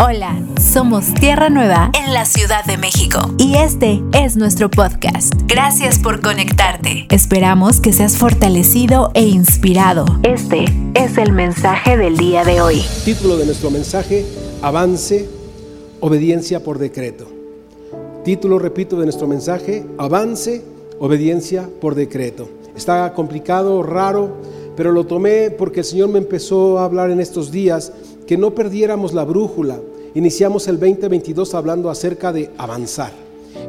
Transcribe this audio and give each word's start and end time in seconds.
Hola, 0.00 0.40
somos 0.60 1.12
Tierra 1.14 1.50
Nueva 1.50 1.90
en 1.92 2.14
la 2.14 2.24
Ciudad 2.24 2.64
de 2.64 2.76
México 2.76 3.18
y 3.36 3.56
este 3.56 4.00
es 4.12 4.36
nuestro 4.36 4.70
podcast. 4.70 5.34
Gracias 5.48 5.98
por 5.98 6.20
conectarte. 6.20 7.08
Esperamos 7.10 7.80
que 7.80 7.92
seas 7.92 8.16
fortalecido 8.16 9.10
e 9.14 9.24
inspirado. 9.24 10.04
Este 10.22 10.66
es 10.94 11.18
el 11.18 11.32
mensaje 11.32 11.96
del 11.96 12.16
día 12.16 12.44
de 12.44 12.60
hoy. 12.60 12.80
Título 13.04 13.36
de 13.38 13.46
nuestro 13.46 13.72
mensaje, 13.72 14.24
Avance, 14.62 15.28
obediencia 15.98 16.62
por 16.62 16.78
decreto. 16.78 17.26
Título, 18.24 18.60
repito, 18.60 19.00
de 19.00 19.06
nuestro 19.06 19.26
mensaje, 19.26 19.84
Avance, 19.98 20.62
obediencia 21.00 21.68
por 21.80 21.96
decreto. 21.96 22.48
Está 22.76 23.12
complicado, 23.14 23.82
raro, 23.82 24.36
pero 24.76 24.92
lo 24.92 25.06
tomé 25.06 25.50
porque 25.50 25.80
el 25.80 25.86
Señor 25.86 26.10
me 26.10 26.18
empezó 26.18 26.78
a 26.78 26.84
hablar 26.84 27.10
en 27.10 27.18
estos 27.18 27.50
días 27.50 27.92
que 28.28 28.36
no 28.36 28.54
perdiéramos 28.54 29.14
la 29.14 29.24
brújula. 29.24 29.80
Iniciamos 30.14 30.68
el 30.68 30.78
2022 30.78 31.54
hablando 31.54 31.88
acerca 31.88 32.30
de 32.30 32.50
avanzar. 32.58 33.10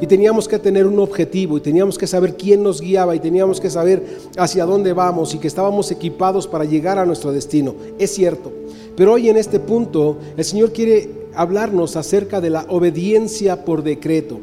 Y 0.01 0.05
teníamos 0.05 0.49
que 0.49 0.59
tener 0.59 0.85
un 0.85 0.99
objetivo 0.99 1.57
y 1.57 1.61
teníamos 1.61 1.97
que 1.97 2.07
saber 2.07 2.35
quién 2.35 2.61
nos 2.61 2.81
guiaba 2.81 3.15
y 3.15 3.21
teníamos 3.21 3.61
que 3.61 3.69
saber 3.69 4.03
hacia 4.37 4.65
dónde 4.65 4.91
vamos 4.91 5.33
y 5.33 5.37
que 5.37 5.47
estábamos 5.47 5.91
equipados 5.91 6.45
para 6.45 6.65
llegar 6.65 6.99
a 6.99 7.05
nuestro 7.05 7.31
destino. 7.31 7.73
Es 7.97 8.13
cierto. 8.13 8.51
Pero 8.97 9.13
hoy 9.13 9.29
en 9.29 9.37
este 9.37 9.61
punto 9.61 10.17
el 10.35 10.43
Señor 10.43 10.73
quiere 10.73 11.09
hablarnos 11.35 11.95
acerca 11.95 12.41
de 12.41 12.49
la 12.49 12.65
obediencia 12.67 13.63
por 13.63 13.81
decreto. 13.81 14.41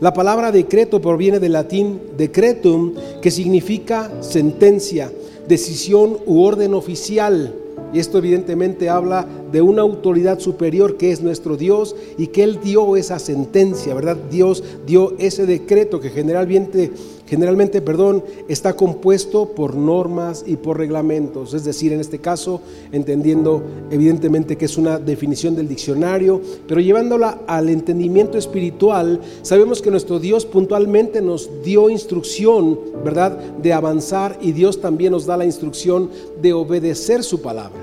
La 0.00 0.14
palabra 0.14 0.50
decreto 0.50 0.98
proviene 1.02 1.40
del 1.40 1.52
latín 1.52 2.00
decretum, 2.16 2.94
que 3.20 3.30
significa 3.30 4.10
sentencia, 4.22 5.12
decisión 5.46 6.16
u 6.24 6.42
orden 6.42 6.72
oficial. 6.72 7.67
Y 7.92 8.00
esto 8.00 8.18
evidentemente 8.18 8.88
habla 8.88 9.26
de 9.50 9.62
una 9.62 9.82
autoridad 9.82 10.38
superior 10.40 10.96
que 10.96 11.10
es 11.10 11.22
nuestro 11.22 11.56
Dios 11.56 11.96
y 12.18 12.28
que 12.28 12.42
Él 12.42 12.60
dio 12.62 12.96
esa 12.96 13.18
sentencia, 13.18 13.94
¿verdad? 13.94 14.16
Dios 14.30 14.62
dio 14.86 15.14
ese 15.18 15.46
decreto 15.46 16.00
que 16.00 16.10
generalmente, 16.10 16.90
generalmente 17.28 17.82
perdón, 17.82 18.24
está 18.48 18.74
compuesto 18.74 19.50
por 19.50 19.74
normas 19.74 20.44
y 20.46 20.56
por 20.56 20.78
reglamentos. 20.78 21.54
Es 21.54 21.64
decir, 21.64 21.92
en 21.92 22.00
este 22.00 22.18
caso, 22.18 22.60
entendiendo 22.90 23.62
evidentemente 23.90 24.56
que 24.56 24.64
es 24.64 24.76
una 24.78 24.98
definición 24.98 25.54
del 25.54 25.68
diccionario, 25.68 26.40
pero 26.66 26.80
llevándola 26.80 27.42
al 27.46 27.68
entendimiento 27.68 28.38
espiritual, 28.38 29.20
sabemos 29.42 29.82
que 29.82 29.90
nuestro 29.90 30.18
Dios 30.18 30.46
puntualmente 30.46 31.20
nos 31.20 31.50
dio 31.62 31.90
instrucción, 31.90 32.78
¿verdad?, 33.04 33.38
de 33.62 33.72
avanzar 33.72 34.38
y 34.40 34.52
Dios 34.52 34.80
también 34.80 35.12
nos 35.12 35.26
da 35.26 35.36
la 35.36 35.44
instrucción 35.44 36.10
de 36.40 36.52
obedecer 36.52 37.22
su 37.22 37.42
palabra. 37.42 37.78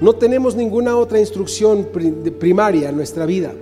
No 0.00 0.14
tenemos 0.14 0.56
ninguna 0.56 0.96
otra 0.96 1.20
instrucción 1.20 1.88
primaria 2.38 2.88
en 2.90 2.96
nuestra 2.96 3.24
vida. 3.24 3.54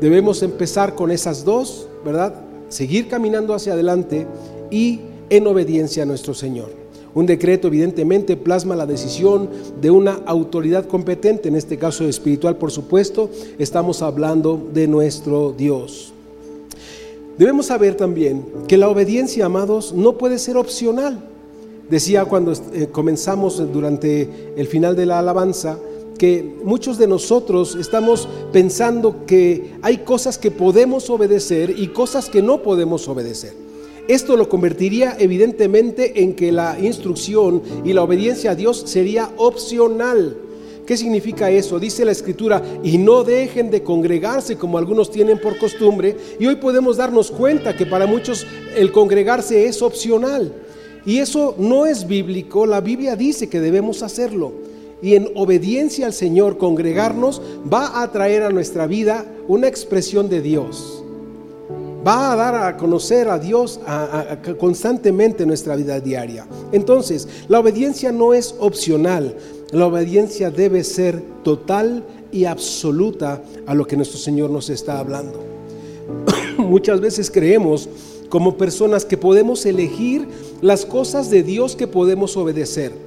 Debemos 0.00 0.42
empezar 0.42 0.94
con 0.94 1.10
esas 1.10 1.44
dos, 1.44 1.88
¿verdad? 2.04 2.45
Seguir 2.68 3.08
caminando 3.08 3.54
hacia 3.54 3.74
adelante 3.74 4.26
y 4.70 5.00
en 5.30 5.46
obediencia 5.46 6.02
a 6.02 6.06
nuestro 6.06 6.34
Señor. 6.34 6.70
Un 7.14 7.24
decreto 7.24 7.68
evidentemente 7.68 8.36
plasma 8.36 8.76
la 8.76 8.84
decisión 8.84 9.48
de 9.80 9.90
una 9.90 10.20
autoridad 10.26 10.86
competente, 10.86 11.48
en 11.48 11.56
este 11.56 11.78
caso 11.78 12.06
espiritual 12.06 12.56
por 12.56 12.70
supuesto, 12.70 13.30
estamos 13.58 14.02
hablando 14.02 14.68
de 14.74 14.86
nuestro 14.86 15.54
Dios. 15.56 16.12
Debemos 17.38 17.66
saber 17.66 17.94
también 17.94 18.44
que 18.68 18.76
la 18.76 18.88
obediencia, 18.88 19.46
amados, 19.46 19.94
no 19.94 20.18
puede 20.18 20.38
ser 20.38 20.56
opcional. 20.56 21.20
Decía 21.88 22.24
cuando 22.24 22.52
eh, 22.72 22.88
comenzamos 22.90 23.62
durante 23.72 24.52
el 24.56 24.66
final 24.66 24.96
de 24.96 25.06
la 25.06 25.18
alabanza 25.18 25.78
que 26.16 26.56
muchos 26.64 26.98
de 26.98 27.06
nosotros 27.06 27.74
estamos 27.74 28.28
pensando 28.52 29.24
que 29.26 29.74
hay 29.82 29.98
cosas 29.98 30.38
que 30.38 30.50
podemos 30.50 31.08
obedecer 31.10 31.74
y 31.76 31.88
cosas 31.88 32.28
que 32.28 32.42
no 32.42 32.62
podemos 32.62 33.06
obedecer. 33.08 33.54
Esto 34.08 34.36
lo 34.36 34.48
convertiría 34.48 35.16
evidentemente 35.18 36.22
en 36.22 36.34
que 36.34 36.52
la 36.52 36.78
instrucción 36.80 37.62
y 37.84 37.92
la 37.92 38.02
obediencia 38.02 38.52
a 38.52 38.54
Dios 38.54 38.84
sería 38.86 39.30
opcional. 39.36 40.36
¿Qué 40.86 40.96
significa 40.96 41.50
eso? 41.50 41.80
Dice 41.80 42.04
la 42.04 42.12
escritura, 42.12 42.62
y 42.84 42.96
no 42.98 43.24
dejen 43.24 43.72
de 43.72 43.82
congregarse 43.82 44.56
como 44.56 44.78
algunos 44.78 45.10
tienen 45.10 45.40
por 45.40 45.58
costumbre. 45.58 46.16
Y 46.38 46.46
hoy 46.46 46.54
podemos 46.56 46.96
darnos 46.96 47.32
cuenta 47.32 47.76
que 47.76 47.86
para 47.86 48.06
muchos 48.06 48.46
el 48.76 48.92
congregarse 48.92 49.66
es 49.66 49.82
opcional. 49.82 50.52
Y 51.04 51.18
eso 51.18 51.56
no 51.58 51.86
es 51.86 52.06
bíblico, 52.06 52.66
la 52.66 52.80
Biblia 52.80 53.16
dice 53.16 53.48
que 53.48 53.60
debemos 53.60 54.04
hacerlo. 54.04 54.52
Y 55.06 55.14
en 55.14 55.30
obediencia 55.36 56.06
al 56.06 56.12
Señor, 56.12 56.58
congregarnos 56.58 57.40
va 57.72 58.02
a 58.02 58.10
traer 58.10 58.42
a 58.42 58.50
nuestra 58.50 58.88
vida 58.88 59.24
una 59.46 59.68
expresión 59.68 60.28
de 60.28 60.42
Dios. 60.42 61.00
Va 62.04 62.32
a 62.32 62.34
dar 62.34 62.56
a 62.56 62.76
conocer 62.76 63.28
a 63.28 63.38
Dios 63.38 63.78
constantemente 64.58 65.44
en 65.44 65.50
nuestra 65.50 65.76
vida 65.76 66.00
diaria. 66.00 66.48
Entonces, 66.72 67.28
la 67.46 67.60
obediencia 67.60 68.10
no 68.10 68.34
es 68.34 68.56
opcional, 68.58 69.36
la 69.70 69.86
obediencia 69.86 70.50
debe 70.50 70.82
ser 70.82 71.22
total 71.44 72.02
y 72.32 72.46
absoluta 72.46 73.40
a 73.64 73.74
lo 73.74 73.86
que 73.86 73.94
nuestro 73.94 74.18
Señor 74.18 74.50
nos 74.50 74.70
está 74.70 74.98
hablando. 74.98 75.40
Muchas 76.58 77.00
veces 77.00 77.30
creemos 77.30 77.88
como 78.28 78.56
personas 78.56 79.04
que 79.04 79.16
podemos 79.16 79.66
elegir 79.66 80.26
las 80.62 80.84
cosas 80.84 81.30
de 81.30 81.44
Dios 81.44 81.76
que 81.76 81.86
podemos 81.86 82.36
obedecer. 82.36 83.05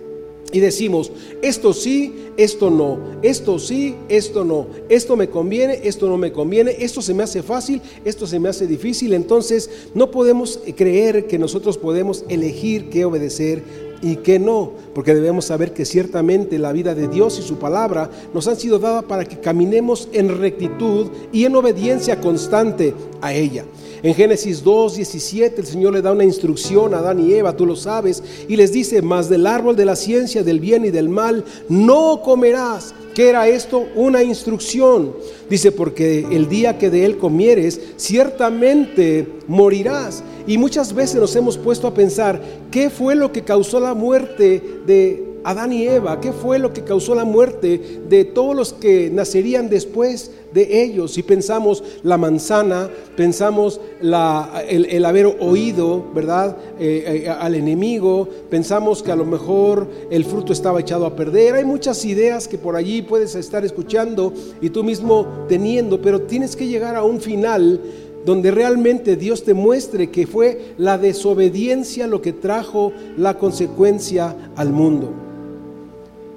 Y 0.52 0.60
decimos, 0.60 1.12
esto 1.42 1.74
sí, 1.74 2.14
esto 2.38 2.70
no, 2.70 3.00
esto 3.22 3.60
sí, 3.60 3.96
esto 4.08 4.44
no, 4.44 4.68
esto 4.90 5.16
me 5.16 5.30
conviene, 5.30 5.82
esto 5.84 6.08
no 6.08 6.18
me 6.18 6.32
conviene, 6.32 6.76
esto 6.80 7.02
se 7.02 7.14
me 7.14 7.24
hace 7.24 7.44
fácil, 7.44 7.82
esto 8.06 8.26
se 8.26 8.40
me 8.40 8.50
hace 8.50 8.66
difícil. 8.66 9.14
Entonces 9.14 9.70
no 9.94 10.10
podemos 10.12 10.60
creer 10.76 11.28
que 11.28 11.38
nosotros 11.38 11.78
podemos 11.78 12.26
elegir 12.30 12.90
qué 12.90 13.06
obedecer 13.06 13.90
y 14.02 14.18
qué 14.18 14.40
no, 14.40 14.72
porque 14.96 15.14
debemos 15.14 15.46
saber 15.46 15.74
que 15.74 15.86
ciertamente 15.86 16.58
la 16.58 16.72
vida 16.72 16.96
de 16.96 17.08
Dios 17.08 17.38
y 17.40 17.42
su 17.42 17.58
palabra 17.58 18.10
nos 18.34 18.48
han 18.48 18.58
sido 18.58 18.80
dadas 18.80 19.04
para 19.04 19.26
que 19.26 19.40
caminemos 19.40 20.08
en 20.14 20.40
rectitud 20.40 21.08
y 21.34 21.46
en 21.46 21.56
obediencia 21.56 22.20
constante 22.22 22.94
a 23.22 23.34
ella. 23.34 23.66
En 24.02 24.16
Génesis 24.16 24.64
2, 24.64 24.96
17 24.96 25.62
el 25.62 25.68
Señor 25.68 25.94
le 25.94 26.02
da 26.02 26.12
una 26.14 26.24
instrucción 26.24 26.94
a 26.94 27.00
Adán 27.00 27.20
y 27.20 27.34
Eva, 27.34 27.56
tú 27.56 27.66
lo 27.66 27.76
sabes, 27.76 28.24
y 28.48 28.56
les 28.56 28.72
dice, 28.72 29.02
mas 29.02 29.28
del 29.30 29.46
árbol 29.46 29.76
de 29.76 29.86
la 29.86 29.96
ciencia 29.98 30.44
del 30.44 30.60
bien 30.60 30.86
y 30.86 30.90
del 30.90 31.10
mal 31.10 31.44
no 31.68 32.22
comerás. 32.24 32.94
¿Qué 33.14 33.28
era 33.28 33.50
esto? 33.50 33.86
Una 33.96 34.24
instrucción. 34.24 35.14
Dice, 35.50 35.74
porque 35.74 36.26
el 36.32 36.48
día 36.48 36.78
que 36.78 36.90
de 36.90 37.04
él 37.04 37.18
comieres, 37.18 37.82
ciertamente 37.98 39.28
morirás. 39.48 40.24
Y 40.48 40.58
muchas 40.58 40.94
veces 40.94 41.20
nos 41.20 41.36
hemos 41.36 41.58
puesto 41.58 41.88
a 41.88 41.94
pensar, 41.94 42.42
¿qué 42.72 42.90
fue 42.90 43.16
lo 43.16 43.34
que 43.34 43.44
causó 43.44 43.82
la 43.82 43.94
muerte 43.94 44.64
de 44.86 45.29
Adán 45.44 45.72
y 45.72 45.88
Eva, 45.88 46.20
¿qué 46.20 46.32
fue 46.34 46.60
lo 46.60 46.74
que 46.74 46.84
causó 46.84 47.16
la 47.16 47.26
muerte 47.26 48.02
de 48.10 48.26
todos 48.26 48.56
los 48.56 48.74
que 48.74 49.10
nacerían 49.10 49.70
después 49.70 50.32
de 50.54 50.84
ellos? 50.84 51.14
Si 51.14 51.24
pensamos 51.24 51.84
la 52.04 52.18
manzana, 52.18 52.90
pensamos 53.16 53.80
el, 54.02 55.06
haber 55.06 55.26
oído, 55.40 56.06
¿verdad? 56.14 56.58
Eh, 56.80 57.24
eh, 57.26 57.30
al 57.30 57.56
enemigo, 57.56 58.28
pensamos 58.50 59.02
que 59.02 59.12
a 59.12 59.16
lo 59.16 59.26
mejor 59.26 59.88
el 60.10 60.26
fruto 60.26 60.52
estaba 60.52 60.82
echado 60.82 61.06
a 61.06 61.16
perder. 61.16 61.56
Hay 61.56 61.66
muchas 61.66 62.04
ideas 62.06 62.48
que 62.48 62.58
por 62.58 62.76
allí 62.76 63.02
puedes 63.02 63.36
estar 63.36 63.64
escuchando 63.64 64.34
y 64.62 64.70
tú 64.70 64.84
mismo 64.84 65.46
teniendo, 65.48 66.02
pero 66.02 66.22
tienes 66.22 66.56
que 66.56 66.68
llegar 66.68 66.96
a 66.96 67.04
un 67.04 67.22
final 67.22 67.80
donde 68.26 68.52
realmente 68.52 69.16
Dios 69.16 69.44
te 69.44 69.54
muestre 69.54 70.12
que 70.12 70.28
fue 70.28 70.74
la 70.78 70.98
desobediencia 70.98 72.06
lo 72.08 72.22
que 72.22 72.34
trajo 72.34 72.92
la 73.18 73.38
consecuencia 73.38 74.36
al 74.56 74.72
mundo. 74.72 75.29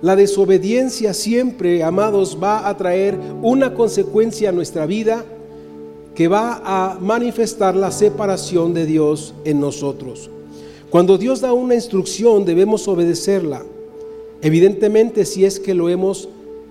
La 0.02 0.16
desobediencia 0.16 1.14
siempre, 1.14 1.84
amados, 1.84 2.36
va 2.42 2.68
a 2.68 2.76
traer 2.76 3.16
una 3.40 3.72
consecuencia 3.72 4.49
a 4.49 4.52
nuestra 4.52 4.84
vida 4.84 5.25
que 6.16 6.26
va 6.26 6.60
a 6.64 6.99
manifestar 6.99 7.76
la 7.76 7.93
separación 7.93 8.75
de 8.75 8.84
Dios 8.84 9.32
en 9.44 9.60
nosotros. 9.60 10.28
Cuando 10.90 11.19
Dios 11.19 11.40
da 11.40 11.52
una 11.52 11.76
instrucción 11.76 12.44
debemos 12.44 12.87
obedecerla. 12.88 13.62
Evidentemente 14.43 15.25
si 15.25 15.44
es 15.44 15.60
que 15.60 15.72
lo 15.72 15.88
hemos 15.88 16.28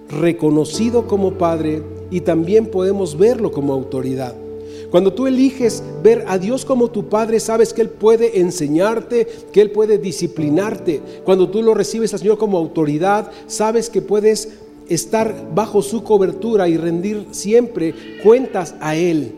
reconocido 0.10 1.08
como 1.08 1.36
Padre 1.36 1.82
y 2.12 2.20
también 2.20 2.66
podemos 2.66 3.18
verlo 3.18 3.52
como 3.52 3.72
autoridad. 3.72 4.36
Cuando 4.92 5.14
tú 5.14 5.26
eliges 5.26 5.82
ver 6.04 6.26
a 6.28 6.38
Dios 6.38 6.66
como 6.66 6.92
tu 6.92 7.08
Padre, 7.08 7.40
sabes 7.40 7.74
que 7.74 7.82
Él 7.82 7.90
puede 7.90 8.42
enseñarte, 8.42 9.26
que 9.54 9.62
Él 9.62 9.72
puede 9.72 9.98
disciplinarte. 9.98 11.02
Cuando 11.24 11.50
tú 11.50 11.64
lo 11.64 11.74
recibes 11.74 12.14
al 12.14 12.20
Señor 12.20 12.38
como 12.38 12.58
autoridad, 12.58 13.32
sabes 13.48 13.90
que 13.90 14.02
puedes 14.02 14.50
estar 14.90 15.50
bajo 15.56 15.82
su 15.82 16.04
cobertura 16.04 16.68
y 16.68 16.76
rendir 16.76 17.28
siempre 17.32 17.96
cuentas 18.22 18.76
a 18.82 18.98
Él. 18.98 19.32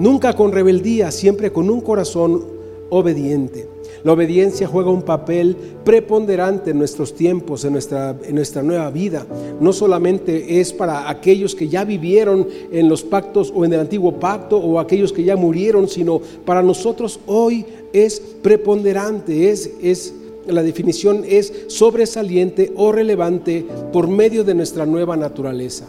Nunca 0.00 0.34
con 0.34 0.50
rebeldía, 0.50 1.12
siempre 1.12 1.52
con 1.52 1.70
un 1.70 1.80
corazón 1.80 2.44
obediente. 2.90 3.75
La 4.06 4.12
obediencia 4.12 4.68
juega 4.68 4.88
un 4.88 5.02
papel 5.02 5.56
preponderante 5.82 6.70
en 6.70 6.78
nuestros 6.78 7.12
tiempos, 7.12 7.64
en 7.64 7.72
nuestra, 7.72 8.16
en 8.22 8.36
nuestra 8.36 8.62
nueva 8.62 8.88
vida. 8.88 9.26
No 9.58 9.72
solamente 9.72 10.60
es 10.60 10.72
para 10.72 11.10
aquellos 11.10 11.56
que 11.56 11.66
ya 11.66 11.82
vivieron 11.84 12.46
en 12.70 12.88
los 12.88 13.02
pactos 13.02 13.52
o 13.52 13.64
en 13.64 13.72
el 13.72 13.80
antiguo 13.80 14.20
pacto 14.20 14.58
o 14.58 14.78
aquellos 14.78 15.12
que 15.12 15.24
ya 15.24 15.34
murieron, 15.34 15.88
sino 15.88 16.20
para 16.44 16.62
nosotros 16.62 17.18
hoy 17.26 17.66
es 17.92 18.20
preponderante, 18.42 19.50
es, 19.50 19.72
es 19.82 20.14
la 20.46 20.62
definición 20.62 21.24
es 21.26 21.52
sobresaliente 21.66 22.72
o 22.76 22.92
relevante 22.92 23.66
por 23.92 24.06
medio 24.06 24.44
de 24.44 24.54
nuestra 24.54 24.86
nueva 24.86 25.16
naturaleza. 25.16 25.88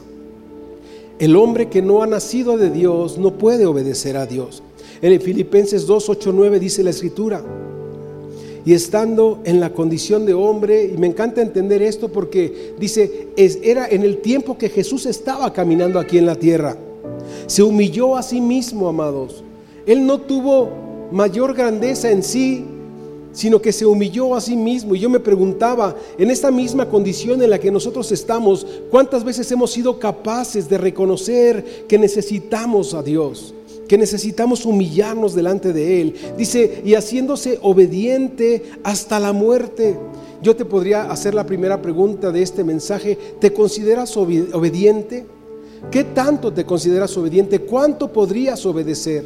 El 1.19 1.36
hombre 1.36 1.69
que 1.69 1.84
no 1.84 2.02
ha 2.02 2.08
nacido 2.08 2.58
de 2.58 2.72
Dios 2.72 3.19
no 3.19 3.38
puede 3.38 3.68
obedecer 3.68 4.18
a 4.18 4.25
Dios. 4.25 4.64
En 5.04 5.22
Filipenses 5.22 5.86
2, 5.86 6.10
8, 6.10 6.31
9 6.34 6.60
dice 6.60 6.81
la 6.81 6.90
escritura. 6.90 7.44
Y 8.68 8.74
estando 8.74 9.40
en 9.46 9.62
la 9.62 9.72
condición 9.72 10.25
de 10.25 10.34
hombre, 10.34 10.92
y 10.94 10.98
me 10.98 11.08
encanta 11.08 11.42
entender 11.42 11.81
esto 11.81 12.10
porque 12.10 12.74
dice, 12.78 13.30
es, 13.38 13.60
era 13.64 13.88
en 13.88 14.04
el 14.04 14.18
tiempo 14.18 14.58
que 14.58 14.68
Jesús 14.68 15.06
estaba 15.06 15.54
caminando 15.54 15.98
aquí 15.98 16.18
en 16.18 16.25
la 16.25 16.36
tierra. 16.36 16.75
Se 17.46 17.64
humilló 17.64 18.18
a 18.18 18.24
sí 18.24 18.42
mismo, 18.42 18.90
amados. 18.90 19.42
Él 19.86 20.06
no 20.06 20.19
tuvo 20.19 20.69
mayor 21.14 21.54
grandeza 21.54 22.12
en 22.12 22.22
sí, 22.22 22.66
sino 23.31 23.62
que 23.62 23.72
se 23.72 23.86
humilló 23.86 24.36
a 24.36 24.42
sí 24.42 24.58
mismo. 24.58 24.96
Y 24.96 25.00
yo 25.00 25.10
me 25.10 25.22
preguntaba, 25.22 25.96
en 26.18 26.30
esta 26.30 26.52
misma 26.52 26.90
condición 26.90 27.42
en 27.42 27.52
la 27.52 27.60
que 27.60 27.72
nosotros 27.72 28.12
estamos, 28.12 28.68
¿cuántas 28.92 29.24
veces 29.24 29.50
hemos 29.50 29.72
sido 29.72 29.98
capaces 29.98 30.68
de 30.68 30.78
reconocer 30.78 31.86
que 31.88 31.98
necesitamos 31.98 32.94
a 32.94 33.02
Dios? 33.02 33.54
Que 33.88 33.98
necesitamos 33.98 34.66
humillarnos 34.66 35.34
delante 35.34 35.74
de 35.74 36.01
Él. 36.01 36.16
Dice, 36.38 36.81
y 36.86 36.95
haciéndose 36.95 37.60
obediente 37.62 38.63
hasta 38.84 39.19
la 39.19 39.34
muerte. 39.34 39.98
Yo 40.42 40.56
te 40.56 40.66
podría 40.66 41.10
hacer 41.10 41.34
la 41.34 41.45
primera 41.45 41.81
pregunta 41.81 42.31
de 42.31 42.42
este 42.42 42.63
mensaje. 42.63 43.18
¿Te 43.39 43.54
consideras 43.54 44.16
obediente? 44.18 45.25
¿Qué 45.92 46.04
tanto 46.04 46.54
te 46.54 46.66
consideras 46.66 47.16
obediente? 47.18 47.60
¿Cuánto 47.60 48.12
podrías 48.12 48.66
obedecer? 48.66 49.25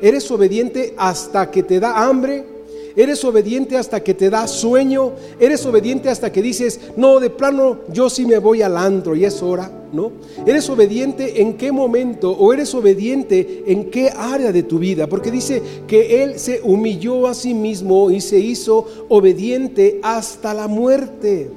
¿Eres 0.00 0.30
obediente 0.30 0.94
hasta 0.96 1.50
que 1.50 1.62
te 1.62 1.80
da 1.80 2.06
hambre? 2.06 2.55
Eres 2.96 3.22
obediente 3.24 3.76
hasta 3.76 4.02
que 4.02 4.14
te 4.14 4.30
da 4.30 4.46
sueño. 4.48 5.12
Eres 5.38 5.66
obediente 5.66 6.08
hasta 6.08 6.32
que 6.32 6.40
dices, 6.40 6.80
no, 6.96 7.20
de 7.20 7.28
plano 7.28 7.80
yo 7.92 8.08
sí 8.08 8.24
me 8.24 8.38
voy 8.38 8.62
al 8.62 8.78
antro 8.78 9.14
y 9.14 9.26
es 9.26 9.42
hora, 9.42 9.70
¿no? 9.92 10.12
Eres 10.46 10.70
obediente 10.70 11.42
en 11.42 11.58
qué 11.58 11.70
momento 11.72 12.32
o 12.32 12.54
eres 12.54 12.74
obediente 12.74 13.64
en 13.66 13.90
qué 13.90 14.08
área 14.08 14.50
de 14.50 14.62
tu 14.62 14.78
vida. 14.78 15.06
Porque 15.08 15.30
dice 15.30 15.62
que 15.86 16.24
Él 16.24 16.38
se 16.38 16.62
humilló 16.64 17.26
a 17.26 17.34
sí 17.34 17.52
mismo 17.52 18.10
y 18.10 18.22
se 18.22 18.38
hizo 18.38 18.86
obediente 19.10 20.00
hasta 20.02 20.54
la 20.54 20.66
muerte 20.66 21.50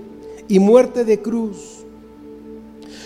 y 0.49 0.59
muerte 0.59 1.05
de 1.05 1.19
cruz. 1.21 1.85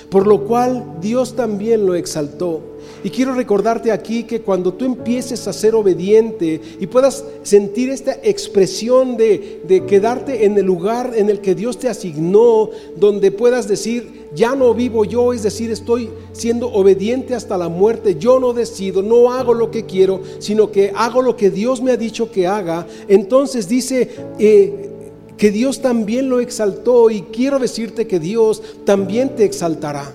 Por 0.09 0.25
lo 0.25 0.45
cual 0.45 0.97
Dios 1.01 1.35
también 1.35 1.85
lo 1.85 1.93
exaltó 1.93 2.72
y 3.03 3.09
quiero 3.09 3.33
recordarte 3.33 3.91
aquí 3.91 4.23
que 4.23 4.41
cuando 4.41 4.73
tú 4.73 4.85
empieces 4.85 5.47
a 5.47 5.53
ser 5.53 5.75
obediente 5.75 6.61
y 6.79 6.87
puedas 6.87 7.23
sentir 7.43 7.89
esta 7.89 8.13
expresión 8.23 9.17
de, 9.17 9.83
quedarte 9.87 10.45
en 10.45 10.57
el 10.57 10.65
lugar 10.65 11.11
en 11.15 11.29
el 11.29 11.41
que 11.41 11.53
Dios 11.53 11.77
te 11.77 11.89
asignó, 11.89 12.69
donde 12.95 13.31
puedas 13.31 13.67
decir, 13.67 14.23
ya 14.33 14.55
no 14.55 14.73
vivo 14.73 15.03
yo, 15.03 15.33
es 15.33 15.43
decir, 15.43 15.69
estoy 15.69 16.09
siendo 16.31 16.71
obediente 16.71 17.35
hasta 17.35 17.57
la 17.57 17.67
muerte, 17.67 18.15
yo 18.15 18.39
no 18.39 18.53
decido, 18.53 19.01
no 19.01 19.33
hago 19.33 19.53
lo 19.53 19.69
que 19.69 19.85
quiero, 19.85 20.21
sino 20.39 20.71
que 20.71 20.93
hago 20.95 21.21
lo 21.21 21.35
que 21.35 21.51
Dios 21.51 21.81
me 21.81 21.91
ha 21.91 21.97
dicho 21.97 22.31
que 22.31 22.47
haga, 22.47 22.87
entonces 23.07 23.67
dice... 23.67 24.09
Eh, 24.39 24.89
que 25.35 25.49
Dios 25.49 25.81
también 25.81 26.29
lo 26.29 26.39
exaltó 26.39 27.09
y 27.09 27.23
quiero 27.23 27.57
decirte 27.57 28.05
que 28.05 28.19
Dios 28.19 28.61
también 28.85 29.35
te 29.35 29.43
exaltará. 29.43 30.13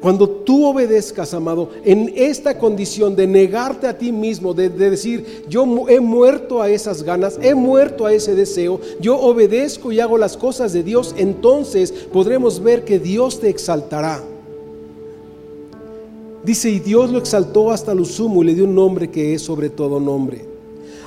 Cuando 0.00 0.28
tú 0.28 0.64
obedezcas, 0.64 1.34
amado, 1.34 1.68
en 1.84 2.12
esta 2.16 2.56
condición 2.58 3.14
de 3.14 3.26
negarte 3.26 3.86
a 3.86 3.98
ti 3.98 4.12
mismo, 4.12 4.54
de, 4.54 4.70
decir, 4.70 5.44
yo 5.48 5.66
he 5.88 6.00
muerto 6.00 6.62
a 6.62 6.70
esas 6.70 7.02
ganas, 7.02 7.38
he 7.42 7.54
muerto 7.54 8.06
a 8.06 8.12
ese 8.12 8.34
deseo, 8.34 8.80
yo 8.98 9.18
obedezco 9.20 9.92
y 9.92 10.00
hago 10.00 10.16
las 10.16 10.38
cosas 10.38 10.72
de 10.72 10.82
Dios, 10.82 11.14
entonces 11.18 11.92
podremos 11.92 12.62
ver 12.62 12.84
que 12.84 12.98
Dios 12.98 13.40
te 13.40 13.50
exaltará. 13.50 14.22
Dice, 16.42 16.70
y 16.70 16.78
Dios 16.78 17.10
lo 17.10 17.18
exaltó 17.18 17.70
hasta 17.70 17.94
lo 17.94 18.06
sumo 18.06 18.42
y 18.42 18.46
le 18.46 18.54
dio 18.54 18.64
un 18.64 18.74
nombre 18.74 19.10
que 19.10 19.34
es 19.34 19.42
sobre 19.42 19.68
todo 19.68 20.00
nombre. 20.00 20.46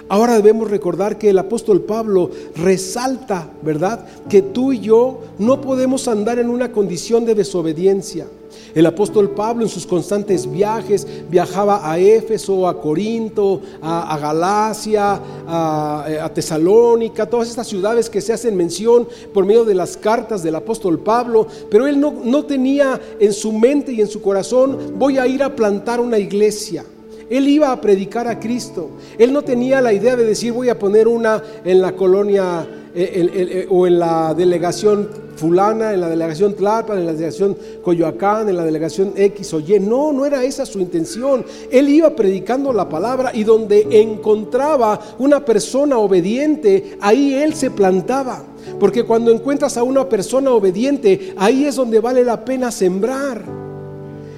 Ahora 0.07 0.35
debemos 0.35 0.69
recordar 0.69 1.17
que 1.17 1.31
el 1.31 1.39
apóstol 1.39 1.81
Pablo 1.81 2.29
resalta, 2.55 3.49
¿verdad? 3.63 4.05
Que 4.29 4.43
tú 4.43 4.73
y 4.73 4.79
yo 4.79 5.21
no 5.39 5.61
podemos 5.61 6.07
andar 6.07 6.37
en 6.37 6.49
una 6.49 6.71
condición 6.71 7.25
de 7.25 7.33
desobediencia. 7.33 8.27
El 8.75 8.87
apóstol 8.87 9.31
Pablo 9.31 9.63
en 9.63 9.69
sus 9.69 9.85
constantes 9.85 10.51
viajes 10.51 11.07
viajaba 11.29 11.89
a 11.89 11.99
Éfeso, 11.99 12.67
a 12.67 12.81
Corinto, 12.81 13.61
a, 13.81 14.17
Galacia, 14.17 15.19
a, 15.47 16.05
a, 16.23 16.33
Tesalónica, 16.33 17.29
todas 17.29 17.49
estas 17.49 17.67
ciudades 17.67 18.09
que 18.09 18.21
se 18.21 18.33
hacen 18.33 18.55
mención 18.55 19.07
por 19.31 19.45
medio 19.45 19.63
de 19.63 19.75
las 19.75 19.95
cartas 19.95 20.41
del 20.41 20.55
apóstol 20.55 20.99
Pablo, 20.99 21.47
pero 21.69 21.85
él 21.85 21.99
no, 21.99 22.13
no 22.23 22.45
tenía 22.45 22.99
en 23.19 23.31
su 23.31 23.51
mente 23.51 23.93
y 23.93 24.01
en 24.01 24.07
su 24.07 24.21
corazón, 24.21 24.93
voy 24.97 25.19
a 25.19 25.27
ir 25.27 25.43
a 25.43 25.55
plantar 25.55 25.99
una 25.99 26.17
iglesia. 26.17 26.83
Él 27.29 27.47
iba 27.47 27.71
a 27.71 27.79
predicar 27.79 28.27
a 28.27 28.39
Cristo. 28.39 28.89
Él 29.17 29.33
no 29.33 29.43
tenía 29.43 29.81
la 29.81 29.93
idea 29.93 30.15
de 30.15 30.25
decir 30.25 30.51
voy 30.51 30.69
a 30.69 30.77
poner 30.77 31.07
una 31.07 31.41
en 31.63 31.81
la 31.81 31.95
colonia 31.95 32.67
eh, 32.95 33.31
eh, 33.33 33.67
o 33.69 33.87
en 33.87 33.97
la 33.97 34.33
delegación 34.33 35.09
fulana, 35.35 35.93
en 35.93 36.01
la 36.01 36.09
delegación 36.09 36.53
Tlalpan, 36.53 36.99
en 36.99 37.05
la 37.07 37.13
delegación 37.13 37.57
Coyoacán, 37.81 38.49
en 38.49 38.57
la 38.57 38.63
delegación 38.63 39.13
X 39.15 39.53
o 39.53 39.59
Y. 39.59 39.79
No, 39.79 40.13
no 40.13 40.25
era 40.25 40.43
esa 40.43 40.65
su 40.65 40.79
intención. 40.79 41.43
Él 41.71 41.89
iba 41.89 42.15
predicando 42.15 42.71
la 42.71 42.87
palabra 42.87 43.31
y 43.33 43.43
donde 43.43 43.87
encontraba 43.89 44.99
una 45.17 45.43
persona 45.43 45.97
obediente, 45.97 46.97
ahí 47.01 47.33
él 47.33 47.53
se 47.55 47.71
plantaba. 47.71 48.43
Porque 48.79 49.03
cuando 49.03 49.31
encuentras 49.31 49.75
a 49.77 49.83
una 49.83 50.07
persona 50.07 50.51
obediente, 50.51 51.33
ahí 51.37 51.65
es 51.65 51.75
donde 51.75 51.99
vale 51.99 52.23
la 52.23 52.45
pena 52.45 52.71
sembrar. 52.71 53.72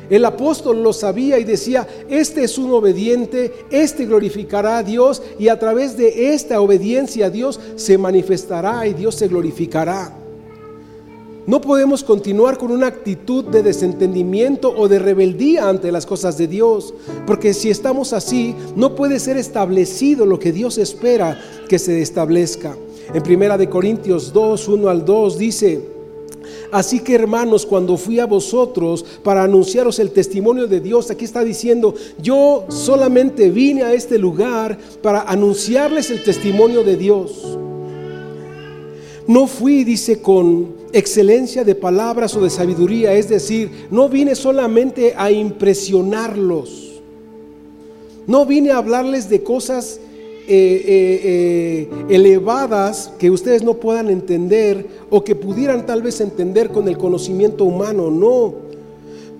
El 0.09 0.25
apóstol 0.25 0.83
lo 0.83 0.93
sabía 0.93 1.39
y 1.39 1.43
decía, 1.43 1.87
este 2.09 2.43
es 2.43 2.57
un 2.57 2.71
obediente, 2.71 3.53
este 3.71 4.05
glorificará 4.05 4.77
a 4.77 4.83
Dios 4.83 5.21
y 5.39 5.47
a 5.47 5.59
través 5.59 5.97
de 5.97 6.33
esta 6.33 6.61
obediencia 6.61 7.27
a 7.27 7.29
Dios 7.29 7.59
se 7.75 7.97
manifestará 7.97 8.85
y 8.87 8.93
Dios 8.93 9.15
se 9.15 9.27
glorificará. 9.27 10.15
No 11.47 11.61
podemos 11.61 12.03
continuar 12.03 12.57
con 12.57 12.71
una 12.71 12.87
actitud 12.87 13.45
de 13.45 13.61
desentendimiento 13.61 14.73
o 14.75 14.87
de 14.87 14.97
rebeldía 14.97 15.69
ante 15.69 15.91
las 15.91 16.07
cosas 16.07 16.39
de 16.39 16.47
Dios, 16.47 16.95
porque 17.27 17.53
si 17.53 17.69
estamos 17.69 18.13
así, 18.13 18.55
no 18.75 18.95
puede 18.95 19.19
ser 19.19 19.37
establecido 19.37 20.25
lo 20.25 20.39
que 20.39 20.51
Dios 20.51 20.79
espera 20.79 21.39
que 21.69 21.77
se 21.77 22.01
establezca. 22.01 22.75
En 23.13 23.21
Primera 23.21 23.59
de 23.59 23.69
Corintios 23.69 24.33
2, 24.33 24.67
1 24.67 24.89
al 24.89 25.05
2 25.05 25.37
dice, 25.37 25.94
Así 26.75 26.99
que 26.99 27.15
hermanos, 27.15 27.65
cuando 27.65 27.95
fui 27.95 28.19
a 28.19 28.25
vosotros 28.25 29.05
para 29.23 29.45
anunciaros 29.45 29.97
el 29.99 30.11
testimonio 30.11 30.67
de 30.67 30.81
Dios, 30.81 31.09
aquí 31.09 31.23
está 31.23 31.41
diciendo, 31.41 31.95
yo 32.21 32.65
solamente 32.67 33.49
vine 33.49 33.83
a 33.83 33.93
este 33.93 34.19
lugar 34.19 34.77
para 35.01 35.21
anunciarles 35.21 36.11
el 36.11 36.21
testimonio 36.21 36.83
de 36.83 36.97
Dios. 36.97 37.57
No 39.25 39.47
fui, 39.47 39.85
dice, 39.85 40.21
con 40.21 40.75
excelencia 40.91 41.63
de 41.63 41.75
palabras 41.75 42.35
o 42.35 42.41
de 42.41 42.49
sabiduría, 42.49 43.13
es 43.13 43.29
decir, 43.29 43.87
no 43.89 44.09
vine 44.09 44.35
solamente 44.35 45.13
a 45.15 45.31
impresionarlos. 45.31 47.01
No 48.27 48.45
vine 48.45 48.71
a 48.71 48.79
hablarles 48.79 49.29
de 49.29 49.43
cosas 49.43 50.01
eh, 50.47 50.83
eh, 50.85 51.89
eh, 51.89 51.89
elevadas 52.09 53.11
que 53.17 53.31
ustedes 53.31 53.63
no 53.63 53.75
puedan 53.75 54.09
entender 54.09 54.87
o 55.09 55.23
que 55.23 55.35
pudieran 55.35 55.85
tal 55.85 56.01
vez 56.01 56.21
entender 56.21 56.69
con 56.69 56.87
el 56.87 56.97
conocimiento 56.97 57.65
humano. 57.65 58.11
No, 58.11 58.53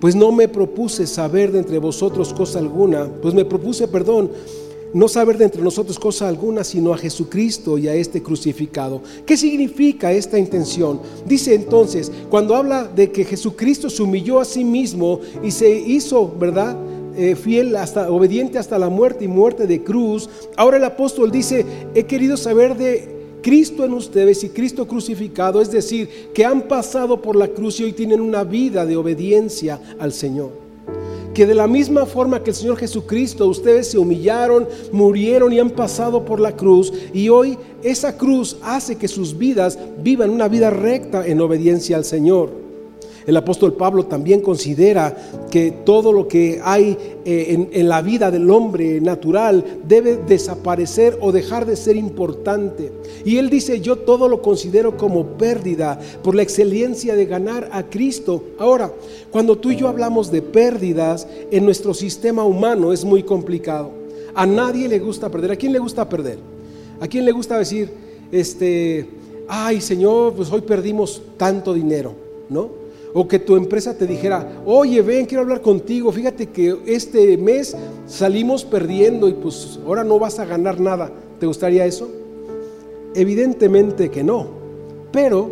pues 0.00 0.14
no 0.14 0.32
me 0.32 0.48
propuse 0.48 1.06
saber 1.06 1.52
de 1.52 1.60
entre 1.60 1.78
vosotros 1.78 2.32
cosa 2.32 2.58
alguna, 2.58 3.08
pues 3.22 3.34
me 3.34 3.44
propuse, 3.44 3.88
perdón, 3.88 4.30
no 4.92 5.08
saber 5.08 5.36
de 5.36 5.44
entre 5.44 5.62
nosotros 5.62 5.98
cosa 5.98 6.28
alguna, 6.28 6.64
sino 6.64 6.92
a 6.92 6.98
Jesucristo 6.98 7.76
y 7.76 7.88
a 7.88 7.94
este 7.94 8.22
crucificado. 8.22 9.02
¿Qué 9.26 9.36
significa 9.36 10.12
esta 10.12 10.38
intención? 10.38 11.00
Dice 11.26 11.54
entonces, 11.54 12.10
cuando 12.30 12.56
habla 12.56 12.84
de 12.84 13.10
que 13.10 13.24
Jesucristo 13.24 13.90
se 13.90 14.02
humilló 14.02 14.40
a 14.40 14.44
sí 14.44 14.64
mismo 14.64 15.20
y 15.42 15.50
se 15.50 15.70
hizo, 15.70 16.32
¿verdad? 16.38 16.76
Eh, 17.16 17.34
fiel 17.34 17.74
hasta 17.76 18.10
obediente 18.10 18.58
hasta 18.58 18.78
la 18.78 18.90
muerte 18.90 19.24
y 19.24 19.28
muerte 19.28 19.66
de 19.66 19.82
cruz. 19.82 20.28
Ahora 20.56 20.76
el 20.76 20.84
apóstol 20.84 21.30
dice, 21.30 21.64
he 21.94 22.04
querido 22.04 22.36
saber 22.36 22.76
de 22.76 23.38
Cristo 23.42 23.84
en 23.84 23.94
ustedes 23.94 24.44
y 24.44 24.50
Cristo 24.50 24.86
crucificado, 24.86 25.62
es 25.62 25.70
decir, 25.70 26.30
que 26.34 26.44
han 26.44 26.62
pasado 26.62 27.22
por 27.22 27.36
la 27.36 27.48
cruz 27.48 27.80
y 27.80 27.84
hoy 27.84 27.92
tienen 27.92 28.20
una 28.20 28.44
vida 28.44 28.84
de 28.84 28.96
obediencia 28.96 29.80
al 29.98 30.12
Señor 30.12 30.66
que 31.32 31.44
de 31.44 31.54
la 31.54 31.66
misma 31.66 32.06
forma 32.06 32.42
que 32.42 32.48
el 32.48 32.56
Señor 32.56 32.78
Jesucristo, 32.78 33.46
ustedes 33.46 33.90
se 33.90 33.98
humillaron, 33.98 34.66
murieron 34.90 35.52
y 35.52 35.58
han 35.58 35.68
pasado 35.68 36.24
por 36.24 36.40
la 36.40 36.56
cruz, 36.56 36.90
y 37.12 37.28
hoy 37.28 37.58
esa 37.82 38.16
cruz 38.16 38.56
hace 38.62 38.96
que 38.96 39.06
sus 39.06 39.36
vidas 39.36 39.78
vivan 40.02 40.30
una 40.30 40.48
vida 40.48 40.70
recta 40.70 41.26
en 41.26 41.42
obediencia 41.42 41.98
al 41.98 42.06
Señor. 42.06 42.65
El 43.26 43.36
apóstol 43.36 43.72
Pablo 43.72 44.06
también 44.06 44.40
considera 44.40 45.16
que 45.50 45.72
todo 45.72 46.12
lo 46.12 46.28
que 46.28 46.60
hay 46.62 46.96
eh, 47.24 47.68
en, 47.72 47.88
la 47.88 48.00
vida 48.00 48.30
del 48.30 48.48
hombre 48.50 49.00
natural 49.00 49.64
debe 49.86 50.16
desaparecer 50.16 51.18
o 51.20 51.32
dejar 51.32 51.66
de 51.66 51.74
ser 51.74 51.96
importante. 51.96 52.92
Y 53.24 53.38
él 53.38 53.50
dice, 53.50 53.80
yo 53.80 53.96
todo 53.96 54.28
lo 54.28 54.40
considero 54.42 54.96
como 54.96 55.24
pérdida 55.38 55.98
por 56.22 56.36
la 56.36 56.42
excelencia 56.42 57.16
de 57.16 57.26
ganar 57.26 57.68
a 57.72 57.82
Cristo. 57.82 58.44
Ahora, 58.58 58.92
cuando 59.32 59.58
tú 59.58 59.72
y 59.72 59.76
yo 59.76 59.88
hablamos 59.88 60.30
de 60.30 60.42
pérdidas 60.42 61.26
en 61.50 61.64
nuestro 61.64 61.94
sistema 61.94 62.44
humano 62.44 62.92
es 62.92 63.04
muy 63.04 63.24
complicado. 63.24 63.90
A 64.34 64.46
nadie 64.46 64.86
le 64.86 65.00
gusta 65.00 65.28
perder. 65.30 65.50
¿A 65.50 65.56
quién 65.56 65.72
le 65.72 65.80
gusta 65.80 66.08
perder? 66.08 66.38
¿A 67.00 67.08
quién 67.08 67.24
le 67.24 67.32
gusta 67.32 67.58
decir, 67.58 67.90
este, 68.30 69.08
ay 69.48 69.80
Señor, 69.80 70.34
pues 70.34 70.50
hoy 70.52 70.60
perdimos 70.62 71.22
tanto 71.36 71.74
dinero, 71.74 72.12
¿no? 72.48 72.85
O 73.18 73.26
que 73.26 73.38
tu 73.38 73.56
empresa 73.56 73.96
te 73.96 74.06
dijera, 74.06 74.60
oye, 74.66 75.00
ven, 75.00 75.24
quiero 75.24 75.40
hablar 75.40 75.62
contigo, 75.62 76.12
fíjate 76.12 76.50
que 76.50 76.76
este 76.84 77.38
mes 77.38 77.74
salimos 78.06 78.62
perdiendo 78.62 79.26
y 79.26 79.32
pues 79.32 79.78
ahora 79.86 80.04
no 80.04 80.18
vas 80.18 80.38
a 80.38 80.44
ganar 80.44 80.78
nada. 80.78 81.10
¿Te 81.40 81.46
gustaría 81.46 81.86
eso? 81.86 82.10
Evidentemente 83.14 84.10
que 84.10 84.22
no. 84.22 84.48
Pero 85.12 85.50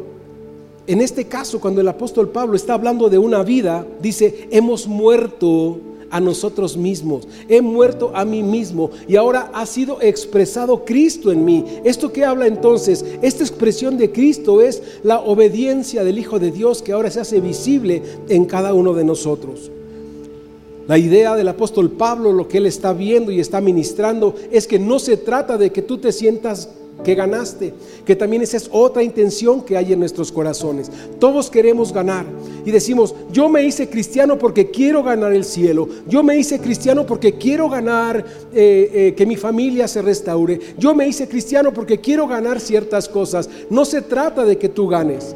en 0.86 1.00
este 1.00 1.24
caso, 1.24 1.58
cuando 1.58 1.80
el 1.80 1.88
apóstol 1.88 2.28
Pablo 2.28 2.54
está 2.54 2.74
hablando 2.74 3.08
de 3.08 3.16
una 3.16 3.42
vida, 3.42 3.86
dice, 3.98 4.46
hemos 4.50 4.86
muerto 4.86 5.78
a 6.10 6.20
nosotros 6.20 6.76
mismos, 6.76 7.26
he 7.48 7.60
muerto 7.60 8.12
a 8.14 8.24
mí 8.24 8.42
mismo 8.42 8.90
y 9.08 9.16
ahora 9.16 9.50
ha 9.52 9.66
sido 9.66 10.00
expresado 10.00 10.84
Cristo 10.84 11.32
en 11.32 11.44
mí. 11.44 11.64
¿Esto 11.84 12.12
qué 12.12 12.24
habla 12.24 12.46
entonces? 12.46 13.04
Esta 13.22 13.42
expresión 13.44 13.96
de 13.96 14.12
Cristo 14.12 14.60
es 14.60 14.82
la 15.02 15.20
obediencia 15.20 16.04
del 16.04 16.18
Hijo 16.18 16.38
de 16.38 16.50
Dios 16.50 16.82
que 16.82 16.92
ahora 16.92 17.10
se 17.10 17.20
hace 17.20 17.40
visible 17.40 18.02
en 18.28 18.44
cada 18.44 18.74
uno 18.74 18.94
de 18.94 19.04
nosotros. 19.04 19.70
La 20.86 20.98
idea 20.98 21.34
del 21.34 21.48
apóstol 21.48 21.90
Pablo, 21.90 22.32
lo 22.32 22.46
que 22.46 22.58
él 22.58 22.66
está 22.66 22.92
viendo 22.92 23.32
y 23.32 23.40
está 23.40 23.60
ministrando, 23.60 24.34
es 24.50 24.66
que 24.66 24.78
no 24.78 24.98
se 24.98 25.16
trata 25.16 25.56
de 25.56 25.72
que 25.72 25.80
tú 25.80 25.96
te 25.96 26.12
sientas 26.12 26.68
que 27.02 27.14
ganaste, 27.14 27.74
que 28.04 28.16
también 28.16 28.42
esa 28.42 28.56
es 28.56 28.68
otra 28.72 29.02
intención 29.02 29.62
que 29.62 29.76
hay 29.76 29.92
en 29.92 30.00
nuestros 30.00 30.30
corazones. 30.30 30.90
Todos 31.18 31.50
queremos 31.50 31.92
ganar 31.92 32.24
y 32.64 32.70
decimos, 32.70 33.14
yo 33.30 33.48
me 33.48 33.62
hice 33.62 33.88
cristiano 33.88 34.38
porque 34.38 34.70
quiero 34.70 35.02
ganar 35.02 35.32
el 35.32 35.44
cielo, 35.44 35.88
yo 36.08 36.22
me 36.22 36.36
hice 36.36 36.58
cristiano 36.58 37.04
porque 37.06 37.34
quiero 37.34 37.68
ganar 37.68 38.24
eh, 38.52 38.90
eh, 38.92 39.14
que 39.16 39.26
mi 39.26 39.36
familia 39.36 39.86
se 39.86 40.02
restaure, 40.02 40.58
yo 40.78 40.94
me 40.94 41.06
hice 41.06 41.28
cristiano 41.28 41.72
porque 41.72 42.00
quiero 42.00 42.26
ganar 42.26 42.60
ciertas 42.60 43.08
cosas. 43.08 43.48
No 43.68 43.84
se 43.84 44.02
trata 44.02 44.44
de 44.44 44.56
que 44.56 44.68
tú 44.68 44.88
ganes, 44.88 45.34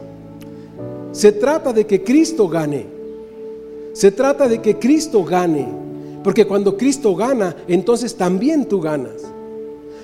se 1.13 1.33
trata 1.33 1.73
de 1.73 1.87
que 1.87 2.03
Cristo 2.03 2.49
gane, 2.49 2.87
se 3.93 4.11
trata 4.11 4.49
de 4.49 4.63
que 4.63 4.79
Cristo 4.79 5.25
gane, 5.25 5.69
porque 6.25 6.47
cuando 6.47 6.77
Cristo 6.77 7.15
gana, 7.15 7.55
entonces 7.67 8.15
también 8.17 8.67
tú 8.67 8.81
ganas. 8.81 9.28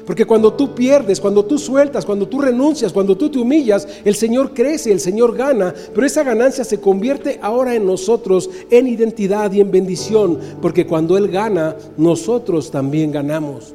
Porque 0.06 0.26
cuando 0.26 0.52
tú 0.52 0.74
pierdes, 0.74 1.20
cuando 1.20 1.44
tú 1.44 1.58
sueltas, 1.58 2.04
cuando 2.04 2.28
tú 2.28 2.40
renuncias, 2.40 2.92
cuando 2.92 3.16
tú 3.16 3.30
te 3.30 3.38
humillas, 3.38 3.88
el 4.04 4.14
Señor 4.14 4.52
crece, 4.52 4.92
el 4.92 5.00
Señor 5.00 5.34
gana, 5.34 5.74
pero 5.94 6.06
esa 6.06 6.22
ganancia 6.22 6.62
se 6.64 6.78
convierte 6.78 7.38
ahora 7.40 7.74
en 7.74 7.86
nosotros 7.86 8.50
en 8.70 8.86
identidad 8.86 9.50
y 9.52 9.60
en 9.60 9.70
bendición, 9.70 10.38
porque 10.60 10.86
cuando 10.86 11.16
Él 11.16 11.28
gana, 11.28 11.76
nosotros 11.96 12.70
también 12.70 13.12
ganamos, 13.12 13.74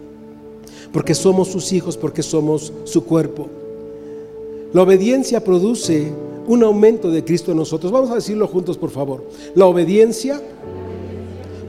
porque 0.94 1.16
somos 1.16 1.48
sus 1.48 1.74
hijos, 1.74 1.98
porque 1.98 2.22
somos 2.22 2.72
su 2.84 3.06
cuerpo. 3.06 3.48
La 4.72 4.84
obediencia 4.84 5.44
produce 5.44 6.14
un 6.46 6.64
aumento 6.64 7.10
de 7.10 7.24
Cristo 7.24 7.52
en 7.52 7.58
nosotros. 7.58 7.92
Vamos 7.92 8.12
a 8.12 8.16
decirlo 8.16 8.48
juntos, 8.48 8.78
por 8.78 8.92
favor. 8.92 9.24
La 9.56 9.66
obediencia 9.66 10.40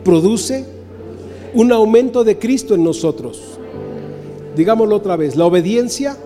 produce 0.04 0.66
un 1.54 1.72
aumento 1.72 2.24
de 2.24 2.38
Cristo 2.38 2.74
en 2.74 2.84
nosotros. 2.84 3.59
Digámoslo 4.57 4.97
otra 4.97 5.16
vez, 5.16 5.37
la 5.37 5.47
obediencia 5.47 6.16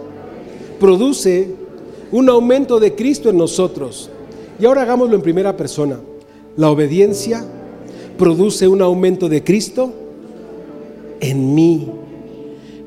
produce 0.78 1.48
un 2.12 2.28
aumento 2.28 2.80
de 2.80 2.94
Cristo 2.94 3.30
en 3.30 3.36
nosotros. 3.36 4.10
Y 4.60 4.66
ahora 4.66 4.82
hagámoslo 4.82 5.16
en 5.16 5.22
primera 5.22 5.56
persona. 5.56 6.00
La 6.56 6.70
obediencia 6.70 7.44
produce 8.16 8.68
un 8.68 8.82
aumento 8.82 9.28
de 9.28 9.42
Cristo 9.42 9.92
en 11.20 11.54
mí. 11.54 11.88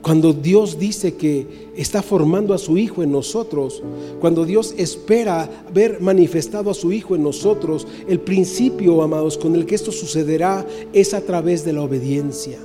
Cuando 0.01 0.31
Dios 0.31 0.79
dice 0.79 1.15
que 1.15 1.71
está 1.75 2.01
formando 2.01 2.53
a 2.53 2.57
su 2.57 2.77
Hijo 2.77 3.03
en 3.03 3.11
nosotros, 3.11 3.83
cuando 4.21 4.45
Dios 4.45 4.73
espera 4.77 5.49
ver 5.73 5.99
manifestado 5.99 6.71
a 6.71 6.73
su 6.73 6.93
Hijo 6.93 7.13
en 7.15 7.23
nosotros, 7.23 7.85
el 8.07 8.21
principio, 8.21 9.01
amados, 9.01 9.37
con 9.37 9.55
el 9.55 9.65
que 9.65 9.75
esto 9.75 9.91
sucederá 9.91 10.65
es 10.93 11.13
a 11.13 11.19
través 11.19 11.65
de 11.65 11.73
la 11.73 11.81
obediencia. 11.81 12.57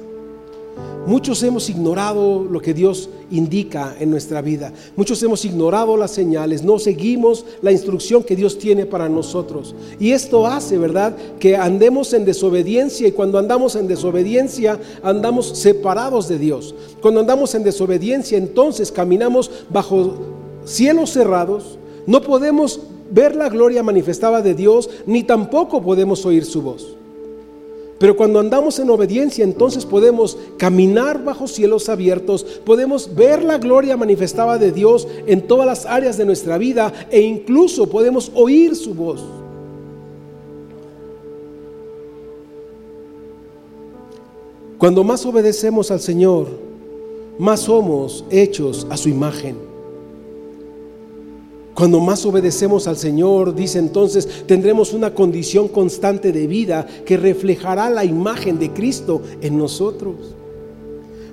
Muchos 1.05 1.43
hemos 1.43 1.69
ignorado 1.69 2.45
lo 2.45 2.61
que 2.61 2.75
Dios 2.75 3.09
indica 3.33 3.97
en 3.99 4.09
nuestra 4.09 4.41
vida. 4.41 4.73
Muchos 4.95 5.21
hemos 5.25 5.45
ignorado 5.45 5.97
las 5.97 6.13
señales, 6.13 6.63
no 6.63 6.79
seguimos 6.79 7.45
la 7.61 7.73
instrucción 7.73 8.23
que 8.23 8.37
Dios 8.37 8.57
tiene 8.57 8.87
para 8.87 9.09
nosotros. 9.09 9.75
Y 9.99 10.13
esto 10.13 10.47
hace, 10.47 10.79
¿verdad?, 10.79 11.17
que 11.41 11.57
andemos 11.57 12.13
en 12.13 12.25
desobediencia 12.25 13.09
y 13.09 13.13
cuando 13.13 13.39
andamos 13.39 13.75
en 13.75 13.89
desobediencia 13.89 14.79
andamos 15.03 15.59
separados 15.59 16.29
de 16.29 16.39
Dios. 16.39 16.73
Cuando 17.01 17.19
andamos 17.19 17.57
en 17.57 17.65
desobediencia 17.65 18.39
entonces 18.39 18.93
caminamos 18.93 19.51
bajo 19.71 20.15
cielos 20.65 21.11
cerrados, 21.11 21.79
no 22.07 22.23
podemos 22.23 22.79
ver 23.11 23.35
la 23.35 23.49
gloria 23.49 23.83
manifestada 23.83 24.41
de 24.41 24.55
Dios, 24.55 24.89
ni 25.07 25.25
tampoco 25.25 25.83
podemos 25.83 26.25
oír 26.25 26.45
su 26.45 26.63
voz. 26.63 26.97
Pero 28.03 28.17
cuando 28.17 28.41
andamos 28.41 28.81
en 28.81 28.91
obediencia, 28.91 29.45
entonces 29.45 29.87
podemos 29.87 30.37
caminar 30.59 31.23
bajo 31.23 31.47
cielos 31.47 31.89
abiertos, 31.89 32.43
podemos 32.43 33.15
ver 33.15 33.45
la 33.45 33.59
gloria 33.59 33.97
manifestada 33.97 34.59
de 34.59 34.73
Dios 34.73 35.07
en 35.29 35.47
todas 35.47 35.69
las 35.69 35.87
áreas 35.87 36.17
de 36.17 36.25
nuestra 36.25 36.59
vida 36.59 36.93
e 37.13 37.21
incluso 37.21 37.89
podemos 37.89 38.33
oír 38.35 38.75
su 38.75 38.93
voz. 38.93 39.23
Cuando 44.79 45.05
más 45.05 45.25
obedecemos 45.25 45.93
al 45.93 46.01
Señor, 46.01 46.49
más 47.39 47.61
somos 47.61 48.25
hechos 48.31 48.85
a 48.91 48.97
su 48.97 49.11
imagen. 49.11 49.72
Cuando 51.75 52.01
más 52.01 52.27
obedecemos 52.27 52.87
al 52.87 52.99
Señor, 52.99 53.55
dice 53.55 53.79
entonces, 53.79 54.45
tendremos 54.47 54.93
una 54.93 55.15
condición 55.15 55.69
constante 55.69 56.31
de 56.31 56.47
vida 56.47 56.87
que 57.07 57.17
reflejará 57.17 57.89
la 57.89 58.05
imagen 58.05 58.59
de 58.59 58.71
Cristo 58.73 59.23
en 59.41 59.57
nosotros. 59.57 60.15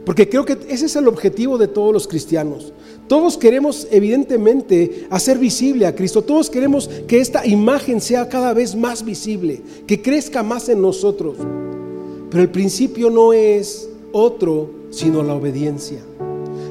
Porque 0.05 0.29
creo 0.29 0.45
que 0.45 0.57
ese 0.69 0.85
es 0.85 0.95
el 0.95 1.07
objetivo 1.07 1.57
de 1.57 1.67
todos 1.67 1.93
los 1.93 2.07
cristianos. 2.07 2.73
Todos 3.07 3.37
queremos 3.37 3.87
evidentemente 3.91 5.07
hacer 5.09 5.37
visible 5.37 5.85
a 5.85 5.95
Cristo. 5.95 6.23
Todos 6.23 6.49
queremos 6.49 6.89
que 7.07 7.19
esta 7.19 7.45
imagen 7.45 7.99
sea 7.99 8.29
cada 8.29 8.53
vez 8.53 8.75
más 8.75 9.03
visible, 9.03 9.61
que 9.85 10.01
crezca 10.01 10.41
más 10.41 10.69
en 10.69 10.81
nosotros. 10.81 11.37
Pero 12.29 12.43
el 12.43 12.49
principio 12.49 13.09
no 13.09 13.33
es 13.33 13.89
otro, 14.11 14.69
sino 14.89 15.21
la 15.21 15.33
obediencia. 15.33 15.99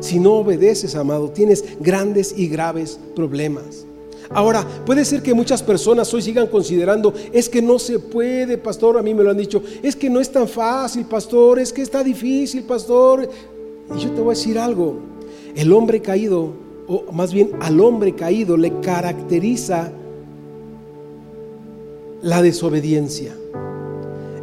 Si 0.00 0.18
no 0.18 0.34
obedeces, 0.34 0.94
amado, 0.94 1.30
tienes 1.30 1.64
grandes 1.80 2.34
y 2.36 2.48
graves 2.48 2.98
problemas. 3.14 3.84
Ahora, 4.30 4.66
puede 4.84 5.04
ser 5.04 5.22
que 5.22 5.32
muchas 5.32 5.62
personas 5.62 6.12
hoy 6.12 6.20
sigan 6.20 6.48
considerando, 6.48 7.14
es 7.32 7.48
que 7.48 7.62
no 7.62 7.78
se 7.78 7.98
puede, 7.98 8.58
pastor, 8.58 8.98
a 8.98 9.02
mí 9.02 9.14
me 9.14 9.22
lo 9.22 9.30
han 9.30 9.38
dicho, 9.38 9.62
es 9.82 9.96
que 9.96 10.10
no 10.10 10.20
es 10.20 10.30
tan 10.30 10.46
fácil, 10.46 11.06
pastor, 11.06 11.58
es 11.58 11.72
que 11.72 11.80
está 11.80 12.04
difícil, 12.04 12.62
pastor. 12.64 13.28
Y 13.96 13.98
yo 13.98 14.10
te 14.10 14.20
voy 14.20 14.34
a 14.34 14.38
decir 14.38 14.58
algo, 14.58 14.96
el 15.56 15.72
hombre 15.72 16.02
caído, 16.02 16.52
o 16.86 17.10
más 17.12 17.32
bien 17.32 17.52
al 17.60 17.80
hombre 17.80 18.14
caído 18.14 18.56
le 18.58 18.80
caracteriza 18.80 19.90
la 22.20 22.42
desobediencia. 22.42 23.34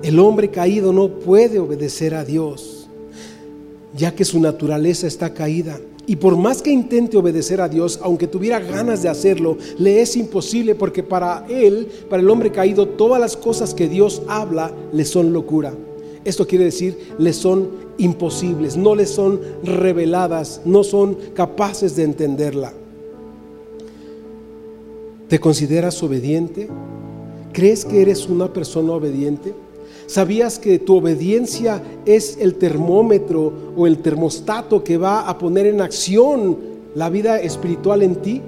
El 0.02 0.20
hombre 0.20 0.50
caído 0.50 0.94
no 0.94 1.10
puede 1.20 1.60
obedecer 1.60 2.16
a 2.16 2.26
Dios 2.26 2.75
ya 3.96 4.14
que 4.14 4.26
su 4.26 4.40
naturaleza 4.40 5.08
está 5.08 5.34
caída. 5.34 5.80
Y 6.08 6.18
por 6.18 6.38
más 6.38 6.62
que 6.62 6.70
intente 6.70 7.18
obedecer 7.18 7.62
a 7.62 7.70
Dios, 7.70 8.00
aunque 8.04 8.28
tuviera 8.28 8.60
ganas 8.60 9.02
de 9.02 9.10
hacerlo, 9.10 9.58
le 9.80 10.02
es 10.02 10.16
imposible 10.16 10.76
porque 10.76 11.02
para 11.02 11.46
él, 11.50 11.88
para 12.10 12.22
el 12.22 12.30
hombre 12.30 12.52
caído, 12.52 12.88
todas 12.88 13.20
las 13.20 13.36
cosas 13.36 13.74
que 13.74 13.88
Dios 13.88 14.22
habla 14.28 14.72
le 14.94 15.04
son 15.04 15.34
locura. 15.34 15.74
Esto 16.24 16.46
quiere 16.46 16.66
decir, 16.66 17.14
le 17.18 17.34
son 17.34 17.70
imposibles, 17.98 18.78
no 18.78 18.94
le 18.94 19.06
son 19.06 19.40
reveladas, 19.64 20.62
no 20.66 20.84
son 20.84 21.18
capaces 21.34 21.96
de 21.96 22.04
entenderla. 22.04 22.74
¿Te 25.28 25.40
consideras 25.40 26.04
obediente? 26.04 26.70
¿Crees 27.52 27.84
que 27.84 28.02
eres 28.02 28.28
una 28.28 28.54
persona 28.54 28.94
obediente? 28.94 29.54
¿Sabías 30.08 30.60
que 30.60 30.80
tu 30.80 30.98
obediencia 30.98 31.82
es 32.06 32.38
el 32.40 32.56
termómetro 32.56 33.52
o 33.76 33.88
el 33.88 34.00
termostato 34.00 34.84
que 34.84 34.98
va 34.98 35.28
a 35.28 35.38
poner 35.38 35.66
en 35.66 35.82
acción 35.82 36.58
la 36.94 37.10
vida 37.10 37.40
espiritual 37.40 38.04
en 38.04 38.16
ti? 38.18 38.42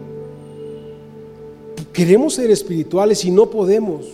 Queremos 1.92 2.36
ser 2.36 2.52
espirituales 2.52 3.26
y 3.26 3.32
no 3.32 3.50
podemos. 3.50 4.06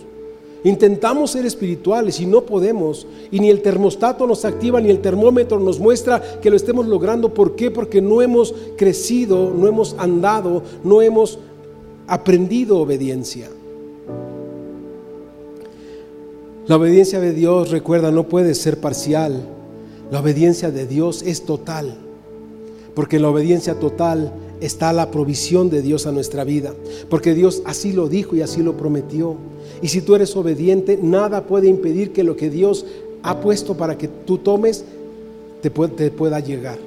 Intentamos 0.64 1.32
ser 1.32 1.44
espirituales 1.44 2.18
y 2.20 2.24
no 2.24 2.40
podemos. 2.40 3.06
Y 3.30 3.38
ni 3.38 3.50
el 3.50 3.60
termostato 3.60 4.26
nos 4.26 4.46
activa, 4.46 4.80
ni 4.80 4.88
el 4.88 5.00
termómetro 5.00 5.60
nos 5.60 5.78
muestra 5.78 6.40
que 6.40 6.48
lo 6.48 6.56
estemos 6.56 6.86
logrando. 6.86 7.34
¿Por 7.34 7.54
qué? 7.54 7.70
Porque 7.70 8.00
no 8.00 8.22
hemos 8.22 8.54
crecido, 8.78 9.52
no 9.54 9.66
hemos 9.66 9.94
andado, 9.98 10.62
no 10.82 11.02
hemos 11.02 11.38
aprendido 12.06 12.78
obediencia. 12.78 13.50
La 16.66 16.76
obediencia 16.76 17.20
de 17.20 17.34
Dios, 17.34 17.70
recuerda, 17.70 18.10
no 18.10 18.26
puede 18.26 18.54
ser 18.54 18.80
parcial. 18.80 19.46
La 20.10 20.20
obediencia 20.20 20.70
de 20.70 20.86
Dios 20.86 21.22
es 21.22 21.44
total. 21.44 21.98
Porque 22.94 23.18
la 23.18 23.28
obediencia 23.28 23.78
total 23.78 24.32
está 24.60 24.92
la 24.94 25.10
provisión 25.10 25.68
de 25.68 25.82
Dios 25.82 26.06
a 26.06 26.12
nuestra 26.12 26.42
vida. 26.42 26.72
Porque 27.10 27.34
Dios 27.34 27.62
así 27.66 27.92
lo 27.92 28.08
dijo 28.08 28.34
y 28.34 28.40
así 28.40 28.62
lo 28.62 28.78
prometió. 28.78 29.36
Y 29.82 29.88
si 29.88 30.00
tú 30.00 30.14
eres 30.14 30.34
obediente, 30.36 30.98
nada 31.02 31.46
puede 31.46 31.68
impedir 31.68 32.12
que 32.12 32.24
lo 32.24 32.34
que 32.34 32.48
Dios 32.48 32.86
ha 33.22 33.40
puesto 33.40 33.76
para 33.76 33.98
que 33.98 34.08
tú 34.08 34.38
tomes 34.38 34.84
te, 35.60 35.70
pueda 35.70 36.40
llegar. 36.40 36.78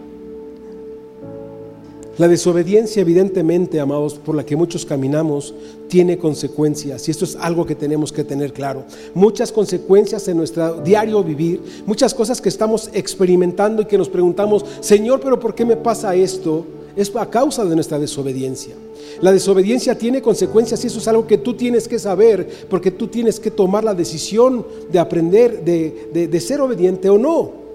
La 2.18 2.28
desobediencia, 2.28 3.02
evidentemente, 3.02 3.80
amados, 3.80 4.16
por 4.16 4.34
la 4.34 4.44
que 4.44 4.56
muchos 4.56 4.88
caminamos, 4.88 5.54
tiene 5.88 6.18
consecuencias. 6.18 7.08
Y 7.08 7.12
esto 7.12 7.26
es 7.26 7.36
algo 7.36 7.64
que 7.64 7.76
tenemos 7.76 8.12
que 8.12 8.24
tener 8.24 8.54
claro. 8.54 8.86
Muchas 9.14 9.52
consecuencias 9.52 10.28
en 10.28 10.38
nuestro 10.38 10.82
diario 10.82 11.24
vivir, 11.24 11.62
muchas 11.86 12.16
cosas 12.16 12.42
que 12.42 12.50
estamos 12.50 12.90
experimentando 12.94 13.84
y 13.84 13.86
que 13.86 14.00
nos 14.00 14.10
preguntamos, 14.10 14.66
Señor, 14.80 15.20
pero 15.22 15.40
¿por 15.40 15.54
qué 15.54 15.64
me 15.64 15.78
pasa 15.78 16.16
esto? 16.16 16.66
Es 16.96 17.16
a 17.16 17.30
causa 17.30 17.64
de 17.66 17.76
nuestra 17.76 18.00
desobediencia. 18.00 18.74
La 19.22 19.32
desobediencia 19.32 19.96
tiene 19.96 20.20
consecuencias 20.20 20.84
y 20.84 20.88
eso 20.88 20.98
es 20.98 21.08
algo 21.08 21.28
que 21.28 21.38
tú 21.38 21.54
tienes 21.54 21.88
que 21.88 22.00
saber, 22.00 22.50
porque 22.68 22.90
tú 22.90 23.08
tienes 23.08 23.40
que 23.40 23.52
tomar 23.52 23.84
la 23.84 23.94
decisión 23.94 24.66
de 24.92 24.98
aprender, 24.98 25.64
de, 25.64 26.28
de 26.28 26.42
ser 26.42 26.62
obediente 26.62 27.12
o 27.12 27.20
no. 27.20 27.67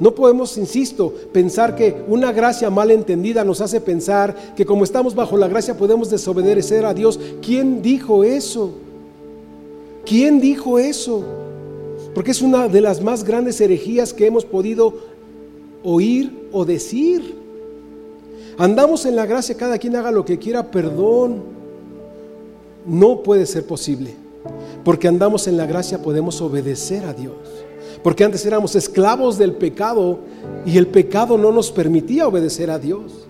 No 0.00 0.14
podemos, 0.14 0.56
insisto, 0.56 1.12
pensar 1.30 1.76
que 1.76 2.02
una 2.08 2.32
gracia 2.32 2.70
mal 2.70 2.90
entendida 2.90 3.44
nos 3.44 3.60
hace 3.60 3.82
pensar 3.82 4.34
que 4.56 4.64
como 4.64 4.82
estamos 4.82 5.14
bajo 5.14 5.36
la 5.36 5.46
gracia 5.46 5.76
podemos 5.76 6.08
desobedecer 6.08 6.86
a 6.86 6.94
Dios. 6.94 7.20
¿Quién 7.42 7.82
dijo 7.82 8.24
eso? 8.24 8.72
¿Quién 10.06 10.40
dijo 10.40 10.78
eso? 10.78 11.22
Porque 12.14 12.30
es 12.30 12.40
una 12.40 12.66
de 12.66 12.80
las 12.80 13.02
más 13.02 13.24
grandes 13.24 13.60
herejías 13.60 14.14
que 14.14 14.26
hemos 14.26 14.46
podido 14.46 14.94
oír 15.84 16.48
o 16.50 16.64
decir. 16.64 17.36
Andamos 18.56 19.04
en 19.04 19.16
la 19.16 19.26
gracia, 19.26 19.54
cada 19.54 19.76
quien 19.76 19.96
haga 19.96 20.10
lo 20.10 20.24
que 20.24 20.38
quiera, 20.38 20.70
perdón. 20.70 21.42
No 22.86 23.22
puede 23.22 23.44
ser 23.44 23.66
posible. 23.66 24.14
Porque 24.82 25.08
andamos 25.08 25.46
en 25.46 25.58
la 25.58 25.66
gracia 25.66 26.00
podemos 26.00 26.40
obedecer 26.40 27.04
a 27.04 27.12
Dios. 27.12 27.34
Porque 28.02 28.24
antes 28.24 28.46
éramos 28.46 28.74
esclavos 28.76 29.36
del 29.36 29.52
pecado 29.52 30.18
y 30.64 30.78
el 30.78 30.86
pecado 30.86 31.36
no 31.36 31.52
nos 31.52 31.70
permitía 31.70 32.26
obedecer 32.26 32.70
a 32.70 32.78
Dios. 32.78 33.26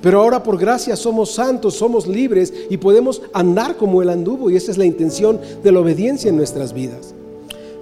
Pero 0.00 0.20
ahora 0.20 0.42
por 0.42 0.58
gracia 0.58 0.96
somos 0.96 1.30
santos, 1.30 1.74
somos 1.74 2.06
libres 2.06 2.52
y 2.68 2.76
podemos 2.76 3.22
andar 3.32 3.76
como 3.76 4.02
Él 4.02 4.10
anduvo. 4.10 4.50
Y 4.50 4.56
esa 4.56 4.70
es 4.70 4.78
la 4.78 4.84
intención 4.84 5.40
de 5.62 5.72
la 5.72 5.80
obediencia 5.80 6.28
en 6.28 6.36
nuestras 6.36 6.72
vidas. 6.72 7.14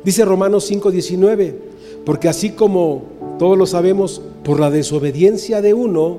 Dice 0.04 0.24
Romanos 0.24 0.70
5:19, 0.70 1.54
porque 2.04 2.28
así 2.28 2.50
como 2.50 3.02
todos 3.38 3.56
lo 3.56 3.66
sabemos, 3.66 4.22
por 4.44 4.60
la 4.60 4.70
desobediencia 4.70 5.62
de 5.62 5.74
uno, 5.74 6.18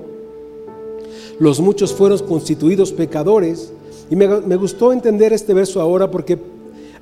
los 1.39 1.59
muchos 1.59 1.93
fueron 1.93 2.19
constituidos 2.19 2.91
pecadores. 2.91 3.71
Y 4.09 4.15
me, 4.15 4.27
me 4.27 4.55
gustó 4.55 4.91
entender 4.91 5.33
este 5.33 5.53
verso 5.53 5.81
ahora 5.81 6.11
porque 6.11 6.37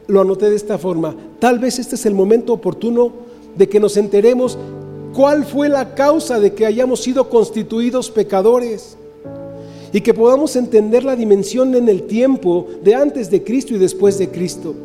lo 0.08 0.22
anoté 0.22 0.50
de 0.50 0.56
esta 0.56 0.78
forma. 0.78 1.16
Tal 1.42 1.58
vez 1.58 1.80
este 1.80 1.96
es 1.96 2.06
el 2.06 2.14
momento 2.14 2.54
oportuno 2.54 3.12
de 3.58 3.68
que 3.68 3.80
nos 3.80 3.98
enteremos 3.98 4.60
cuál 5.12 5.44
fue 5.44 5.70
la 5.70 5.96
causa 5.96 6.40
de 6.40 6.54
que 6.54 6.68
hayamos 6.68 7.02
sido 7.02 7.30
constituidos 7.30 8.12
pecadores 8.12 8.96
y 9.92 10.02
que 10.02 10.14
podamos 10.14 10.56
entender 10.56 11.04
la 11.04 11.16
dimensión 11.16 11.74
en 11.74 11.90
el 11.90 12.04
tiempo 12.04 12.68
de 12.84 12.94
antes 12.94 13.32
de 13.32 13.44
Cristo 13.44 13.74
y 13.74 13.80
después 13.80 14.20
de 14.20 14.30
Cristo. 14.30 14.76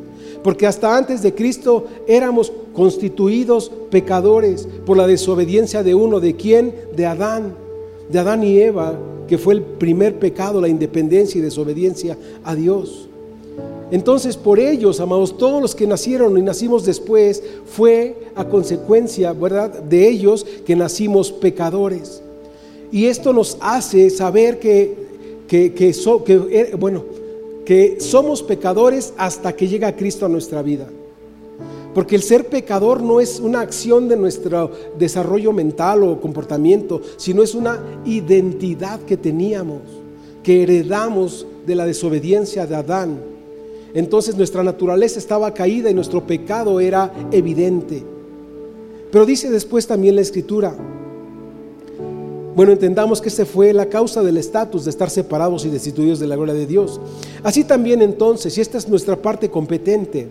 Porque 0.42 0.66
hasta 0.66 0.96
antes 0.96 1.20
de 1.20 1.34
Cristo 1.34 1.88
éramos 2.08 2.50
constituidos 2.72 3.70
pecadores 3.90 4.66
por 4.86 4.96
la 4.96 5.06
desobediencia 5.06 5.82
de 5.82 5.94
uno, 5.94 6.20
¿de 6.20 6.36
quién? 6.36 6.74
De 6.96 7.04
Adán, 7.04 7.54
de 8.08 8.18
Adán 8.18 8.42
y 8.42 8.56
Eva, 8.60 8.98
que 9.28 9.36
fue 9.36 9.52
el 9.52 9.62
primer 9.62 10.18
pecado, 10.18 10.62
la 10.62 10.68
independencia 10.68 11.38
y 11.38 11.42
desobediencia 11.42 12.16
a 12.44 12.54
Dios. 12.54 13.10
Entonces, 13.90 14.36
por 14.36 14.58
ellos, 14.58 14.98
amados, 14.98 15.38
todos 15.38 15.62
los 15.62 15.74
que 15.74 15.86
nacieron 15.86 16.36
y 16.36 16.42
nacimos 16.42 16.84
después, 16.84 17.42
fue 17.66 18.30
a 18.34 18.44
consecuencia, 18.44 19.32
¿verdad?, 19.32 19.70
de 19.70 20.08
ellos 20.08 20.44
que 20.64 20.74
nacimos 20.74 21.30
pecadores. 21.30 22.22
Y 22.90 23.06
esto 23.06 23.32
nos 23.32 23.56
hace 23.60 24.10
saber 24.10 24.58
que, 24.58 24.96
que, 25.46 25.72
que, 25.72 25.92
eh, 26.50 26.74
bueno, 26.76 27.04
que 27.64 28.00
somos 28.00 28.42
pecadores 28.42 29.14
hasta 29.16 29.54
que 29.54 29.68
llega 29.68 29.94
Cristo 29.94 30.26
a 30.26 30.28
nuestra 30.28 30.62
vida. 30.62 30.88
Porque 31.94 32.16
el 32.16 32.22
ser 32.22 32.46
pecador 32.48 33.02
no 33.02 33.20
es 33.20 33.40
una 33.40 33.60
acción 33.60 34.08
de 34.08 34.16
nuestro 34.16 34.70
desarrollo 34.98 35.52
mental 35.52 36.02
o 36.02 36.20
comportamiento, 36.20 37.00
sino 37.16 37.42
es 37.42 37.54
una 37.54 37.80
identidad 38.04 39.00
que 39.00 39.16
teníamos, 39.16 39.80
que 40.42 40.64
heredamos 40.64 41.46
de 41.64 41.74
la 41.74 41.86
desobediencia 41.86 42.66
de 42.66 42.74
Adán 42.74 43.35
entonces 43.94 44.36
nuestra 44.36 44.62
naturaleza 44.62 45.18
estaba 45.18 45.52
caída 45.54 45.90
y 45.90 45.94
nuestro 45.94 46.26
pecado 46.26 46.80
era 46.80 47.12
evidente. 47.30 48.04
Pero 49.10 49.26
dice 49.26 49.50
después 49.50 49.86
también 49.86 50.16
la 50.16 50.22
escritura, 50.22 50.76
bueno, 52.54 52.72
entendamos 52.72 53.20
que 53.20 53.28
esa 53.28 53.44
fue 53.44 53.72
la 53.74 53.86
causa 53.86 54.22
del 54.22 54.38
estatus 54.38 54.84
de 54.84 54.90
estar 54.90 55.10
separados 55.10 55.66
y 55.66 55.68
destituidos 55.68 56.18
de 56.18 56.26
la 56.26 56.36
gloria 56.36 56.54
de 56.54 56.66
Dios. 56.66 57.00
Así 57.42 57.64
también 57.64 58.00
entonces, 58.00 58.56
y 58.56 58.62
esta 58.62 58.78
es 58.78 58.88
nuestra 58.88 59.16
parte 59.16 59.50
competente, 59.50 60.28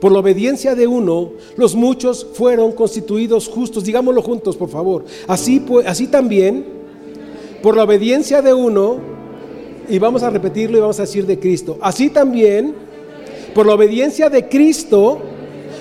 por 0.00 0.12
la 0.12 0.18
obediencia 0.18 0.74
de 0.74 0.86
uno, 0.86 1.30
los 1.56 1.74
muchos 1.74 2.26
fueron 2.34 2.72
constituidos 2.72 3.48
justos. 3.48 3.84
Digámoslo 3.84 4.20
juntos, 4.20 4.56
por 4.56 4.68
favor. 4.68 5.04
Así, 5.26 5.64
así 5.86 6.08
también, 6.08 6.64
por 7.62 7.76
la 7.76 7.84
obediencia 7.84 8.42
de 8.42 8.52
uno, 8.52 9.13
y 9.88 9.98
vamos 9.98 10.22
a 10.22 10.30
repetirlo 10.30 10.78
y 10.78 10.80
vamos 10.80 10.98
a 10.98 11.02
decir 11.02 11.26
de 11.26 11.38
Cristo. 11.38 11.78
Así 11.80 12.10
también, 12.10 12.74
por 13.54 13.66
la 13.66 13.74
obediencia 13.74 14.30
de 14.30 14.48
Cristo, 14.48 15.18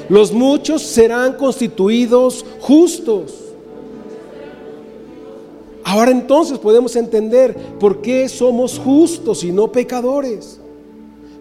los 0.09 0.33
muchos 0.33 0.81
serán 0.81 1.33
constituidos 1.33 2.45
justos. 2.59 3.39
Ahora 5.83 6.11
entonces 6.11 6.57
podemos 6.59 6.95
entender 6.95 7.55
por 7.79 8.01
qué 8.01 8.27
somos 8.29 8.79
justos 8.79 9.43
y 9.43 9.51
no 9.51 9.71
pecadores. 9.71 10.59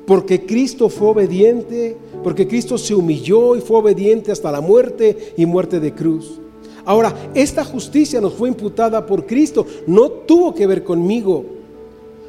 Porque 0.07 0.45
Cristo 0.45 0.89
fue 0.89 1.09
obediente, 1.09 1.97
porque 2.25 2.49
Cristo 2.49 2.77
se 2.77 2.95
humilló 2.95 3.55
y 3.57 3.61
fue 3.61 3.79
obediente 3.79 4.33
hasta 4.33 4.51
la 4.51 4.61
muerte 4.61 5.35
y 5.37 5.47
muerte 5.47 5.79
de 5.79 5.95
cruz. 5.95 6.41
Ahora, 6.85 7.15
esta 7.35 7.65
justicia 7.65 8.21
nos 8.21 8.35
fue 8.35 8.49
imputada 8.49 9.07
por 9.07 9.27
Cristo, 9.27 9.65
no 9.87 10.11
tuvo 10.11 10.53
que 10.53 10.67
ver 10.67 10.83
conmigo, 10.83 11.45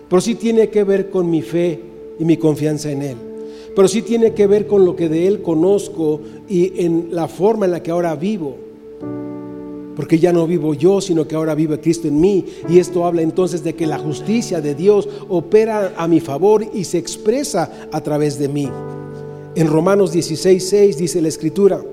pero 0.10 0.22
sí 0.22 0.36
tiene 0.36 0.70
que 0.70 0.84
ver 0.84 1.10
con 1.10 1.30
mi 1.30 1.42
fe 1.42 1.80
y 2.20 2.26
mi 2.26 2.38
confianza 2.38 2.92
en 2.92 3.02
Él. 3.02 3.18
Pero 3.76 3.88
sí 3.88 4.02
tiene 4.02 4.34
que 4.34 4.48
ver 4.48 4.68
con 4.68 4.86
lo 4.86 4.96
que 4.96 5.10
de 5.10 5.28
Él 5.28 5.42
conozco 5.42 6.22
y 6.48 6.86
en 6.86 7.10
la 7.12 7.28
forma 7.28 7.66
en 7.66 7.72
la 7.72 7.82
que 7.82 7.92
ahora 7.92 8.16
vivo. 8.16 8.56
Porque 9.96 10.20
ya 10.20 10.34
no 10.34 10.48
vivo 10.48 10.74
yo, 10.74 11.02
sino 11.02 11.28
que 11.28 11.36
ahora 11.36 11.56
vive 11.56 11.80
Cristo 11.80 12.08
en 12.08 12.20
mí. 12.20 12.46
Y 12.70 12.80
esto 12.80 13.06
habla 13.06 13.22
entonces 13.22 13.64
de 13.64 13.76
que 13.76 13.88
la 13.88 14.00
justicia 14.00 14.62
de 14.62 14.76
Dios 14.76 15.08
opera 15.30 15.94
a 15.98 16.08
mi 16.08 16.20
favor 16.20 16.66
y 16.74 16.84
se 16.84 16.98
expresa 16.98 17.88
a 17.92 18.02
través 18.02 18.40
de 18.40 18.48
mí. 18.48 18.70
En 19.56 19.68
Romanos 19.68 20.12
16, 20.12 20.68
6 20.68 20.98
dice 20.98 21.22
la 21.22 21.28
Escritura, 21.28 21.84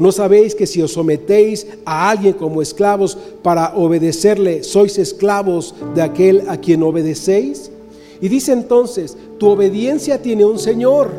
¿no 0.00 0.12
sabéis 0.12 0.54
que 0.54 0.66
si 0.66 0.80
os 0.80 0.94
sometéis 0.94 1.66
a 1.84 2.08
alguien 2.08 2.32
como 2.32 2.62
esclavos 2.62 3.18
para 3.42 3.76
obedecerle, 3.76 4.64
sois 4.64 4.98
esclavos 4.98 5.74
de 5.94 6.00
aquel 6.00 6.44
a 6.48 6.56
quien 6.56 6.82
obedecéis? 6.82 7.70
Y 8.18 8.28
dice 8.28 8.52
entonces, 8.52 9.14
tu 9.38 9.48
obediencia 9.48 10.22
tiene 10.22 10.46
un 10.46 10.58
Señor, 10.58 11.10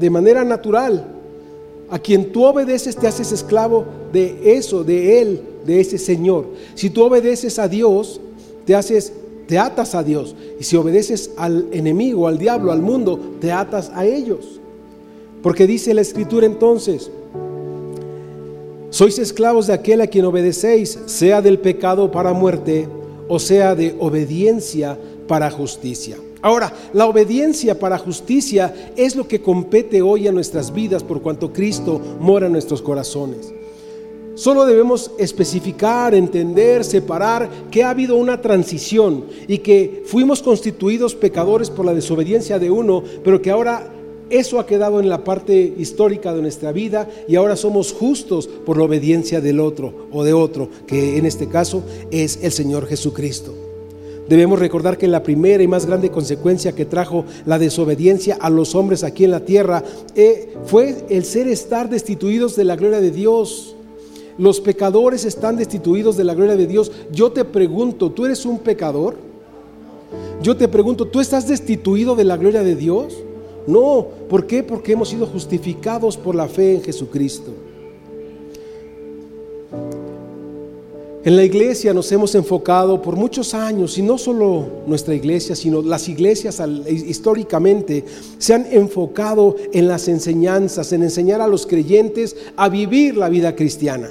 de 0.00 0.08
manera 0.08 0.44
natural. 0.44 1.06
A 1.90 1.98
quien 1.98 2.32
tú 2.32 2.46
obedeces 2.46 2.96
te 2.96 3.06
haces 3.06 3.32
esclavo 3.32 3.84
de 4.14 4.56
eso, 4.56 4.82
de 4.82 5.20
Él, 5.20 5.42
de 5.66 5.78
ese 5.78 5.98
Señor. 5.98 6.46
Si 6.74 6.88
tú 6.88 7.04
obedeces 7.04 7.58
a 7.58 7.68
Dios, 7.68 8.18
te 8.64 8.74
haces, 8.74 9.12
te 9.46 9.58
atas 9.58 9.94
a 9.94 10.02
Dios. 10.02 10.34
Y 10.58 10.64
si 10.64 10.74
obedeces 10.76 11.32
al 11.36 11.68
enemigo, 11.70 12.28
al 12.28 12.38
diablo, 12.38 12.72
al 12.72 12.80
mundo, 12.80 13.20
te 13.42 13.52
atas 13.52 13.90
a 13.94 14.06
ellos. 14.06 14.58
Porque 15.42 15.66
dice 15.66 15.92
la 15.92 16.00
escritura 16.00 16.46
entonces, 16.46 17.10
sois 18.92 19.18
esclavos 19.18 19.66
de 19.66 19.72
aquel 19.72 20.02
a 20.02 20.06
quien 20.06 20.26
obedecéis, 20.26 20.98
sea 21.06 21.40
del 21.40 21.58
pecado 21.58 22.12
para 22.12 22.34
muerte 22.34 22.86
o 23.26 23.38
sea 23.38 23.74
de 23.74 23.96
obediencia 23.98 24.98
para 25.26 25.50
justicia. 25.50 26.18
Ahora, 26.42 26.70
la 26.92 27.06
obediencia 27.06 27.78
para 27.78 27.96
justicia 27.96 28.92
es 28.94 29.16
lo 29.16 29.26
que 29.26 29.40
compete 29.40 30.02
hoy 30.02 30.28
a 30.28 30.32
nuestras 30.32 30.74
vidas 30.74 31.02
por 31.02 31.22
cuanto 31.22 31.52
Cristo 31.52 32.00
mora 32.20 32.46
en 32.46 32.52
nuestros 32.52 32.82
corazones. 32.82 33.54
Solo 34.34 34.66
debemos 34.66 35.10
especificar, 35.18 36.14
entender, 36.14 36.84
separar 36.84 37.48
que 37.70 37.84
ha 37.84 37.90
habido 37.90 38.16
una 38.16 38.42
transición 38.42 39.24
y 39.48 39.58
que 39.58 40.02
fuimos 40.04 40.42
constituidos 40.42 41.14
pecadores 41.14 41.70
por 41.70 41.86
la 41.86 41.94
desobediencia 41.94 42.58
de 42.58 42.70
uno, 42.70 43.02
pero 43.24 43.40
que 43.40 43.50
ahora 43.50 43.90
eso 44.32 44.58
ha 44.58 44.66
quedado 44.66 44.98
en 44.98 45.10
la 45.10 45.24
parte 45.24 45.74
histórica 45.76 46.32
de 46.32 46.40
nuestra 46.40 46.72
vida 46.72 47.06
y 47.28 47.36
ahora 47.36 47.54
somos 47.54 47.92
justos 47.92 48.48
por 48.48 48.78
la 48.78 48.84
obediencia 48.84 49.42
del 49.42 49.60
otro 49.60 50.08
o 50.10 50.24
de 50.24 50.32
otro, 50.32 50.70
que 50.86 51.18
en 51.18 51.26
este 51.26 51.48
caso 51.48 51.84
es 52.10 52.38
el 52.42 52.50
Señor 52.50 52.86
Jesucristo. 52.86 53.52
Debemos 54.28 54.58
recordar 54.58 54.96
que 54.96 55.06
la 55.06 55.22
primera 55.22 55.62
y 55.62 55.68
más 55.68 55.84
grande 55.84 56.10
consecuencia 56.10 56.72
que 56.72 56.86
trajo 56.86 57.26
la 57.44 57.58
desobediencia 57.58 58.38
a 58.40 58.48
los 58.48 58.74
hombres 58.74 59.04
aquí 59.04 59.24
en 59.24 59.32
la 59.32 59.44
tierra 59.44 59.84
eh, 60.14 60.54
fue 60.64 61.04
el 61.10 61.24
ser 61.26 61.46
estar 61.46 61.90
destituidos 61.90 62.56
de 62.56 62.64
la 62.64 62.76
gloria 62.76 63.02
de 63.02 63.10
Dios. 63.10 63.76
Los 64.38 64.62
pecadores 64.62 65.26
están 65.26 65.58
destituidos 65.58 66.16
de 66.16 66.24
la 66.24 66.32
gloria 66.32 66.56
de 66.56 66.66
Dios. 66.66 66.90
Yo 67.12 67.32
te 67.32 67.44
pregunto, 67.44 68.10
¿tú 68.10 68.24
eres 68.24 68.46
un 68.46 68.60
pecador? 68.60 69.16
Yo 70.42 70.56
te 70.56 70.68
pregunto, 70.68 71.06
¿tú 71.06 71.20
estás 71.20 71.46
destituido 71.46 72.16
de 72.16 72.24
la 72.24 72.38
gloria 72.38 72.62
de 72.62 72.76
Dios? 72.76 73.14
No, 73.66 74.06
¿por 74.28 74.46
qué? 74.46 74.62
Porque 74.62 74.92
hemos 74.92 75.08
sido 75.08 75.26
justificados 75.26 76.16
por 76.16 76.34
la 76.34 76.48
fe 76.48 76.74
en 76.74 76.82
Jesucristo. 76.82 77.52
En 81.24 81.36
la 81.36 81.44
iglesia 81.44 81.94
nos 81.94 82.10
hemos 82.10 82.34
enfocado 82.34 83.00
por 83.00 83.14
muchos 83.14 83.54
años, 83.54 83.96
y 83.96 84.02
no 84.02 84.18
solo 84.18 84.66
nuestra 84.88 85.14
iglesia, 85.14 85.54
sino 85.54 85.80
las 85.80 86.08
iglesias 86.08 86.60
históricamente 86.88 88.04
se 88.38 88.54
han 88.54 88.66
enfocado 88.72 89.54
en 89.72 89.86
las 89.86 90.08
enseñanzas, 90.08 90.92
en 90.92 91.04
enseñar 91.04 91.40
a 91.40 91.46
los 91.46 91.64
creyentes 91.64 92.34
a 92.56 92.68
vivir 92.68 93.16
la 93.16 93.28
vida 93.28 93.54
cristiana. 93.54 94.10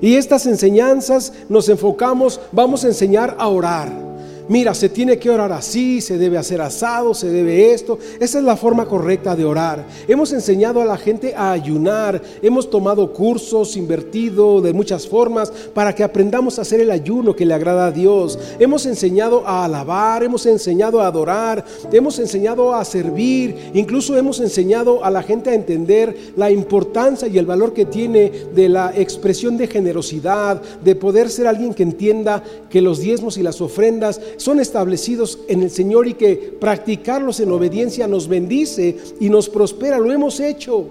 Y 0.00 0.14
estas 0.14 0.46
enseñanzas 0.46 1.32
nos 1.48 1.68
enfocamos, 1.68 2.40
vamos 2.52 2.84
a 2.84 2.88
enseñar 2.88 3.34
a 3.36 3.48
orar 3.48 4.03
mira, 4.48 4.74
se 4.74 4.88
tiene 4.88 5.18
que 5.18 5.30
orar 5.30 5.52
así, 5.52 6.00
se 6.00 6.18
debe 6.18 6.38
hacer 6.38 6.60
asado, 6.60 7.14
se 7.14 7.30
debe 7.30 7.72
esto. 7.72 7.98
Esa 8.20 8.38
es 8.38 8.44
la 8.44 8.56
forma 8.56 8.86
correcta 8.86 9.36
de 9.36 9.44
orar. 9.44 9.84
Hemos 10.08 10.32
enseñado 10.32 10.80
a 10.80 10.84
la 10.84 10.96
gente 10.96 11.34
a 11.34 11.52
ayunar, 11.52 12.20
hemos 12.42 12.70
tomado 12.70 13.12
cursos, 13.12 13.76
invertido 13.76 14.60
de 14.60 14.72
muchas 14.72 15.06
formas 15.06 15.50
para 15.72 15.94
que 15.94 16.04
aprendamos 16.04 16.58
a 16.58 16.62
hacer 16.62 16.80
el 16.80 16.90
ayuno 16.90 17.34
que 17.34 17.46
le 17.46 17.54
agrada 17.54 17.86
a 17.86 17.92
Dios. 17.92 18.38
Hemos 18.58 18.86
enseñado 18.86 19.46
a 19.46 19.64
alabar, 19.64 20.22
hemos 20.22 20.46
enseñado 20.46 21.00
a 21.00 21.06
adorar, 21.06 21.64
hemos 21.92 22.18
enseñado 22.18 22.74
a 22.74 22.84
servir, 22.84 23.70
incluso 23.74 24.16
hemos 24.16 24.40
enseñado 24.40 25.04
a 25.04 25.10
la 25.10 25.22
gente 25.22 25.50
a 25.50 25.54
entender 25.54 26.32
la 26.36 26.50
importancia 26.50 27.28
y 27.28 27.38
el 27.38 27.46
valor 27.46 27.72
que 27.72 27.86
tiene 27.86 28.30
de 28.54 28.68
la 28.68 28.92
expresión 28.94 29.56
de 29.56 29.66
generosidad, 29.66 30.60
de 30.82 30.94
poder 30.94 31.30
ser 31.30 31.46
alguien 31.46 31.74
que 31.74 31.82
entienda 31.82 32.42
que 32.70 32.82
los 32.82 33.00
diezmos 33.00 33.38
y 33.38 33.42
las 33.42 33.60
ofrendas 33.60 34.20
son 34.36 34.60
establecidos 34.60 35.38
en 35.48 35.62
el 35.62 35.70
Señor 35.70 36.06
y 36.06 36.14
que 36.14 36.56
practicarlos 36.60 37.40
en 37.40 37.50
obediencia 37.52 38.06
nos 38.06 38.28
bendice 38.28 38.96
y 39.20 39.28
nos 39.28 39.48
prospera. 39.48 39.98
Lo 39.98 40.12
hemos 40.12 40.40
hecho. 40.40 40.86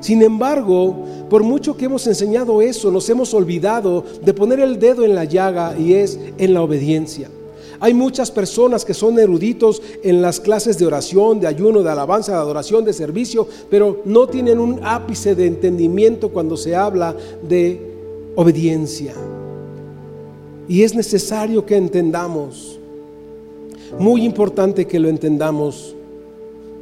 Sin 0.00 0.22
embargo, 0.22 0.96
por 1.30 1.42
mucho 1.42 1.76
que 1.76 1.86
hemos 1.86 2.06
enseñado 2.06 2.60
eso, 2.60 2.90
nos 2.90 3.08
hemos 3.08 3.32
olvidado 3.34 4.04
de 4.24 4.34
poner 4.34 4.60
el 4.60 4.78
dedo 4.78 5.04
en 5.04 5.14
la 5.14 5.24
llaga 5.24 5.76
y 5.78 5.94
es 5.94 6.18
en 6.38 6.54
la 6.54 6.62
obediencia. 6.62 7.30
Hay 7.80 7.92
muchas 7.92 8.30
personas 8.30 8.84
que 8.84 8.94
son 8.94 9.18
eruditos 9.18 9.82
en 10.02 10.22
las 10.22 10.40
clases 10.40 10.78
de 10.78 10.86
oración, 10.86 11.40
de 11.40 11.46
ayuno, 11.46 11.82
de 11.82 11.90
alabanza, 11.90 12.32
de 12.32 12.38
adoración, 12.38 12.84
de 12.84 12.92
servicio, 12.92 13.46
pero 13.68 14.00
no 14.04 14.26
tienen 14.26 14.58
un 14.58 14.80
ápice 14.82 15.34
de 15.34 15.46
entendimiento 15.46 16.30
cuando 16.30 16.56
se 16.56 16.74
habla 16.76 17.14
de 17.46 17.80
obediencia. 18.36 19.14
Y 20.68 20.82
es 20.82 20.94
necesario 20.94 21.66
que 21.66 21.76
entendamos 21.76 22.78
muy 23.98 24.24
importante 24.24 24.86
que 24.86 25.00
lo 25.00 25.08
entendamos, 25.08 25.94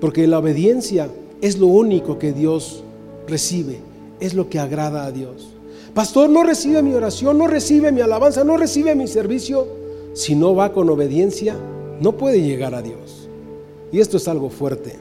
porque 0.01 0.27
la 0.27 0.38
obediencia 0.38 1.09
es 1.41 1.59
lo 1.59 1.67
único 1.67 2.19
que 2.19 2.33
Dios 2.33 2.83
recibe, 3.27 3.79
es 4.21 4.35
lo 4.35 4.49
que 4.49 4.59
agrada 4.59 5.05
a 5.05 5.12
Dios. 5.12 5.49
Pastor, 5.95 6.31
no 6.31 6.43
recibe 6.43 6.83
mi 6.83 6.95
oración, 6.95 7.37
no 7.37 7.47
recibe 7.47 7.93
mi 7.93 8.01
alabanza, 8.01 8.45
no 8.45 8.57
recibe 8.57 8.95
mi 8.95 9.07
servicio. 9.07 9.67
Si 10.15 10.35
no 10.35 10.55
va 10.55 10.73
con 10.73 10.88
obediencia, 10.88 11.57
no 12.01 12.12
puede 12.12 12.43
llegar 12.43 12.75
a 12.75 12.83
Dios. 12.83 13.29
Y 13.93 14.01
esto 14.01 14.17
es 14.17 14.27
algo 14.27 14.49
fuerte. 14.49 14.97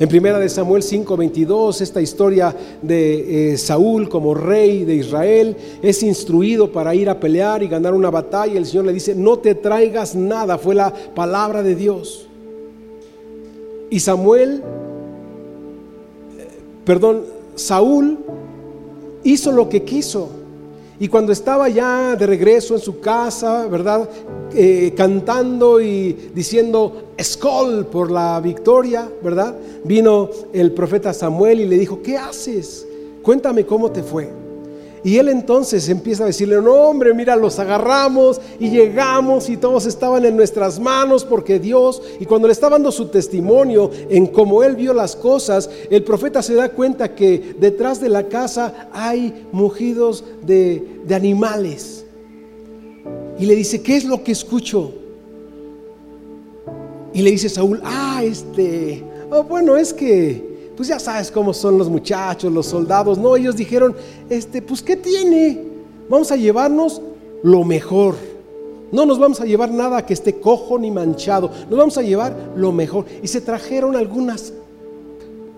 En 0.00 0.08
primera 0.08 0.38
de 0.38 0.48
Samuel 0.48 0.82
5:22, 0.82 1.80
esta 1.80 2.00
historia 2.00 2.54
de 2.82 3.52
eh, 3.52 3.58
Saúl 3.58 4.08
como 4.08 4.32
rey 4.32 4.84
de 4.84 4.94
Israel 4.94 5.56
es 5.82 6.04
instruido 6.04 6.70
para 6.70 6.94
ir 6.94 7.10
a 7.10 7.18
pelear 7.18 7.64
y 7.64 7.68
ganar 7.68 7.94
una 7.94 8.08
batalla. 8.08 8.58
El 8.58 8.66
Señor 8.66 8.84
le 8.84 8.92
dice, 8.92 9.16
no 9.16 9.40
te 9.40 9.56
traigas 9.56 10.14
nada, 10.14 10.56
fue 10.56 10.76
la 10.76 10.92
palabra 10.92 11.64
de 11.64 11.74
Dios. 11.74 12.28
Y 13.90 13.98
Samuel, 13.98 14.62
eh, 16.38 16.48
perdón, 16.84 17.24
Saúl 17.56 18.18
hizo 19.24 19.50
lo 19.50 19.68
que 19.68 19.82
quiso. 19.82 20.28
Y 21.00 21.08
cuando 21.08 21.32
estaba 21.32 21.68
ya 21.68 22.14
de 22.14 22.26
regreso 22.26 22.74
en 22.74 22.80
su 22.80 23.00
casa, 23.00 23.66
¿verdad? 23.66 24.08
Eh, 24.54 24.94
cantando 24.96 25.80
y 25.80 26.30
diciendo 26.34 27.07
escol 27.18 27.86
por 27.86 28.10
la 28.10 28.40
victoria, 28.40 29.10
¿verdad? 29.22 29.54
Vino 29.84 30.30
el 30.52 30.72
profeta 30.72 31.12
Samuel 31.12 31.60
y 31.60 31.66
le 31.66 31.76
dijo, 31.76 32.00
¿qué 32.00 32.16
haces? 32.16 32.86
Cuéntame 33.22 33.66
cómo 33.66 33.90
te 33.90 34.02
fue. 34.02 34.30
Y 35.04 35.16
él 35.18 35.28
entonces 35.28 35.88
empieza 35.88 36.24
a 36.24 36.26
decirle, 36.26 36.60
no 36.60 36.74
hombre, 36.74 37.14
mira, 37.14 37.36
los 37.36 37.58
agarramos 37.58 38.40
y 38.58 38.70
llegamos 38.70 39.48
y 39.48 39.56
todos 39.56 39.86
estaban 39.86 40.24
en 40.24 40.36
nuestras 40.36 40.80
manos 40.80 41.24
porque 41.24 41.58
Dios, 41.58 42.02
y 42.18 42.24
cuando 42.24 42.48
le 42.48 42.52
está 42.52 42.68
dando 42.68 42.90
su 42.90 43.06
testimonio 43.06 43.90
en 44.08 44.26
cómo 44.26 44.62
él 44.64 44.76
vio 44.76 44.92
las 44.92 45.14
cosas, 45.14 45.70
el 45.90 46.02
profeta 46.02 46.42
se 46.42 46.54
da 46.54 46.70
cuenta 46.70 47.14
que 47.14 47.54
detrás 47.58 48.00
de 48.00 48.08
la 48.08 48.28
casa 48.28 48.88
hay 48.92 49.46
mugidos 49.52 50.24
de, 50.42 51.00
de 51.04 51.14
animales. 51.14 52.04
Y 53.38 53.46
le 53.46 53.54
dice, 53.54 53.82
¿qué 53.82 53.96
es 53.96 54.04
lo 54.04 54.24
que 54.24 54.32
escucho? 54.32 54.92
Y 57.12 57.22
le 57.22 57.30
dice 57.30 57.48
Saúl, 57.48 57.80
ah, 57.84 58.22
este, 58.24 59.02
oh, 59.30 59.42
bueno, 59.44 59.76
es 59.76 59.92
que 59.92 60.48
pues 60.78 60.88
ya 60.88 61.00
sabes 61.00 61.32
cómo 61.32 61.52
son 61.52 61.76
los 61.76 61.88
muchachos, 61.88 62.52
los 62.52 62.66
soldados. 62.66 63.18
No, 63.18 63.34
ellos 63.34 63.56
dijeron, 63.56 63.96
este, 64.30 64.62
pues 64.62 64.80
¿qué 64.80 64.94
tiene? 64.94 65.60
Vamos 66.08 66.30
a 66.30 66.36
llevarnos 66.36 67.02
lo 67.42 67.64
mejor. 67.64 68.14
No 68.92 69.04
nos 69.04 69.18
vamos 69.18 69.40
a 69.40 69.44
llevar 69.44 69.72
nada 69.72 70.06
que 70.06 70.14
esté 70.14 70.38
cojo 70.38 70.78
ni 70.78 70.92
manchado. 70.92 71.50
Nos 71.68 71.76
vamos 71.76 71.98
a 71.98 72.02
llevar 72.02 72.52
lo 72.54 72.70
mejor. 72.70 73.06
Y 73.24 73.26
se 73.26 73.40
trajeron 73.40 73.96
algunas 73.96 74.52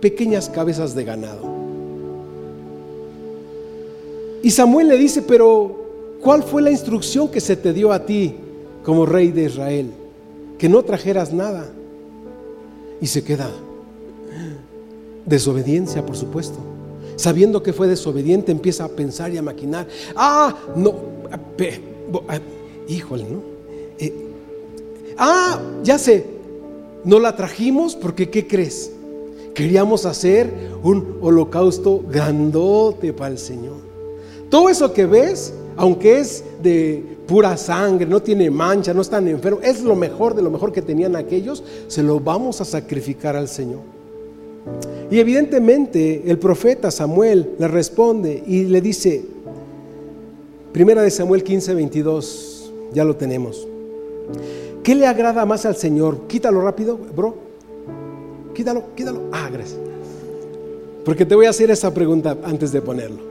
pequeñas 0.00 0.48
cabezas 0.48 0.94
de 0.94 1.04
ganado. 1.04 1.42
Y 4.42 4.50
Samuel 4.50 4.88
le 4.88 4.96
dice, 4.96 5.20
pero 5.20 6.16
¿cuál 6.22 6.42
fue 6.42 6.62
la 6.62 6.70
instrucción 6.70 7.28
que 7.28 7.42
se 7.42 7.56
te 7.56 7.74
dio 7.74 7.92
a 7.92 8.06
ti 8.06 8.34
como 8.82 9.04
rey 9.04 9.32
de 9.32 9.44
Israel? 9.44 9.90
Que 10.60 10.68
no 10.68 10.84
trajeras 10.84 11.32
nada. 11.32 11.72
Y 13.00 13.06
se 13.06 13.24
queda 13.24 13.50
Desobediencia, 15.24 16.04
por 16.04 16.16
supuesto. 16.16 16.58
Sabiendo 17.16 17.62
que 17.62 17.72
fue 17.72 17.86
desobediente, 17.86 18.52
empieza 18.52 18.84
a 18.84 18.88
pensar 18.88 19.32
y 19.32 19.36
a 19.36 19.42
maquinar. 19.42 19.86
Ah, 20.16 20.56
no, 20.74 20.94
ah, 22.28 22.40
híjole, 22.88 23.24
¿no? 23.24 23.40
Eh, 23.98 24.12
ah, 25.18 25.60
ya 25.84 25.98
sé, 25.98 26.26
no 27.04 27.18
la 27.18 27.36
trajimos 27.36 27.94
porque, 27.94 28.30
¿qué 28.30 28.46
crees? 28.46 28.90
Queríamos 29.54 30.06
hacer 30.06 30.52
un 30.82 31.18
holocausto 31.20 32.02
grandote 32.08 33.12
para 33.12 33.32
el 33.32 33.38
Señor. 33.38 33.76
Todo 34.48 34.68
eso 34.68 34.92
que 34.92 35.06
ves, 35.06 35.52
aunque 35.80 36.20
es 36.20 36.44
de 36.62 37.02
pura 37.26 37.56
sangre, 37.56 38.04
no 38.04 38.20
tiene 38.20 38.50
mancha, 38.50 38.92
no 38.92 39.00
están 39.00 39.26
enfermos, 39.28 39.64
es 39.64 39.82
lo 39.82 39.96
mejor 39.96 40.34
de 40.34 40.42
lo 40.42 40.50
mejor 40.50 40.72
que 40.72 40.82
tenían 40.82 41.16
aquellos, 41.16 41.64
se 41.88 42.02
lo 42.02 42.20
vamos 42.20 42.60
a 42.60 42.66
sacrificar 42.66 43.34
al 43.34 43.48
Señor. 43.48 43.80
Y 45.10 45.18
evidentemente 45.18 46.24
el 46.26 46.38
profeta 46.38 46.90
Samuel 46.90 47.52
le 47.58 47.66
responde 47.66 48.44
y 48.46 48.64
le 48.64 48.82
dice, 48.82 49.24
primera 50.70 51.00
de 51.00 51.10
Samuel 51.10 51.42
15, 51.42 51.72
22, 51.72 52.72
ya 52.92 53.02
lo 53.02 53.16
tenemos. 53.16 53.66
¿Qué 54.82 54.94
le 54.94 55.06
agrada 55.06 55.46
más 55.46 55.64
al 55.64 55.76
Señor? 55.76 56.26
Quítalo 56.26 56.60
rápido, 56.60 56.98
bro. 57.16 57.36
Quítalo, 58.52 58.84
quítalo. 58.94 59.22
Ah, 59.32 59.48
gracias. 59.50 59.78
Porque 61.06 61.24
te 61.24 61.34
voy 61.34 61.46
a 61.46 61.50
hacer 61.50 61.70
esa 61.70 61.94
pregunta 61.94 62.36
antes 62.44 62.70
de 62.70 62.82
ponerlo. 62.82 63.29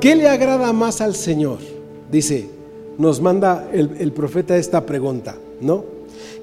¿Qué 0.00 0.14
le 0.14 0.28
agrada 0.28 0.72
más 0.72 1.00
al 1.00 1.14
Señor? 1.14 1.58
Dice, 2.10 2.48
nos 2.98 3.20
manda 3.20 3.68
el, 3.72 3.96
el 3.98 4.12
profeta 4.12 4.56
esta 4.56 4.86
pregunta, 4.86 5.36
¿no? 5.60 5.84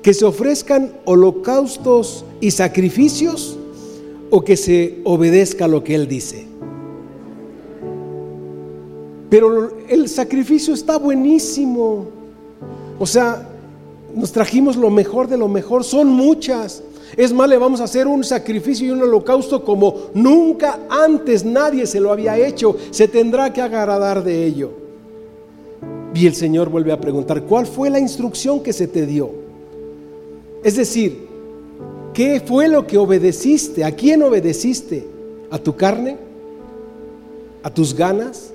Que 0.01 0.13
se 0.13 0.25
ofrezcan 0.25 0.93
holocaustos 1.05 2.25
y 2.41 2.51
sacrificios 2.51 3.57
o 4.29 4.43
que 4.43 4.57
se 4.57 4.99
obedezca 5.05 5.67
lo 5.67 5.83
que 5.83 5.95
Él 5.95 6.07
dice. 6.07 6.45
Pero 9.29 9.77
el 9.87 10.09
sacrificio 10.09 10.73
está 10.73 10.97
buenísimo. 10.97 12.07
O 12.99 13.05
sea, 13.05 13.49
nos 14.13 14.31
trajimos 14.31 14.75
lo 14.75 14.89
mejor 14.89 15.27
de 15.27 15.37
lo 15.37 15.47
mejor, 15.47 15.83
son 15.83 16.07
muchas. 16.09 16.83
Es 17.17 17.31
más, 17.31 17.47
le 17.47 17.57
vamos 17.57 17.79
a 17.79 17.85
hacer 17.85 18.07
un 18.07 18.23
sacrificio 18.23 18.87
y 18.87 18.91
un 18.91 19.01
holocausto 19.01 19.63
como 19.63 19.95
nunca 20.13 20.79
antes 20.89 21.45
nadie 21.45 21.87
se 21.87 21.99
lo 21.99 22.11
había 22.11 22.37
hecho. 22.37 22.75
Se 22.91 23.07
tendrá 23.07 23.53
que 23.53 23.61
agradar 23.61 24.23
de 24.23 24.45
ello. 24.45 24.71
Y 26.13 26.27
el 26.27 26.35
Señor 26.35 26.69
vuelve 26.69 26.91
a 26.91 26.99
preguntar, 26.99 27.43
¿cuál 27.43 27.65
fue 27.65 27.89
la 27.89 27.99
instrucción 27.99 28.61
que 28.61 28.73
se 28.73 28.87
te 28.87 29.05
dio? 29.05 29.29
Es 30.63 30.75
decir, 30.77 31.27
¿qué 32.13 32.41
fue 32.45 32.67
lo 32.67 32.87
que 32.87 32.97
obedeciste? 32.97 33.83
¿A 33.83 33.91
quién 33.91 34.23
obedeciste? 34.23 35.05
¿A 35.51 35.59
tu 35.59 35.75
carne? 35.75 36.17
¿A 37.63 37.69
tus 37.69 37.93
ganas? 37.93 38.51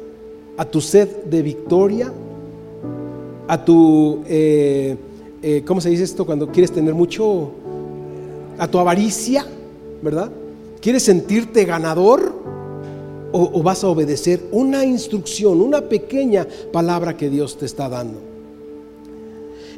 ¿A 0.57 0.64
tu 0.64 0.81
sed 0.81 1.09
de 1.25 1.42
victoria? 1.42 2.12
¿A 3.46 3.64
tu, 3.64 4.23
eh, 4.27 4.96
eh, 5.42 5.62
¿cómo 5.66 5.81
se 5.81 5.90
dice 5.90 6.05
esto 6.05 6.27
cuando 6.27 6.49
quieres 6.49 6.73
tener 6.73 6.94
mucho? 6.94 7.51
¿A 8.61 8.68
tu 8.68 8.79
avaricia? 8.79 9.44
¿Verdad? 10.01 10.31
¿Quieres 10.81 11.03
sentirte 11.03 11.64
ganador? 11.64 12.40
o, 13.33 13.62
vas 13.62 13.85
a 13.85 13.88
obedecer 13.88 14.40
una 14.51 14.85
instrucción, 14.85 15.61
una 15.61 15.83
pequeña 15.83 16.46
palabra 16.73 17.16
que 17.16 17.31
Dios 17.31 17.57
te 17.57 17.66
está 17.66 17.88
dando. 17.88 18.18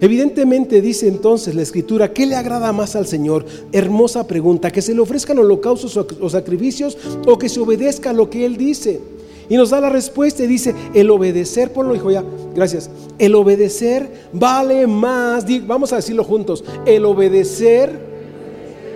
Evidentemente 0.01 0.81
dice 0.81 1.07
entonces 1.07 1.55
la 1.55 1.62
escritura, 1.62 2.12
¿qué 2.12 2.27
le 2.27 2.35
agrada 2.35 2.73
más 2.73 2.97
al 2.97 3.07
Señor? 3.07 3.45
Hermosa 3.71 4.27
pregunta, 4.27 4.73
que 4.73 4.83
se 4.83 4.95
le 4.95 5.01
ofrezcan 5.01 5.38
holocaustos 5.38 5.97
o 5.97 6.29
sacrificios 6.29 6.99
o 7.27 7.38
que 7.38 7.49
se 7.49 7.61
obedezca 7.61 8.12
lo 8.12 8.29
que 8.29 8.45
Él 8.45 8.57
dice. 8.57 9.01
Y 9.49 9.57
nos 9.57 9.71
da 9.71 9.81
la 9.81 9.90
respuesta 9.90 10.42
y 10.42 10.47
dice, 10.47 10.75
el 10.95 11.11
obedecer, 11.11 11.73
ponlo 11.73 11.95
hijo 11.95 12.11
ya, 12.11 12.25
gracias, 12.55 12.90
el 13.18 13.35
obedecer 13.35 14.09
vale 14.33 14.87
más, 14.87 15.45
vamos 15.66 15.92
a 15.92 15.97
decirlo 15.97 16.25
juntos, 16.25 16.64
el 16.87 17.05
obedecer 17.05 18.12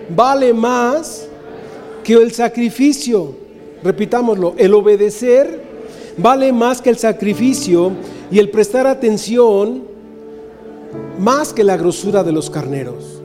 vale 0.08 0.52
más 0.52 1.28
que 2.04 2.14
el 2.14 2.32
sacrificio. 2.32 3.34
Repitámoslo, 3.82 4.54
el 4.56 4.74
obedecer 4.74 5.60
vale 6.16 6.52
más 6.52 6.80
que 6.80 6.90
el 6.90 6.98
sacrificio 6.98 7.92
y 8.30 8.38
el 8.38 8.50
prestar 8.50 8.86
atención 8.86 9.84
más 11.18 11.52
que 11.52 11.64
la 11.64 11.76
grosura 11.76 12.22
de 12.22 12.32
los 12.32 12.50
carneros. 12.50 13.22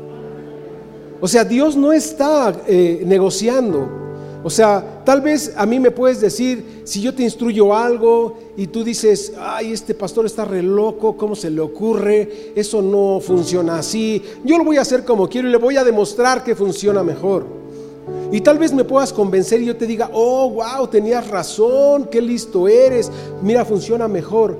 O 1.19 1.27
sea, 1.27 1.43
Dios 1.43 1.75
no 1.75 1.93
está 1.93 2.53
eh, 2.67 3.03
negociando. 3.05 4.00
O 4.43 4.49
sea, 4.49 5.04
tal 5.06 5.21
vez 5.21 5.54
a 5.56 5.65
mí 5.65 5.80
me 5.80 5.91
puedes 5.91 6.19
decir, 6.19 6.82
si 6.84 6.99
yo 6.99 7.13
te 7.13 7.21
instruyo 7.21 7.75
algo 7.75 8.39
y 8.58 8.67
tú 8.67 8.84
dices, 8.84 9.34
ay, 9.39 9.71
este 9.71 9.93
pastor 9.93 10.25
está 10.25 10.45
re 10.45 10.63
loco, 10.63 11.15
¿cómo 11.15 11.36
se 11.36 11.51
le 11.51 11.62
ocurre? 11.62 12.54
Eso 12.56 12.82
no 12.82 13.19
funciona 13.19 13.77
así. 13.77 14.21
Yo 14.43 14.58
lo 14.58 14.63
voy 14.63 14.77
a 14.77 14.82
hacer 14.82 15.06
como 15.06 15.30
quiero 15.30 15.47
y 15.47 15.51
le 15.51 15.58
voy 15.58 15.77
a 15.77 15.84
demostrar 15.84 16.43
que 16.43 16.56
funciona 16.56 17.04
mejor. 17.04 17.45
Y 18.32 18.41
tal 18.41 18.58
vez 18.58 18.73
me 18.73 18.84
puedas 18.84 19.13
convencer 19.13 19.62
y 19.62 19.65
yo 19.65 19.75
te 19.75 19.86
diga, 19.86 20.10
oh, 20.12 20.49
wow, 20.49 20.88
tenías 20.88 21.27
razón, 21.27 22.08
qué 22.10 22.21
listo 22.21 22.67
eres, 22.67 23.12
mira, 23.43 23.63
funciona 23.63 24.08
mejor. 24.08 24.58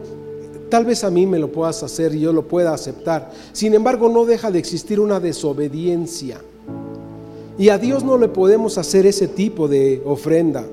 Tal 0.70 0.86
vez 0.86 1.04
a 1.04 1.10
mí 1.10 1.26
me 1.26 1.40
lo 1.40 1.52
puedas 1.52 1.82
hacer 1.82 2.14
y 2.14 2.20
yo 2.20 2.32
lo 2.32 2.48
pueda 2.48 2.74
aceptar. 2.74 3.32
Sin 3.52 3.74
embargo, 3.74 4.10
no 4.10 4.26
deja 4.26 4.52
de 4.52 4.60
existir 4.60 5.00
una 5.00 5.20
desobediencia. 5.20 6.40
Y 7.62 7.70
a 7.70 7.78
Dios 7.78 8.04
no 8.04 8.18
le 8.18 8.28
podemos 8.28 8.80
hacer 8.80 9.06
ese 9.06 9.28
tipo 9.28 9.68
de 9.68 10.02
ofrenda. 10.04 10.66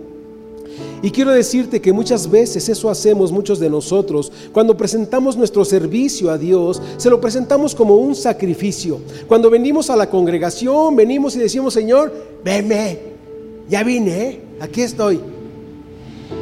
Y 1.03 1.11
quiero 1.11 1.33
decirte 1.33 1.83
que 1.83 1.93
muchas 1.93 2.31
veces 2.31 2.67
eso 2.67 2.89
hacemos 2.89 3.31
muchos 3.31 3.61
de 3.61 3.69
nosotros. 3.69 4.33
Cuando 4.55 4.75
presentamos 4.75 5.37
nuestro 5.37 5.67
servicio 5.67 6.31
a 6.31 6.39
Dios, 6.39 6.81
se 6.97 7.11
lo 7.11 7.21
presentamos 7.21 7.75
como 7.75 7.97
un 7.97 8.15
sacrificio. 8.15 9.01
Cuando 9.27 9.51
venimos 9.51 9.91
a 9.91 9.97
la 9.97 10.09
congregación, 10.09 10.97
venimos 10.97 11.37
y 11.37 11.41
decimos, 11.41 11.75
Señor, 11.75 12.11
venme, 12.43 13.01
ya 13.69 13.83
vine, 13.83 14.23
¿eh? 14.23 14.41
aquí 14.59 14.81
estoy. 14.81 15.21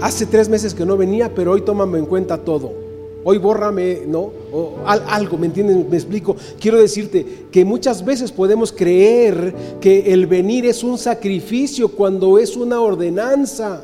Hace 0.01 0.27
tres 0.27 0.49
meses 0.49 0.75
que 0.75 0.87
no 0.87 0.97
venía, 0.97 1.35
pero 1.35 1.51
hoy 1.51 1.63
tómame 1.63 1.99
en 1.99 2.07
cuenta 2.07 2.39
todo. 2.39 2.86
Hoy 3.29 3.39
bórrame, 3.39 4.03
¿no? 4.07 4.31
O 4.53 4.75
algo, 4.87 5.37
¿me 5.37 5.47
entienden? 5.47 5.89
Me 5.91 5.97
explico. 5.97 6.37
Quiero 6.61 6.79
decirte 6.81 7.27
que 7.51 7.65
muchas 7.65 8.05
veces 8.05 8.31
podemos 8.31 8.71
creer 8.71 9.53
que 9.81 10.13
el 10.13 10.29
venir 10.29 10.65
es 10.65 10.85
un 10.85 10.97
sacrificio 10.97 11.89
cuando 11.89 12.39
es 12.39 12.57
una 12.57 12.81
ordenanza. 12.81 13.83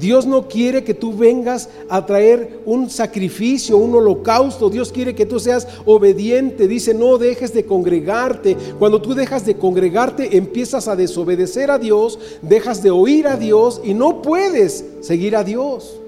Dios 0.00 0.24
no 0.24 0.48
quiere 0.48 0.82
que 0.82 0.94
tú 0.94 1.14
vengas 1.14 1.68
a 1.90 2.06
traer 2.06 2.60
un 2.64 2.88
sacrificio, 2.88 3.76
un 3.76 3.94
holocausto. 3.94 4.70
Dios 4.70 4.90
quiere 4.90 5.14
que 5.14 5.26
tú 5.26 5.38
seas 5.38 5.68
obediente. 5.84 6.66
Dice, 6.66 6.94
no 6.94 7.18
dejes 7.18 7.52
de 7.52 7.66
congregarte. 7.66 8.56
Cuando 8.78 9.02
tú 9.02 9.12
dejas 9.14 9.44
de 9.44 9.56
congregarte, 9.58 10.38
empiezas 10.38 10.88
a 10.88 10.96
desobedecer 10.96 11.70
a 11.70 11.78
Dios, 11.78 12.18
dejas 12.40 12.82
de 12.82 12.90
oír 12.90 13.28
a 13.28 13.36
Dios 13.36 13.82
y 13.84 13.92
no 13.92 14.22
puedes 14.22 14.86
seguir 15.02 15.36
a 15.36 15.44
Dios. 15.44 16.00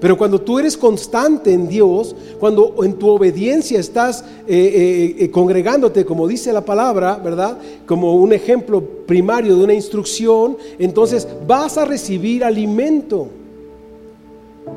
Pero 0.00 0.16
cuando 0.16 0.40
tú 0.40 0.58
eres 0.58 0.76
constante 0.76 1.52
en 1.52 1.68
Dios, 1.68 2.14
cuando 2.38 2.84
en 2.84 2.94
tu 2.94 3.08
obediencia 3.08 3.80
estás 3.80 4.22
eh, 4.46 4.56
eh, 4.56 5.16
eh, 5.18 5.30
congregándote, 5.30 6.04
como 6.04 6.28
dice 6.28 6.52
la 6.52 6.64
palabra, 6.64 7.16
¿verdad? 7.16 7.58
Como 7.84 8.14
un 8.14 8.32
ejemplo 8.32 8.80
primario 8.80 9.56
de 9.56 9.64
una 9.64 9.74
instrucción, 9.74 10.56
entonces 10.78 11.26
vas 11.46 11.78
a 11.78 11.84
recibir 11.84 12.44
alimento. 12.44 13.28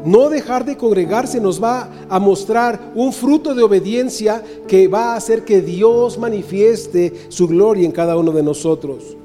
No 0.05 0.29
dejar 0.29 0.65
de 0.65 0.77
congregarse 0.77 1.39
nos 1.39 1.61
va 1.61 1.89
a 2.09 2.17
mostrar 2.17 2.91
un 2.95 3.13
fruto 3.13 3.53
de 3.53 3.61
obediencia 3.61 4.43
que 4.67 4.87
va 4.87 5.13
a 5.13 5.17
hacer 5.17 5.43
que 5.43 5.61
Dios 5.61 6.17
manifieste 6.17 7.13
su 7.29 7.47
gloria 7.47 7.85
en 7.85 7.91
cada 7.91 8.17
uno 8.17 8.31
de 8.31 8.41
nosotros. 8.41 9.17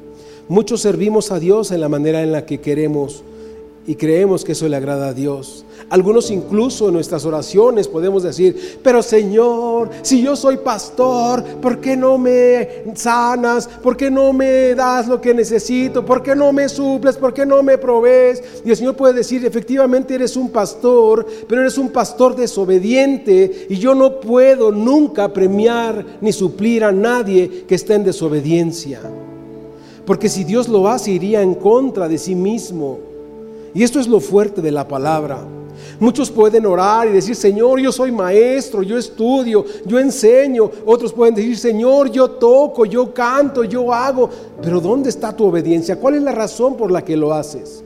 Muchos 0.49 0.83
servimos 0.83 1.33
a 1.33 1.39
Dios 1.39 1.71
en 1.71 1.81
la 1.81 1.89
manera 1.89 2.23
en 2.23 2.33
la 2.33 2.45
que 2.45 2.61
queremos 2.61 3.23
y 3.87 3.95
creemos 3.95 4.45
que 4.45 4.53
eso 4.53 4.69
le 4.69 4.77
agrada 4.77 5.09
a 5.09 5.13
Dios. 5.13 5.65
Algunos 5.89 6.33
incluso 6.33 6.89
en 6.89 6.95
nuestras 6.95 7.25
oraciones 7.25 7.87
podemos 7.87 8.25
decir, 8.25 8.81
pero 8.83 9.03
Señor, 9.03 9.91
si 10.03 10.21
yo 10.21 10.35
soy 10.35 10.57
pastor, 10.57 11.45
¿por 11.63 11.81
qué 11.81 11.97
no 11.97 12.19
me 12.19 12.85
sanas? 12.95 13.69
¿Por 13.69 13.97
qué 13.97 14.11
no 14.11 14.33
me 14.33 14.75
das 14.75 15.07
lo 15.07 15.21
que 15.21 15.33
necesito? 15.33 16.05
¿Por 16.05 16.23
qué 16.23 16.35
no 16.35 16.53
me 16.53 16.69
suples? 16.69 17.17
¿Por 17.17 17.33
qué 17.33 17.47
no 17.47 17.63
me 17.63 17.79
provees? 17.79 18.43
Y 18.65 18.71
el 18.71 18.77
Señor 18.77 18.97
puede 18.97 19.15
decir, 19.15 19.45
efectivamente 19.47 20.17
eres 20.17 20.37
un 20.37 20.51
pastor, 20.51 21.25
pero 21.47 21.61
eres 21.61 21.79
un 21.79 21.91
pastor 21.91 22.35
desobediente 22.35 23.67
y 23.71 23.77
yo 23.77 23.95
no 23.95 24.19
puedo 24.19 24.73
nunca 24.73 25.33
premiar 25.33 26.05
ni 26.21 26.33
suplir 26.33 26.83
a 26.83 26.91
nadie 26.91 27.65
que 27.69 27.77
esté 27.77 27.95
en 27.95 28.05
desobediencia. 28.05 29.01
Porque 30.05 30.29
si 30.29 30.43
Dios 30.43 30.69
lo 30.69 30.89
hace, 30.89 31.13
iría 31.13 31.43
en 31.43 31.55
contra 31.55 32.09
de 32.09 32.19
sí 32.19 32.35
mismo. 32.35 33.16
Y 33.77 33.83
esto 33.83 34.01
es 34.01 34.09
lo 34.09 34.21
fuerte 34.21 34.63
de 34.63 34.73
la 34.73 34.89
palabra. 34.89 35.37
Muchos 36.01 36.31
pueden 36.31 36.65
orar 36.65 37.09
y 37.09 37.13
decir, 37.13 37.37
Señor, 37.37 37.79
yo 37.79 37.93
soy 37.93 38.11
maestro, 38.11 38.83
yo 38.83 38.97
estudio, 38.97 39.67
yo 39.85 39.99
enseño. 39.99 40.71
Otros 40.87 41.13
pueden 41.13 41.35
decir, 41.35 41.59
Señor, 41.59 42.11
yo 42.11 42.31
toco, 42.31 42.87
yo 42.87 43.13
canto, 43.13 43.65
yo 43.65 43.93
hago. 43.93 44.31
Pero 44.63 44.81
¿dónde 44.81 45.11
está 45.11 45.31
tu 45.31 45.45
obediencia? 45.45 46.01
¿Cuál 46.01 46.15
es 46.15 46.23
la 46.23 46.33
razón 46.33 46.75
por 46.75 46.91
la 46.91 47.05
que 47.05 47.19
lo 47.19 47.35
haces? 47.35 47.85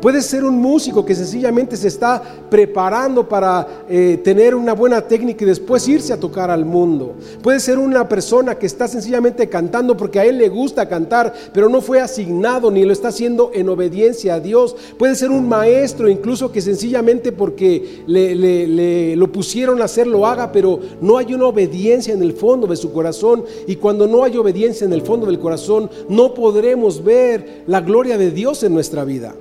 Puedes 0.00 0.26
ser 0.26 0.44
un 0.44 0.60
músico 0.60 1.04
que 1.04 1.14
sencillamente 1.14 1.76
se 1.76 1.88
está 1.88 2.22
preparando 2.50 3.28
para 3.28 3.84
eh, 3.88 4.20
tener 4.22 4.54
una 4.54 4.72
buena 4.72 5.00
técnica 5.00 5.44
y 5.44 5.48
después 5.48 5.88
irse 5.88 6.12
a 6.12 6.20
tocar 6.20 6.50
al 6.50 6.64
mundo. 6.64 7.14
Puede 7.42 7.60
ser 7.60 7.78
una 7.78 8.08
persona 8.08 8.56
que 8.56 8.66
está 8.66 8.88
sencillamente 8.88 9.48
cantando 9.48 9.96
porque 9.96 10.20
a 10.20 10.24
él 10.24 10.38
le 10.38 10.48
gusta 10.48 10.88
cantar, 10.88 11.32
pero 11.52 11.68
no 11.68 11.80
fue 11.80 12.00
asignado 12.00 12.70
ni 12.70 12.84
lo 12.84 12.92
está 12.92 13.08
haciendo 13.08 13.50
en 13.54 13.68
obediencia 13.68 14.34
a 14.34 14.40
Dios. 14.40 14.76
Puede 14.98 15.14
ser 15.14 15.30
un 15.30 15.48
maestro 15.48 16.08
incluso 16.08 16.52
que 16.52 16.60
sencillamente 16.60 17.32
porque 17.32 18.02
le, 18.06 19.16
lo 19.16 19.32
pusieron 19.32 19.80
a 19.80 19.86
hacer 19.86 20.06
lo 20.06 20.26
haga, 20.26 20.52
pero 20.52 20.78
no 21.00 21.18
hay 21.18 21.34
una 21.34 21.46
obediencia 21.46 22.14
en 22.14 22.22
el 22.22 22.32
fondo 22.32 22.66
de 22.66 22.76
su 22.76 22.92
corazón. 22.92 23.44
Y 23.66 23.76
cuando 23.76 24.06
no 24.06 24.24
hay 24.24 24.36
obediencia 24.36 24.84
en 24.84 24.92
el 24.92 25.02
fondo 25.02 25.26
del 25.26 25.38
corazón, 25.38 25.90
no 26.08 26.34
podremos 26.34 27.02
ver 27.02 27.62
la 27.66 27.80
gloria 27.80 28.18
de 28.18 28.30
Dios 28.30 28.62
en 28.62 28.74
nuestra 28.74 29.04
vida. 29.04 29.34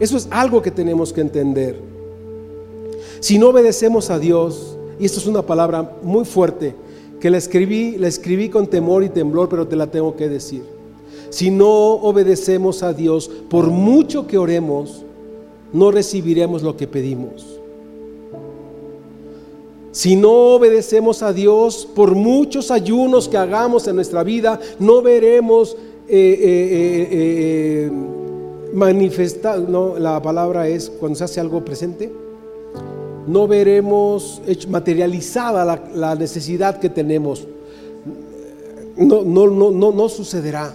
Eso 0.00 0.16
es 0.16 0.28
algo 0.30 0.62
que 0.62 0.70
tenemos 0.70 1.12
que 1.12 1.20
entender. 1.20 1.80
Si 3.20 3.38
no 3.38 3.48
obedecemos 3.48 4.10
a 4.10 4.18
Dios, 4.18 4.76
y 4.98 5.04
esto 5.04 5.18
es 5.18 5.26
una 5.26 5.42
palabra 5.42 5.96
muy 6.02 6.24
fuerte, 6.24 6.74
que 7.20 7.30
la 7.30 7.38
escribí, 7.38 7.96
la 7.96 8.06
escribí 8.08 8.48
con 8.48 8.68
temor 8.68 9.02
y 9.02 9.08
temblor, 9.08 9.48
pero 9.48 9.66
te 9.66 9.76
la 9.76 9.88
tengo 9.88 10.14
que 10.14 10.28
decir. 10.28 10.62
Si 11.30 11.50
no 11.50 11.68
obedecemos 11.68 12.82
a 12.82 12.92
Dios, 12.92 13.28
por 13.50 13.66
mucho 13.66 14.26
que 14.26 14.38
oremos, 14.38 15.04
no 15.72 15.90
recibiremos 15.90 16.62
lo 16.62 16.76
que 16.76 16.86
pedimos. 16.86 17.58
Si 19.90 20.14
no 20.14 20.54
obedecemos 20.54 21.22
a 21.22 21.32
Dios, 21.32 21.88
por 21.94 22.14
muchos 22.14 22.70
ayunos 22.70 23.28
que 23.28 23.36
hagamos 23.36 23.88
en 23.88 23.96
nuestra 23.96 24.22
vida, 24.22 24.60
no 24.78 25.02
veremos 25.02 25.76
eh, 26.08 26.38
eh, 26.40 27.08
eh, 27.10 27.90
manifestar, 28.72 29.58
no, 29.60 29.98
la 29.98 30.20
palabra 30.20 30.68
es 30.68 30.90
cuando 30.90 31.16
se 31.18 31.24
hace 31.24 31.40
algo 31.40 31.64
presente, 31.64 32.12
no 33.26 33.46
veremos 33.46 34.40
materializada 34.68 35.64
la, 35.64 35.82
la 35.94 36.14
necesidad 36.14 36.78
que 36.78 36.88
tenemos. 36.88 37.46
No, 38.96 39.22
no, 39.22 39.46
no, 39.46 39.70
no, 39.70 39.92
no 39.92 40.08
sucederá. 40.08 40.74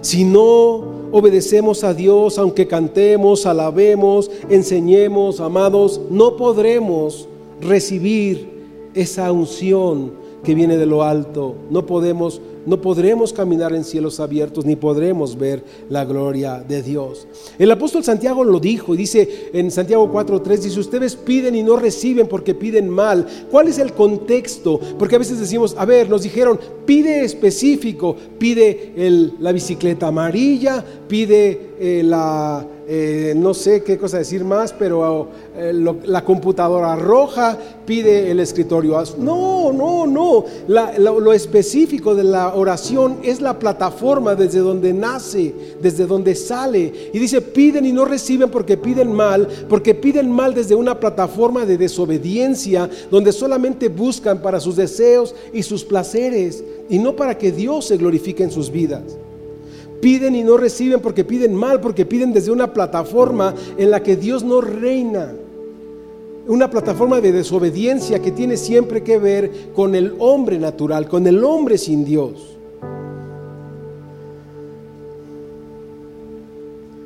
Si 0.00 0.24
no 0.24 0.98
obedecemos 1.12 1.84
a 1.84 1.94
Dios, 1.94 2.38
aunque 2.38 2.66
cantemos, 2.66 3.46
alabemos, 3.46 4.30
enseñemos, 4.48 5.40
amados, 5.40 6.00
no 6.10 6.36
podremos 6.36 7.28
recibir 7.60 8.48
esa 8.94 9.32
unción 9.32 10.12
que 10.42 10.54
viene 10.54 10.76
de 10.76 10.86
lo 10.86 11.02
alto. 11.02 11.54
No 11.70 11.86
podemos 11.86 12.40
no 12.68 12.80
podremos 12.80 13.32
caminar 13.32 13.74
en 13.74 13.82
cielos 13.82 14.20
abiertos 14.20 14.64
ni 14.66 14.76
podremos 14.76 15.38
ver 15.38 15.64
la 15.88 16.04
gloria 16.04 16.58
de 16.60 16.82
Dios. 16.82 17.26
El 17.58 17.70
apóstol 17.70 18.04
Santiago 18.04 18.44
lo 18.44 18.60
dijo 18.60 18.94
y 18.94 18.98
dice 18.98 19.50
en 19.54 19.70
Santiago 19.70 20.10
4:3 20.12 20.62
dice, 20.62 20.78
"Ustedes 20.78 21.16
piden 21.16 21.54
y 21.54 21.62
no 21.62 21.76
reciben 21.76 22.28
porque 22.28 22.54
piden 22.54 22.90
mal." 22.90 23.26
¿Cuál 23.50 23.68
es 23.68 23.78
el 23.78 23.94
contexto? 23.94 24.78
Porque 24.98 25.16
a 25.16 25.18
veces 25.18 25.40
decimos, 25.40 25.74
a 25.78 25.86
ver, 25.86 26.10
nos 26.10 26.22
dijeron, 26.22 26.60
pide 26.84 27.24
específico, 27.24 28.14
pide 28.38 28.92
la 29.40 29.52
bicicleta 29.52 30.08
amarilla, 30.08 30.84
pide 31.08 31.70
eh, 31.80 32.02
la 32.04 32.66
eh, 32.90 33.34
no 33.36 33.52
sé 33.52 33.82
qué 33.82 33.98
cosa 33.98 34.16
decir 34.16 34.44
más, 34.44 34.72
pero 34.72 35.28
eh, 35.54 35.74
la 36.04 36.24
computadora 36.24 36.96
roja 36.96 37.58
pide 37.84 38.30
el 38.30 38.40
escritorio. 38.40 38.98
No, 39.18 39.74
no, 39.74 40.06
no. 40.06 40.46
lo, 40.66 41.32
específico 41.34 42.14
de 42.14 42.24
la 42.24 42.54
oración 42.54 43.18
es 43.22 43.42
la 43.42 43.58
plataforma 43.58 44.34
desde 44.34 44.60
donde 44.60 44.94
nace, 44.94 45.54
desde 45.82 46.06
donde 46.06 46.34
sale. 46.34 47.10
Y 47.12 47.18
dice, 47.18 47.42
piden 47.42 47.84
y 47.84 47.92
no 47.92 48.06
reciben 48.06 48.48
porque 48.48 48.78
piden 48.78 49.12
mal, 49.12 49.46
porque 49.68 49.94
piden 49.94 50.30
mal 50.30 50.54
desde 50.54 50.74
una 50.74 50.98
plataforma 50.98 51.66
de 51.66 51.76
desobediencia, 51.76 52.88
donde 53.10 53.32
solamente 53.32 53.90
buscan 53.90 54.40
para 54.40 54.60
sus 54.60 54.76
deseos 54.76 55.34
y 55.52 55.62
sus 55.62 55.84
placeres, 55.84 56.64
y 56.88 56.98
no 56.98 57.14
para 57.14 57.36
que 57.36 57.52
Dios 57.52 57.84
se 57.84 57.98
glorifique 57.98 58.42
en 58.42 58.50
sus 58.50 58.70
vidas. 58.70 59.18
Piden 60.00 60.36
y 60.36 60.44
no 60.44 60.56
reciben 60.56 61.00
porque 61.00 61.24
piden 61.24 61.54
mal, 61.54 61.80
porque 61.80 62.06
piden 62.06 62.32
desde 62.32 62.52
una 62.52 62.72
plataforma 62.72 63.54
en 63.76 63.90
la 63.90 64.02
que 64.02 64.16
Dios 64.16 64.44
no 64.44 64.60
reina. 64.60 65.32
Una 66.46 66.70
plataforma 66.70 67.20
de 67.20 67.32
desobediencia 67.32 68.20
que 68.22 68.30
tiene 68.30 68.56
siempre 68.56 69.02
que 69.02 69.18
ver 69.18 69.72
con 69.74 69.94
el 69.94 70.14
hombre 70.18 70.58
natural, 70.58 71.08
con 71.08 71.26
el 71.26 71.42
hombre 71.42 71.78
sin 71.78 72.04
Dios. 72.04 72.56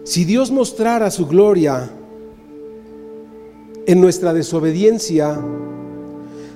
Si 0.04 0.24
Dios 0.24 0.50
mostrara 0.50 1.10
su 1.10 1.26
gloria 1.26 1.90
en 3.86 4.00
nuestra 4.00 4.32
desobediencia, 4.34 5.40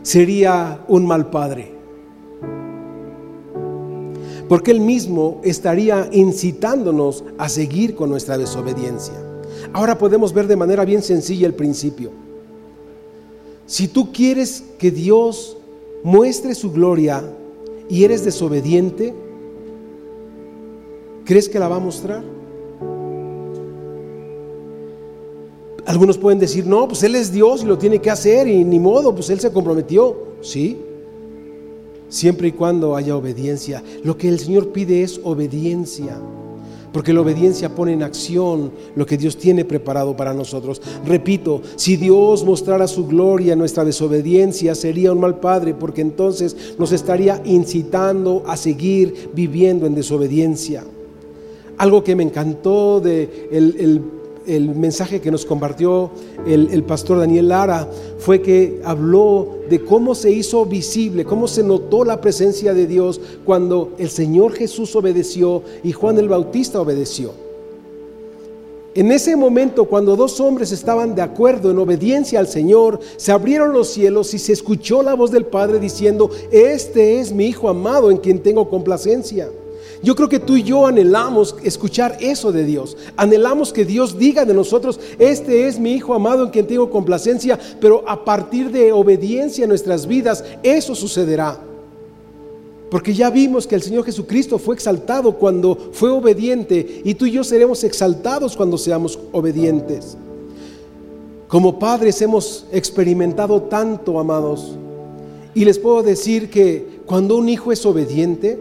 sería 0.03 0.85
un 0.88 1.07
mal 1.07 1.31
padre 1.31 1.75
porque 4.48 4.70
Él 4.70 4.80
mismo 4.80 5.40
estaría 5.42 6.09
incitándonos 6.12 7.24
a 7.38 7.48
seguir 7.48 7.94
con 7.94 8.11
nuestra 8.11 8.38
desobediencia. 8.38 9.14
Ahora 9.72 9.98
podemos 9.98 10.32
ver 10.32 10.46
de 10.46 10.56
manera 10.56 10.85
bien 10.85 11.02
sencilla 11.02 11.46
el 11.46 11.54
principio. 11.54 12.11
Si 13.66 13.88
tú 13.88 14.12
quieres 14.12 14.62
que 14.78 14.90
Dios 14.90 15.56
muestre 16.04 16.54
su 16.54 16.70
gloria 16.70 17.24
y 17.88 18.04
eres 18.04 18.24
desobediente, 18.24 19.12
¿crees 21.24 21.48
que 21.48 21.59
la 21.59 21.68
va 21.68 21.76
a 21.76 21.80
mostrar? 21.80 22.22
Algunos 25.85 26.18
pueden 26.18 26.38
decir, 26.38 26.66
no, 26.66 26.87
pues 26.88 27.02
Él 27.02 27.14
es 27.14 27.32
Dios 27.32 27.62
y 27.62 27.66
lo 27.66 27.78
tiene 27.78 28.00
que 28.00 28.11
hacer 28.11 28.46
y 28.48 28.64
ni 28.64 28.78
modo, 28.78 29.14
pues 29.14 29.30
Él 29.30 29.40
se 29.40 29.52
comprometió. 29.52 30.16
Sí, 30.40 30.76
siempre 32.09 32.49
y 32.49 32.53
cuando 32.53 32.97
haya 32.97 33.16
obediencia. 33.16 33.83
Lo 34.05 34.16
que 34.16 34.29
el 34.29 34.38
Señor 34.38 34.73
pide 34.73 35.03
es 35.03 35.21
obediencia, 35.23 36.19
porque 36.92 37.12
la 37.12 37.21
obediencia 37.21 37.75
pone 37.75 37.92
en 37.92 38.03
acción 38.03 38.73
lo 38.95 39.05
que 39.05 39.19
Dios 39.19 39.37
tiene 39.37 39.64
preparado 39.64 40.16
para 40.16 40.33
nosotros. 40.33 40.81
Repito, 41.05 41.61
si 41.77 41.97
Dios 41.97 42.45
mostrara 42.45 42.87
su 42.87 43.07
gloria 43.07 43.53
en 43.53 43.59
nuestra 43.59 43.85
desobediencia, 43.85 44.75
sería 44.75 45.12
un 45.12 45.21
mal 45.21 45.38
padre, 45.38 45.75
porque 45.75 46.01
entonces 46.01 46.57
nos 46.79 46.92
estaría 46.92 47.42
incitando 47.45 48.45
a 48.47 48.57
seguir 48.57 49.31
viviendo 49.35 49.87
en 49.87 49.95
desobediencia. 49.95 50.85
Algo 51.79 52.03
que 52.03 52.16
me 52.16 52.23
encantó 52.23 53.01
de 53.01 53.49
el, 53.53 53.77
el 53.79 54.01
mensaje 54.46 55.20
que 55.20 55.30
nos 55.30 55.44
compartió 55.44 56.11
el, 56.46 56.82
pastor 56.85 57.18
Daniel 57.18 57.48
Lara 57.48 57.88
fue 58.18 58.40
que 58.40 58.80
habló 58.85 59.59
de 59.68 59.85
cómo 59.85 60.14
se 60.14 60.30
hizo 60.30 60.64
visible, 60.64 61.24
cómo 61.24 61.48
se 61.48 61.62
notó 61.62 62.04
la 62.04 62.20
presencia 62.20 62.72
de 62.72 62.87
Dios 62.87 63.20
cuando 63.44 63.92
el 63.98 64.09
Señor 64.09 64.52
Jesús 64.52 64.94
obedeció 64.94 65.62
y 65.82 65.92
Juan 65.92 66.18
el 66.18 66.28
Bautista 66.28 66.80
obedeció. 66.80 67.32
En 68.94 69.12
ese 69.12 69.37
momento, 69.37 69.85
cuando 69.85 70.16
dos 70.16 70.40
hombres 70.40 70.72
estaban 70.72 71.14
de 71.14 71.20
acuerdo 71.20 71.70
en 71.70 71.78
obediencia 71.78 72.38
al 72.38 72.48
Señor, 72.48 72.98
se 73.18 73.30
abrieron 73.30 73.74
los 73.74 73.88
cielos 73.88 74.32
y 74.32 74.38
se 74.38 74.54
escuchó 74.54 75.02
la 75.02 75.12
voz 75.12 75.30
del 75.30 75.44
Padre 75.44 75.78
diciendo, 75.78 76.30
este 76.50 77.20
es 77.20 77.30
mi 77.30 77.44
Hijo 77.44 77.68
amado 77.68 78.11
en 78.11 78.16
quien 78.16 78.42
tengo 78.42 78.70
complacencia. 78.70 79.50
Yo 80.02 80.14
creo 80.14 80.28
que 80.28 80.38
tú 80.38 80.56
y 80.56 80.62
yo 80.62 80.87
anhelamos 80.87 81.56
escuchar 81.62 82.16
eso 82.20 82.52
de 82.52 82.64
Dios. 82.64 82.96
Anhelamos 83.16 83.72
que 83.72 83.85
Dios 83.85 84.18
diga 84.18 84.44
de 84.44 84.54
nosotros, 84.54 85.00
este 85.18 85.66
es 85.66 85.78
mi 85.78 85.94
Hijo 85.94 86.14
amado 86.14 86.44
en 86.44 86.50
quien 86.50 86.66
tengo 86.66 86.90
complacencia, 86.90 87.59
pero 87.80 88.04
a 88.06 88.24
partir 88.24 88.70
de 88.70 88.92
obediencia 88.92 89.64
en 89.64 89.70
nuestras 89.70 90.06
vidas, 90.06 90.44
eso 90.62 90.94
sucederá. 90.94 91.59
Porque 92.90 93.14
ya 93.14 93.30
vimos 93.30 93.66
que 93.66 93.74
el 93.74 93.82
Señor 93.82 94.04
Jesucristo 94.04 94.59
fue 94.59 94.74
exaltado 94.74 95.32
cuando 95.32 95.76
fue 95.92 96.11
obediente 96.11 97.02
y 97.04 97.14
tú 97.14 97.26
y 97.26 97.32
yo 97.32 97.42
seremos 97.42 97.82
exaltados 97.82 98.56
cuando 98.56 98.78
seamos 98.78 99.18
obedientes. 99.32 100.16
Como 101.48 101.78
padres 101.78 102.20
hemos 102.22 102.66
experimentado 102.72 103.62
tanto, 103.62 104.20
amados. 104.20 104.76
Y 105.54 105.64
les 105.64 105.78
puedo 105.78 106.02
decir 106.02 106.50
que 106.50 107.00
cuando 107.06 107.37
un 107.37 107.48
hijo 107.48 107.72
es 107.72 107.85
obediente, 107.87 108.59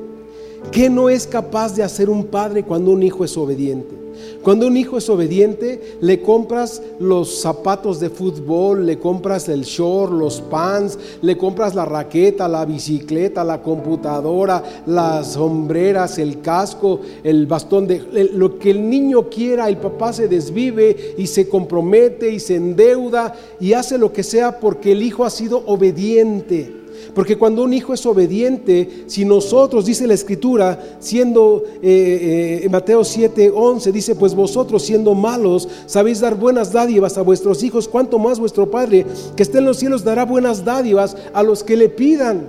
¿Qué 0.72 0.90
no 0.90 1.10
es 1.10 1.28
capaz 1.28 1.76
de 1.76 1.84
hacer 1.84 2.10
un 2.10 2.26
padre 2.26 2.64
cuando 2.64 2.92
un 2.92 3.04
hijo 3.04 3.24
es 3.24 3.38
obediente? 3.38 4.06
Cuando 4.42 4.68
un 4.68 4.78
hijo 4.78 4.98
es 4.98 5.10
obediente, 5.10 5.98
le 6.02 6.22
compras 6.22 6.82
los 7.00 7.42
zapatos 7.42 8.00
de 8.00 8.10
fútbol, 8.10 8.86
le 8.86 9.00
compras 9.00 9.50
el 9.50 9.64
short, 9.64 10.12
los 10.12 10.40
pants, 10.40 11.00
le 11.22 11.36
compras 11.36 11.74
la 11.74 11.84
raqueta, 11.84 12.48
la 12.48 12.64
bicicleta, 12.64 13.44
la 13.44 13.62
computadora, 13.62 14.64
las 14.86 15.34
sombreras, 15.34 16.20
el 16.20 16.42
casco, 16.42 17.00
el 17.24 17.48
bastón 17.48 17.88
de 17.88 18.30
lo 18.34 18.60
que 18.60 18.72
el 18.72 18.88
niño 18.88 19.30
quiera, 19.30 19.68
el 19.68 19.78
papá 19.78 20.14
se 20.14 20.28
desvive 20.28 21.16
y 21.18 21.26
se 21.26 21.50
compromete 21.50 22.32
y 22.32 22.40
se 22.40 22.56
endeuda 22.56 23.36
y 23.60 23.74
hace 23.74 23.98
lo 23.98 24.14
que 24.14 24.24
sea 24.24 24.60
porque 24.60 24.92
el 24.92 25.02
hijo 25.02 25.26
ha 25.26 25.30
sido 25.32 25.64
obediente. 25.66 26.85
Porque 27.16 27.38
cuando 27.38 27.64
un 27.64 27.74
hijo 27.74 27.94
es 27.94 28.06
obediente, 28.06 29.06
si 29.08 29.24
nosotros, 29.24 29.86
dice 29.86 30.06
la 30.06 30.14
escritura, 30.14 30.98
siendo 31.00 31.64
eh, 31.82 32.62
eh, 32.64 32.70
Mateo 32.70 33.06
7, 33.06 33.54
11, 33.56 33.92
dice, 33.94 34.16
pues 34.16 34.36
vosotros 34.36 34.84
siendo 34.84 35.16
malos, 35.16 35.70
sabéis 35.86 36.20
dar 36.20 36.36
buenas 36.36 36.74
dádivas 36.74 37.18
a 37.18 37.22
vuestros 37.22 37.64
hijos, 37.64 37.88
cuanto 37.88 38.20
más 38.20 38.38
vuestro 38.38 38.70
Padre 38.70 39.06
que 39.38 39.44
esté 39.44 39.60
en 39.60 39.66
los 39.66 39.78
cielos 39.78 40.04
dará 40.04 40.26
buenas 40.26 40.66
dádivas 40.66 41.16
a 41.34 41.42
los 41.42 41.64
que 41.64 41.78
le 41.78 41.88
pidan. 41.88 42.48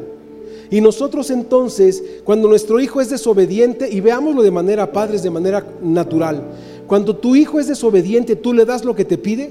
Y 0.69 0.81
nosotros 0.81 1.31
entonces, 1.31 2.03
cuando 2.25 2.49
nuestro 2.49 2.81
hijo 2.81 3.01
es 3.01 3.09
desobediente, 3.09 3.89
y 3.89 4.01
veámoslo 4.01 4.43
de 4.43 4.51
manera 4.51 4.91
padres, 4.91 5.23
de 5.23 5.31
manera 5.31 5.65
natural, 5.81 6.43
cuando 6.89 7.15
tu 7.15 7.37
hijo 7.37 7.61
es 7.61 7.69
desobediente, 7.69 8.35
¿tú 8.35 8.53
le 8.53 8.65
das 8.65 8.85
lo 8.85 8.97
que 8.97 9.05
te 9.05 9.17
pide? 9.17 9.49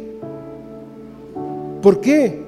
¿Por 1.82 2.02
qué? 2.02 2.45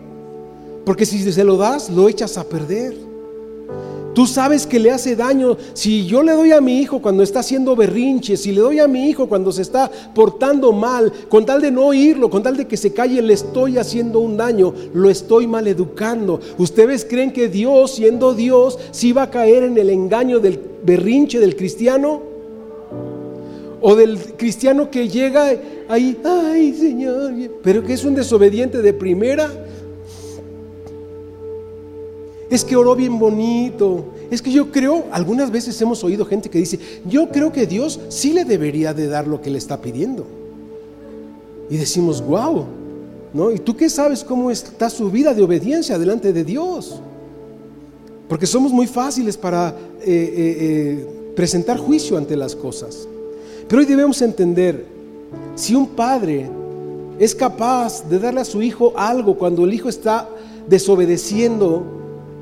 Porque 0.87 1.05
si 1.05 1.19
se 1.33 1.43
lo 1.43 1.57
das, 1.57 1.89
lo 1.89 2.07
echas 2.07 2.37
a 2.37 2.47
perder. 2.47 2.95
Tú 4.15 4.25
sabes 4.25 4.65
que 4.65 4.79
le 4.79 4.89
hace 4.89 5.17
daño. 5.17 5.57
Si 5.73 6.05
yo 6.05 6.23
le 6.23 6.31
doy 6.31 6.53
a 6.53 6.61
mi 6.61 6.79
hijo 6.79 7.01
cuando 7.01 7.23
está 7.23 7.41
haciendo 7.41 7.75
berrinche, 7.75 8.37
si 8.37 8.53
le 8.53 8.61
doy 8.61 8.79
a 8.79 8.87
mi 8.87 9.09
hijo 9.09 9.27
cuando 9.27 9.51
se 9.51 9.63
está 9.63 9.91
portando 10.15 10.71
mal, 10.71 11.11
con 11.27 11.45
tal 11.45 11.59
de 11.59 11.71
no 11.71 11.87
oírlo, 11.87 12.29
con 12.29 12.41
tal 12.41 12.55
de 12.55 12.67
que 12.67 12.77
se 12.77 12.93
calle, 12.93 13.21
le 13.21 13.33
estoy 13.33 13.77
haciendo 13.77 14.19
un 14.21 14.37
daño, 14.37 14.73
lo 14.93 15.09
estoy 15.09 15.45
mal 15.45 15.67
educando. 15.67 16.39
¿Ustedes 16.57 17.03
creen 17.03 17.33
que 17.33 17.49
Dios, 17.49 17.95
siendo 17.95 18.33
Dios, 18.33 18.79
si 18.91 19.11
va 19.11 19.23
a 19.23 19.29
caer 19.29 19.63
en 19.63 19.77
el 19.77 19.89
engaño 19.89 20.39
del 20.39 20.57
berrinche 20.85 21.41
del 21.41 21.57
cristiano? 21.57 22.21
O 23.81 23.93
del 23.93 24.17
cristiano 24.37 24.89
que 24.89 25.09
llega 25.09 25.51
ahí, 25.89 26.17
ay 26.23 26.73
Señor, 26.73 27.33
pero 27.61 27.83
que 27.83 27.91
es 27.91 28.05
un 28.05 28.15
desobediente 28.15 28.81
de 28.81 28.93
primera. 28.93 29.51
Es 32.49 32.63
que 32.63 32.75
oró 32.75 32.95
bien 32.95 33.19
bonito. 33.19 34.05
Es 34.31 34.41
que 34.41 34.51
yo 34.51 34.71
creo, 34.71 35.05
algunas 35.11 35.51
veces 35.51 35.79
hemos 35.81 36.03
oído 36.03 36.25
gente 36.25 36.49
que 36.49 36.59
dice, 36.59 36.79
yo 37.05 37.29
creo 37.29 37.51
que 37.51 37.65
Dios 37.65 37.99
sí 38.09 38.33
le 38.33 38.45
debería 38.45 38.93
de 38.93 39.07
dar 39.07 39.27
lo 39.27 39.41
que 39.41 39.49
le 39.49 39.57
está 39.57 39.81
pidiendo. 39.81 40.25
Y 41.69 41.77
decimos, 41.77 42.25
wow, 42.25 42.65
¿no? 43.33 43.51
¿Y 43.51 43.59
tú 43.59 43.75
qué 43.75 43.89
sabes 43.89 44.23
cómo 44.23 44.49
está 44.49 44.89
su 44.89 45.11
vida 45.11 45.33
de 45.33 45.43
obediencia 45.43 45.99
delante 45.99 46.31
de 46.31 46.43
Dios? 46.43 47.01
Porque 48.29 48.45
somos 48.45 48.71
muy 48.71 48.87
fáciles 48.87 49.37
para 49.37 49.69
eh, 49.69 50.05
eh, 50.05 50.57
eh, 50.59 51.07
presentar 51.35 51.77
juicio 51.77 52.17
ante 52.17 52.35
las 52.35 52.55
cosas. 52.55 53.07
Pero 53.67 53.81
hoy 53.81 53.85
debemos 53.85 54.21
entender, 54.21 54.85
si 55.55 55.75
un 55.75 55.87
padre 55.87 56.49
es 57.19 57.35
capaz 57.35 58.07
de 58.07 58.19
darle 58.19 58.41
a 58.41 58.45
su 58.45 58.61
hijo 58.61 58.93
algo 58.95 59.37
cuando 59.37 59.65
el 59.65 59.73
hijo 59.73 59.89
está 59.89 60.29
desobedeciendo 60.69 61.96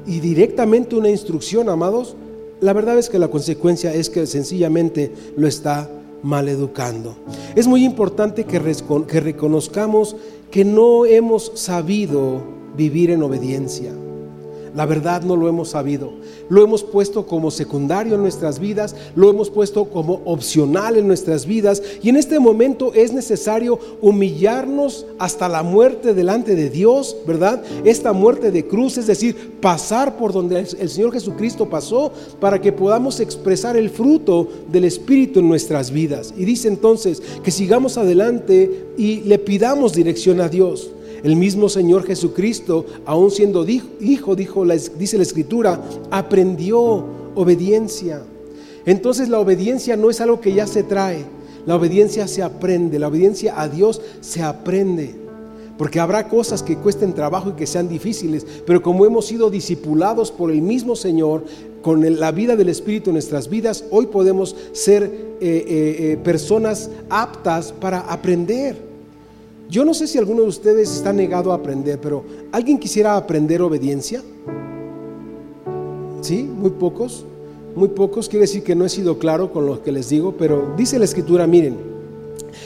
y 0.06 0.20
directamente 0.20 0.96
una 0.96 1.10
instrucción, 1.10 1.70
amados, 1.70 2.16
la 2.62 2.74
verdad 2.74 2.98
es 2.98 3.10
que 3.10 3.20
la 3.20 3.28
consecuencia 3.28 3.94
es 3.94 4.10
que 4.10 4.26
sencillamente 4.26 5.12
lo 5.36 5.48
está 5.48 5.90
maleducando. 6.24 7.16
Es 7.56 7.68
muy 7.68 7.84
importante 7.84 8.46
que, 8.46 8.60
que 9.08 9.20
reconozcamos 9.20 10.16
que 10.50 10.66
no 10.66 11.06
hemos 11.06 11.52
sabido 11.56 12.44
vivir 12.76 13.12
en 13.12 13.24
obediencia. 13.24 13.92
La 14.76 14.86
verdad 14.86 15.22
no 15.22 15.38
lo 15.38 15.48
hemos 15.48 15.70
sabido. 15.70 16.12
Lo 16.50 16.62
hemos 16.62 16.84
puesto 16.84 17.26
como 17.26 17.50
secundario 17.50 18.16
en 18.16 18.22
nuestras 18.22 18.60
vidas, 18.60 18.96
lo 19.16 19.30
hemos 19.30 19.50
puesto 19.50 19.86
como 19.86 20.22
opcional 20.26 20.98
en 20.98 21.08
nuestras 21.08 21.46
vidas 21.46 21.82
y 22.04 22.10
en 22.10 22.18
este 22.18 22.40
momento 22.40 22.94
es 22.94 23.14
necesario 23.14 23.80
humillarnos 24.02 25.06
hasta 25.18 25.48
la 25.48 25.64
muerte 25.64 26.14
delante 26.14 26.56
de 26.56 26.70
Dios, 26.70 27.16
¿verdad? 27.26 27.64
Esta 27.86 28.12
muerte 28.12 28.52
de 28.52 28.68
cruz, 28.68 28.98
es 28.98 29.08
decir, 29.08 29.54
pasar 29.62 30.18
por 30.18 30.34
donde 30.34 30.60
el 30.60 30.90
Señor 30.90 31.14
Jesucristo 31.14 31.70
pasó 31.70 32.12
para 32.40 32.60
que 32.60 32.74
podamos 32.74 33.22
expresar 33.22 33.78
el 33.78 33.90
fruto 33.90 34.48
del 34.72 34.84
Espíritu 34.84 35.40
en 35.40 35.48
nuestras 35.48 35.90
vidas. 35.90 36.34
Y 36.38 36.44
dice 36.44 36.68
entonces 36.68 37.22
que 37.44 37.52
sigamos 37.52 37.98
adelante 37.98 38.88
y 38.98 39.22
le 39.22 39.40
pidamos 39.40 39.94
dirección 39.94 40.42
a 40.42 40.50
Dios. 40.50 40.92
El 41.26 41.38
mismo 41.38 41.70
Señor 41.70 42.06
Jesucristo, 42.06 42.86
aún 43.04 43.32
siendo 43.32 43.66
hijo, 43.68 44.36
dijo, 44.36 44.64
dice 44.64 45.18
la 45.18 45.24
Escritura, 45.24 45.84
aprendió 46.12 47.04
obediencia. 47.34 48.22
Entonces 48.86 49.28
la 49.30 49.40
obediencia 49.40 49.98
no 49.98 50.12
es 50.12 50.22
algo 50.22 50.40
que 50.40 50.54
ya 50.54 50.68
se 50.68 50.84
trae, 50.84 51.26
la 51.66 51.78
obediencia 51.78 52.28
se 52.28 52.44
aprende, 52.44 53.00
la 53.00 53.08
obediencia 53.08 53.60
a 53.60 53.68
Dios 53.68 54.04
se 54.22 54.44
aprende. 54.44 55.16
Porque 55.80 56.00
habrá 56.00 56.30
cosas 56.30 56.62
que 56.62 56.78
cuesten 56.78 57.14
trabajo 57.14 57.50
y 57.50 57.54
que 57.54 57.66
sean 57.66 57.90
difíciles, 57.90 58.46
pero 58.64 58.84
como 58.84 59.04
hemos 59.04 59.26
sido 59.26 59.50
discipulados 59.50 60.32
por 60.32 60.52
el 60.52 60.62
mismo 60.62 60.96
Señor, 60.96 61.44
con 61.82 62.20
la 62.20 62.32
vida 62.34 62.56
del 62.56 62.70
Espíritu 62.70 63.10
en 63.10 63.16
nuestras 63.16 63.50
vidas, 63.50 63.84
hoy 63.90 64.06
podemos 64.06 64.56
ser 64.74 65.02
eh, 65.04 65.10
eh, 65.42 65.96
eh, 66.12 66.18
personas 66.24 66.92
aptas 67.10 67.72
para 67.72 68.02
aprender. 68.02 68.95
Yo 69.70 69.84
no 69.84 69.94
sé 69.94 70.08
si 70.08 70.18
alguno 70.18 70.44
de 70.44 70.48
ustedes 70.48 70.96
está 70.96 71.12
negado 71.12 71.52
a 71.52 71.56
aprender, 71.56 72.00
pero 72.00 72.24
¿alguien 72.52 72.78
quisiera 72.78 73.18
aprender 73.18 73.62
obediencia? 73.62 74.22
¿Sí? 76.22 76.44
Muy 76.44 76.70
pocos. 76.72 77.26
Muy 77.76 77.90
pocos. 77.90 78.30
Quiere 78.30 78.42
decir 78.42 78.64
que 78.64 78.76
no 78.76 78.86
he 78.86 78.90
sido 78.90 79.18
claro 79.18 79.52
con 79.52 79.66
lo 79.66 79.82
que 79.82 79.92
les 79.92 80.10
digo, 80.10 80.36
pero 80.38 80.74
dice 80.78 81.00
la 81.00 81.06
escritura, 81.06 81.48
miren, 81.48 81.78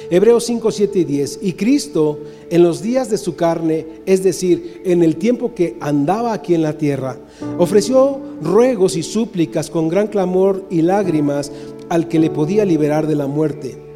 Hebreos 0.09 0.43
5, 0.45 0.71
7 0.71 0.99
y 0.99 1.03
10. 1.05 1.39
Y 1.41 1.53
Cristo 1.53 2.19
en 2.49 2.63
los 2.63 2.81
días 2.81 3.09
de 3.09 3.17
su 3.17 3.35
carne, 3.35 3.87
es 4.05 4.21
decir, 4.21 4.81
en 4.83 5.01
el 5.01 5.15
tiempo 5.15 5.55
que 5.55 5.77
andaba 5.79 6.33
aquí 6.33 6.53
en 6.53 6.63
la 6.63 6.77
tierra, 6.77 7.17
ofreció 7.57 8.19
ruegos 8.41 8.97
y 8.97 9.03
súplicas 9.03 9.69
con 9.69 9.87
gran 9.87 10.07
clamor 10.07 10.65
y 10.69 10.81
lágrimas 10.81 11.51
al 11.87 12.09
que 12.09 12.19
le 12.19 12.29
podía 12.29 12.65
liberar 12.65 13.07
de 13.07 13.15
la 13.15 13.27
muerte 13.27 13.88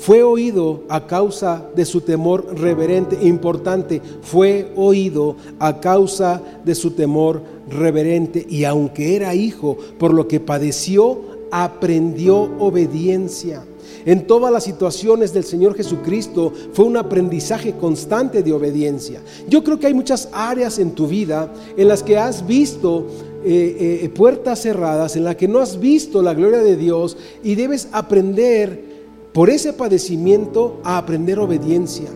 fue 0.00 0.22
oído 0.22 0.84
a 0.88 1.06
causa 1.06 1.62
de 1.76 1.84
su 1.84 2.00
temor 2.00 2.58
reverente, 2.58 3.18
importante, 3.20 4.00
fue 4.22 4.72
oído 4.74 5.36
a 5.58 5.78
causa 5.78 6.42
de 6.64 6.74
su 6.74 6.92
temor 6.92 7.42
reverente 7.68 8.46
y 8.48 8.64
aunque 8.64 9.14
era 9.14 9.34
hijo, 9.34 9.76
por 9.98 10.14
lo 10.14 10.26
que 10.26 10.40
padeció, 10.40 11.20
aprendió 11.50 12.50
obediencia. 12.58 13.62
En 14.06 14.26
todas 14.26 14.50
las 14.50 14.64
situaciones 14.64 15.34
del 15.34 15.44
Señor 15.44 15.74
Jesucristo 15.74 16.50
fue 16.72 16.86
un 16.86 16.96
aprendizaje 16.96 17.74
constante 17.74 18.42
de 18.42 18.54
obediencia. 18.54 19.20
Yo 19.50 19.62
creo 19.62 19.78
que 19.78 19.86
hay 19.86 19.94
muchas 19.94 20.30
áreas 20.32 20.78
en 20.78 20.92
tu 20.92 21.08
vida 21.08 21.52
en 21.76 21.88
las 21.88 22.02
que 22.02 22.16
has 22.16 22.46
visto 22.46 23.06
eh, 23.44 24.00
eh, 24.02 24.08
puertas 24.08 24.62
cerradas, 24.62 25.16
en 25.16 25.24
las 25.24 25.36
que 25.36 25.46
no 25.46 25.58
has 25.58 25.78
visto 25.78 26.22
la 26.22 26.32
gloria 26.32 26.60
de 26.60 26.76
Dios 26.76 27.18
y 27.44 27.54
debes 27.54 27.88
aprender 27.92 28.89
por 29.32 29.50
ese 29.50 29.72
padecimiento 29.72 30.80
a 30.82 30.98
aprender 30.98 31.38
obediencia, 31.38 32.08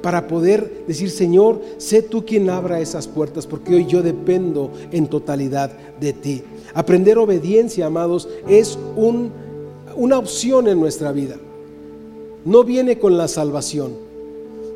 para 0.00 0.26
poder 0.26 0.84
decir, 0.88 1.10
Señor, 1.10 1.60
sé 1.78 2.02
tú 2.02 2.24
quien 2.24 2.50
abra 2.50 2.80
esas 2.80 3.06
puertas, 3.06 3.46
porque 3.46 3.74
hoy 3.74 3.86
yo 3.86 4.02
dependo 4.02 4.70
en 4.90 5.06
totalidad 5.06 5.70
de 6.00 6.12
ti. 6.12 6.42
Aprender 6.74 7.18
obediencia, 7.18 7.86
amados, 7.86 8.28
es 8.48 8.78
una 8.96 10.18
opción 10.18 10.66
en 10.66 10.80
nuestra 10.80 11.12
vida. 11.12 11.36
No 12.44 12.64
viene 12.64 12.98
con 12.98 13.16
la 13.16 13.28
salvación, 13.28 13.92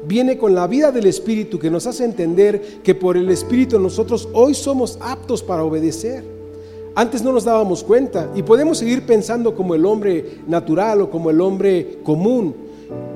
viene 0.06 0.38
con 0.38 0.54
la 0.54 0.68
vida 0.68 0.92
del 0.92 1.06
Espíritu 1.06 1.58
que 1.58 1.70
nos 1.70 1.86
hace 1.86 2.04
entender 2.04 2.80
que 2.84 2.94
por 2.94 3.16
el 3.16 3.28
Espíritu 3.30 3.80
nosotros 3.80 4.28
hoy 4.32 4.54
somos 4.54 4.98
aptos 5.00 5.42
para 5.42 5.64
obedecer. 5.64 6.35
Antes 6.98 7.22
no 7.22 7.30
nos 7.30 7.44
dábamos 7.44 7.84
cuenta 7.84 8.32
y 8.34 8.42
podemos 8.42 8.78
seguir 8.78 9.04
pensando 9.04 9.54
como 9.54 9.74
el 9.74 9.84
hombre 9.84 10.38
natural 10.48 11.02
o 11.02 11.10
como 11.10 11.28
el 11.28 11.42
hombre 11.42 11.98
común. 12.02 12.54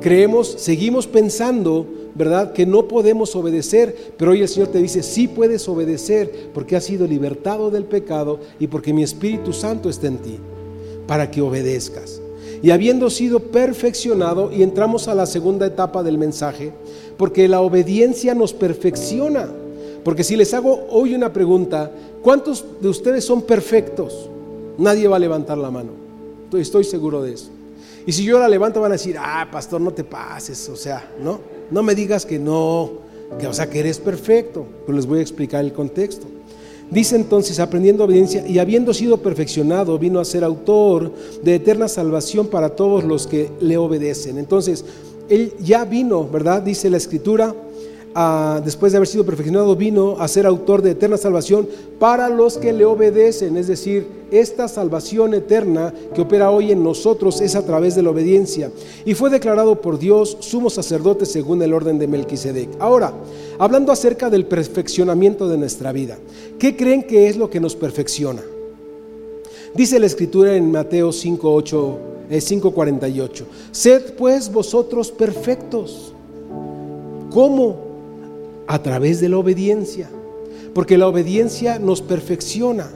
Creemos, 0.02 0.54
seguimos 0.58 1.06
pensando, 1.06 1.86
¿verdad? 2.14 2.52
Que 2.52 2.66
no 2.66 2.86
podemos 2.86 3.34
obedecer, 3.34 4.12
pero 4.18 4.32
hoy 4.32 4.42
el 4.42 4.48
Señor 4.48 4.68
te 4.68 4.82
dice, 4.82 5.02
sí 5.02 5.28
puedes 5.28 5.66
obedecer 5.66 6.50
porque 6.52 6.76
has 6.76 6.84
sido 6.84 7.06
libertado 7.06 7.70
del 7.70 7.84
pecado 7.84 8.38
y 8.58 8.66
porque 8.66 8.92
mi 8.92 9.02
Espíritu 9.02 9.54
Santo 9.54 9.88
está 9.88 10.08
en 10.08 10.18
ti, 10.18 10.38
para 11.06 11.30
que 11.30 11.40
obedezcas. 11.40 12.20
Y 12.62 12.72
habiendo 12.72 13.08
sido 13.08 13.40
perfeccionado, 13.40 14.52
y 14.52 14.62
entramos 14.62 15.08
a 15.08 15.14
la 15.14 15.24
segunda 15.24 15.64
etapa 15.64 16.02
del 16.02 16.18
mensaje, 16.18 16.74
porque 17.16 17.48
la 17.48 17.62
obediencia 17.62 18.34
nos 18.34 18.52
perfecciona. 18.52 19.48
Porque 20.05 20.24
si 20.24 20.36
les 20.36 20.53
hago 20.55 20.86
hoy 20.90 21.14
una 21.14 21.32
pregunta, 21.32 21.90
¿cuántos 22.22 22.64
de 22.80 22.88
ustedes 22.88 23.24
son 23.24 23.42
perfectos? 23.42 24.28
Nadie 24.78 25.09
va 25.09 25.16
a 25.16 25.20
levantar 25.20 25.59
la 25.59 25.70
mano. 25.70 25.90
Estoy, 26.53 26.84
seguro 26.84 27.22
de 27.22 27.34
eso. 27.34 27.51
Y 28.07 28.12
si 28.12 28.24
yo 28.24 28.38
la 28.38 28.48
levanto 28.48 28.80
van 28.80 28.92
a 28.92 28.94
decir, 28.94 29.16
ah, 29.18 29.46
pastor, 29.53 29.80
no 29.80 29.92
te 29.92 30.05
pases, 30.05 30.68
o 30.68 30.76
sea, 30.76 31.12
no, 31.22 31.38
no 31.70 31.82
me 31.82 31.94
digas 31.94 32.26
que 32.26 32.38
no, 32.38 32.90
que, 33.38 33.46
o 33.46 33.53
sea, 33.53 33.68
que 33.68 33.78
eres 33.78 33.98
perfecto. 33.98 34.64
Pues 34.86 34.96
les 34.96 35.07
voy 35.07 35.18
a 35.20 35.22
explicar 35.22 35.64
el 35.64 35.72
contexto. 35.72 36.26
Dice 36.90 37.14
entonces, 37.14 37.61
aprendiendo 37.61 38.03
obediencia 38.03 38.44
y 38.46 38.59
habiendo 38.59 38.92
sido 38.92 39.18
perfeccionado, 39.18 39.96
vino 39.98 40.18
a 40.18 40.24
ser 40.24 40.42
autor 40.42 41.12
de 41.42 41.55
eterna 41.55 41.86
salvación 41.86 42.48
para 42.48 42.70
todos 42.70 43.05
los 43.05 43.28
que 43.28 43.48
le 43.61 43.76
obedecen. 43.76 44.38
Entonces, 44.38 44.84
él 45.28 45.53
ya 45.61 45.84
vino, 45.84 46.28
¿verdad? 46.28 46.62
Dice 46.62 46.90
la 46.90 46.96
escritura, 46.96 47.55
después 48.64 48.92
de 48.92 48.96
haber 48.98 49.08
sido 49.08 49.24
perfeccionado, 49.24 49.76
vino 49.76 50.16
a 50.18 50.26
ser 50.26 50.46
autor 50.46 50.82
de 50.82 50.92
eterna 50.92 51.16
salvación 51.16 51.68
para 51.98 52.28
los 52.28 52.58
que 52.58 52.72
le 52.72 52.84
obedecen. 52.84 53.56
Es 53.56 53.68
decir, 53.68 54.06
esta 54.30 54.68
salvación 54.68 55.34
eterna 55.34 55.92
que 56.14 56.22
opera 56.22 56.50
hoy 56.50 56.72
en 56.72 56.82
nosotros 56.82 57.40
es 57.40 57.54
a 57.54 57.64
través 57.64 57.94
de 57.94 58.02
la 58.02 58.11
obediencia. 58.11 58.70
Y 59.04 59.14
fue 59.14 59.30
declarado 59.30 59.80
por 59.80 59.98
Dios 59.98 60.36
sumo 60.40 60.70
sacerdote 60.70 61.26
según 61.26 61.62
el 61.62 61.72
orden 61.72 61.98
de 61.98 62.08
Melquisedec. 62.08 62.70
Ahora, 62.80 63.12
hablando 63.58 63.92
acerca 63.92 64.28
del 64.30 64.46
perfeccionamiento 64.46 65.48
de 65.48 65.58
nuestra 65.58 65.92
vida, 65.92 66.18
¿qué 66.58 66.76
creen 66.76 67.04
que 67.04 67.28
es 67.28 67.36
lo 67.36 67.48
que 67.48 67.61
nos 67.61 67.76
perfecciona? 67.76 68.42
Dice 69.74 70.00
la 70.00 70.06
escritura 70.06 70.56
en 70.56 70.72
Mateo 70.72 71.11
5.8, 71.11 71.96
5.48, 72.28 73.44
sed 73.70 74.14
pues 74.14 74.52
vosotros 74.52 75.12
perfectos. 75.12 76.12
¿Cómo? 77.30 77.89
A 78.70 78.80
través 78.80 79.20
de 79.20 79.28
la 79.28 79.36
obediencia, 79.36 80.08
porque 80.74 80.96
la 80.96 81.08
obediencia 81.08 81.80
nos 81.80 82.02
perfecciona. 82.02 82.88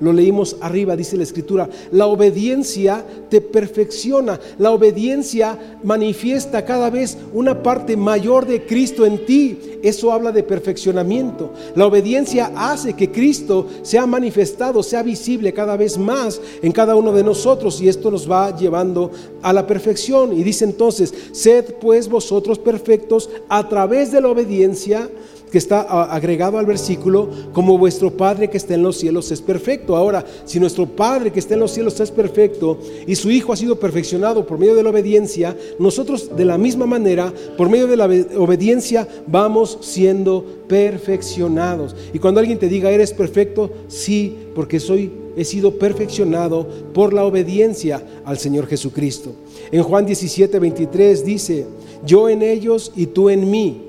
Lo 0.00 0.12
leímos 0.12 0.56
arriba, 0.60 0.96
dice 0.96 1.16
la 1.16 1.22
escritura, 1.24 1.68
la 1.90 2.06
obediencia 2.06 3.04
te 3.28 3.40
perfecciona, 3.40 4.38
la 4.58 4.70
obediencia 4.70 5.78
manifiesta 5.82 6.64
cada 6.64 6.90
vez 6.90 7.18
una 7.32 7.62
parte 7.62 7.96
mayor 7.96 8.46
de 8.46 8.64
Cristo 8.64 9.04
en 9.04 9.24
ti. 9.26 9.58
Eso 9.82 10.12
habla 10.12 10.32
de 10.32 10.42
perfeccionamiento. 10.42 11.52
La 11.76 11.86
obediencia 11.86 12.50
hace 12.56 12.94
que 12.94 13.12
Cristo 13.12 13.66
sea 13.82 14.06
manifestado, 14.06 14.82
sea 14.82 15.02
visible 15.02 15.52
cada 15.52 15.76
vez 15.76 15.96
más 15.98 16.40
en 16.62 16.72
cada 16.72 16.96
uno 16.96 17.12
de 17.12 17.22
nosotros 17.22 17.80
y 17.80 17.88
esto 17.88 18.10
nos 18.10 18.28
va 18.30 18.56
llevando 18.56 19.10
a 19.42 19.52
la 19.52 19.66
perfección. 19.66 20.32
Y 20.36 20.42
dice 20.42 20.64
entonces, 20.64 21.14
sed 21.32 21.74
pues 21.80 22.08
vosotros 22.08 22.58
perfectos 22.58 23.30
a 23.48 23.68
través 23.68 24.10
de 24.10 24.20
la 24.20 24.28
obediencia 24.28 25.08
que 25.50 25.58
está 25.58 25.80
agregado 25.80 26.58
al 26.58 26.66
versículo, 26.66 27.28
como 27.52 27.78
vuestro 27.78 28.10
Padre 28.10 28.48
que 28.48 28.56
está 28.56 28.74
en 28.74 28.82
los 28.82 28.96
cielos 28.96 29.30
es 29.30 29.40
perfecto. 29.40 29.96
Ahora, 29.96 30.24
si 30.44 30.60
nuestro 30.60 30.86
Padre 30.86 31.32
que 31.32 31.38
está 31.38 31.54
en 31.54 31.60
los 31.60 31.72
cielos 31.72 31.98
es 32.00 32.10
perfecto 32.10 32.78
y 33.06 33.14
su 33.14 33.30
Hijo 33.30 33.52
ha 33.52 33.56
sido 33.56 33.78
perfeccionado 33.78 34.46
por 34.46 34.58
medio 34.58 34.74
de 34.74 34.82
la 34.82 34.90
obediencia, 34.90 35.56
nosotros 35.78 36.36
de 36.36 36.44
la 36.44 36.58
misma 36.58 36.86
manera, 36.86 37.32
por 37.56 37.68
medio 37.68 37.86
de 37.86 37.96
la 37.96 38.06
obediencia, 38.36 39.08
vamos 39.26 39.78
siendo 39.80 40.44
perfeccionados. 40.68 41.96
Y 42.12 42.18
cuando 42.18 42.40
alguien 42.40 42.58
te 42.58 42.68
diga, 42.68 42.90
eres 42.90 43.12
perfecto, 43.12 43.70
sí, 43.88 44.36
porque 44.54 44.80
soy, 44.80 45.10
he 45.36 45.44
sido 45.44 45.78
perfeccionado 45.78 46.66
por 46.92 47.12
la 47.12 47.24
obediencia 47.24 48.02
al 48.24 48.38
Señor 48.38 48.66
Jesucristo. 48.66 49.32
En 49.72 49.82
Juan 49.82 50.06
17, 50.06 50.58
23 50.58 51.24
dice, 51.24 51.66
yo 52.04 52.28
en 52.28 52.42
ellos 52.42 52.92
y 52.94 53.06
tú 53.06 53.30
en 53.30 53.50
mí 53.50 53.87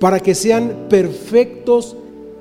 para 0.00 0.18
que 0.18 0.34
sean 0.34 0.86
perfectos 0.88 1.96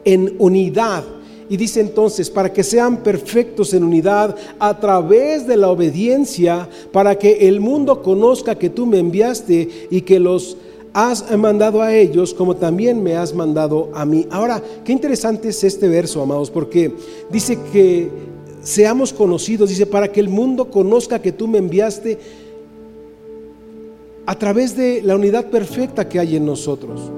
en 0.05 0.36
unidad. 0.39 1.03
Y 1.49 1.57
dice 1.57 1.82
entonces, 1.82 2.30
para 2.30 2.53
que 2.53 2.64
sean 2.64 2.97
perfectos 2.97 3.74
en 3.74 3.84
unidad 3.84 4.36
a 4.60 4.80
través 4.80 5.45
de 5.45 5.57
la 5.57 5.70
obediencia, 5.70 6.70
para 6.91 7.18
que 7.18 7.47
el 7.47 7.60
mundo 7.60 8.01
conozca 8.01 8.55
que 8.55 8.70
tú 8.70 8.86
me 8.86 8.99
enviaste 8.99 9.88
y 9.91 10.01
que 10.01 10.20
los 10.20 10.57
has 10.93 11.38
mandado 11.38 11.82
a 11.82 11.93
ellos 11.93 12.34
como 12.34 12.55
también 12.55 13.03
me 13.03 13.16
has 13.16 13.34
mandado 13.34 13.89
a 13.93 14.05
mí. 14.05 14.26
Ahora, 14.32 14.62
qué 14.84 14.91
interesante 14.91 15.49
es 15.49 15.64
este 15.64 15.88
verso, 15.88 16.22
amados, 16.22 16.49
porque 16.49 16.93
dice 17.32 17.57
que 17.74 18.10
seamos 18.62 19.12
conocidos, 19.12 19.70
dice, 19.70 19.86
para 19.86 20.12
que 20.12 20.20
el 20.20 20.30
mundo 20.30 20.70
conozca 20.70 21.22
que 21.22 21.32
tú 21.32 21.47
me 21.47 21.57
enviaste 21.57 22.20
a 24.26 24.36
través 24.38 24.78
de 24.78 25.01
la 25.03 25.16
unidad 25.16 25.47
perfecta 25.47 26.07
que 26.07 26.20
hay 26.20 26.36
en 26.36 26.45
nosotros. 26.45 27.12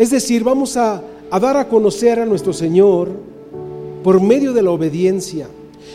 Es 0.00 0.08
decir, 0.08 0.42
vamos 0.42 0.78
a, 0.78 1.02
dar 1.30 1.58
a 1.58 1.68
conocer 1.68 2.18
a 2.20 2.24
nuestro 2.24 2.54
Señor 2.54 3.10
por 4.02 4.18
medio 4.18 4.54
de 4.54 4.62
la 4.62 4.70
obediencia. 4.70 5.46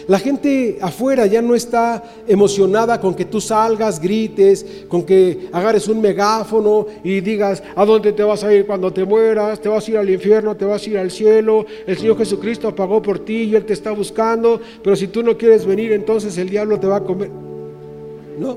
La 0.08 0.20
gente 0.20 0.78
afuera 0.80 1.26
ya 1.26 1.41
no 1.41 1.56
está 1.56 2.03
emocionada 2.28 3.01
con 3.01 3.16
que 3.16 3.26
tú 3.26 3.41
salgas, 3.41 3.99
grites, 3.99 4.86
con 4.88 5.01
que 5.01 5.49
agarres 5.51 5.88
un 5.88 6.01
megáfono 6.01 6.86
y 7.03 7.20
digas, 7.20 7.64
¿a 7.76 7.84
dónde 7.84 8.14
te 8.14 8.22
vas 8.22 8.43
a 8.43 8.53
ir 8.53 8.68
cuando 8.68 8.93
te 8.93 9.03
mueras? 9.03 9.60
¿Te 9.60 9.70
vas 9.70 9.88
a 9.88 9.89
ir 9.89 9.97
al 9.97 10.10
infierno? 10.12 10.56
¿Te 10.56 10.66
vas 10.66 10.86
a 10.86 10.89
ir 10.91 10.99
al 10.99 11.10
cielo? 11.10 11.66
El 11.88 11.97
Señor 11.97 12.16
Jesucristo 12.20 12.76
pagó 12.76 13.01
por 13.01 13.18
ti 13.18 13.45
y 13.45 13.56
Él 13.56 13.66
te 13.66 13.74
está 13.74 13.89
buscando, 13.89 14.62
pero 14.84 14.95
si 14.95 15.08
tú 15.08 15.24
no 15.24 15.36
quieres 15.36 15.66
venir, 15.66 15.91
entonces 15.93 16.38
el 16.38 16.47
diablo 16.47 16.80
te 16.80 16.86
va 16.86 16.97
a 16.97 17.03
comer. 17.03 17.32
No. 18.38 18.56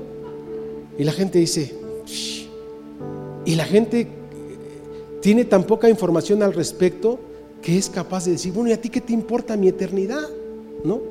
Y 0.95 1.03
la 1.03 1.11
gente 1.11 1.39
dice, 1.39 1.73
y 3.45 3.55
la 3.55 3.65
gente 3.65 4.18
tiene 5.21 5.45
tan 5.45 5.63
poca 5.63 5.89
información 5.89 6.43
al 6.43 6.53
respecto 6.53 7.19
que 7.61 7.77
es 7.77 7.89
capaz 7.89 8.25
de 8.25 8.31
decir, 8.31 8.53
bueno, 8.53 8.69
¿y 8.69 8.73
a 8.73 8.81
ti 8.81 8.89
qué 8.89 9.01
te 9.01 9.13
importa 9.13 9.57
mi 9.57 9.67
eternidad? 9.67 10.27
¿No? 10.83 11.01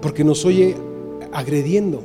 Porque 0.00 0.24
nos 0.24 0.44
oye 0.44 0.76
agrediendo. 1.32 2.02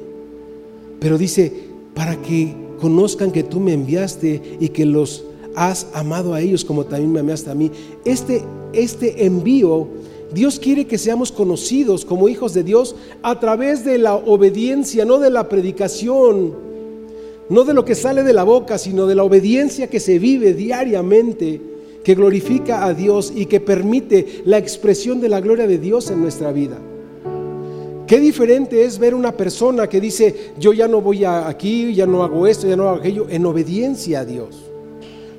Pero 0.99 1.17
dice, 1.17 1.51
para 1.93 2.15
que 2.21 2.55
conozcan 2.79 3.31
que 3.31 3.43
tú 3.43 3.59
me 3.59 3.73
enviaste 3.73 4.57
y 4.59 4.69
que 4.69 4.85
los 4.85 5.23
has 5.55 5.87
amado 5.93 6.33
a 6.33 6.41
ellos 6.41 6.65
como 6.65 6.85
también 6.85 7.11
me 7.11 7.19
amaste 7.19 7.51
a 7.51 7.55
mí. 7.55 7.71
Este, 8.03 8.43
este 8.73 9.25
envío, 9.25 9.87
Dios 10.33 10.59
quiere 10.59 10.85
que 10.85 10.97
seamos 10.97 11.31
conocidos 11.31 12.03
como 12.03 12.27
hijos 12.27 12.53
de 12.53 12.63
Dios 12.63 12.95
a 13.21 13.39
través 13.39 13.85
de 13.85 13.97
la 13.97 14.15
obediencia, 14.15 15.05
no 15.05 15.19
de 15.19 15.29
la 15.29 15.47
predicación 15.47 16.65
no 17.49 17.63
de 17.63 17.73
lo 17.73 17.85
que 17.85 17.95
sale 17.95 18.23
de 18.23 18.33
la 18.33 18.43
boca, 18.43 18.77
sino 18.77 19.05
de 19.05 19.15
la 19.15 19.23
obediencia 19.23 19.87
que 19.87 19.99
se 19.99 20.19
vive 20.19 20.53
diariamente, 20.53 21.61
que 22.03 22.15
glorifica 22.15 22.85
a 22.85 22.93
Dios 22.93 23.31
y 23.35 23.45
que 23.45 23.59
permite 23.59 24.43
la 24.45 24.57
expresión 24.57 25.21
de 25.21 25.29
la 25.29 25.41
gloria 25.41 25.67
de 25.67 25.77
Dios 25.77 26.09
en 26.11 26.21
nuestra 26.21 26.51
vida. 26.51 26.77
Qué 28.07 28.19
diferente 28.19 28.83
es 28.83 28.99
ver 28.99 29.15
una 29.15 29.31
persona 29.31 29.89
que 29.89 29.99
dice, 29.99 30.53
yo 30.59 30.73
ya 30.73 30.87
no 30.87 31.01
voy 31.01 31.25
aquí, 31.25 31.93
ya 31.93 32.05
no 32.05 32.23
hago 32.23 32.45
esto, 32.45 32.67
ya 32.67 32.75
no 32.75 32.87
hago 32.89 32.99
aquello, 32.99 33.25
en 33.29 33.45
obediencia 33.45 34.19
a 34.19 34.25
Dios. 34.25 34.64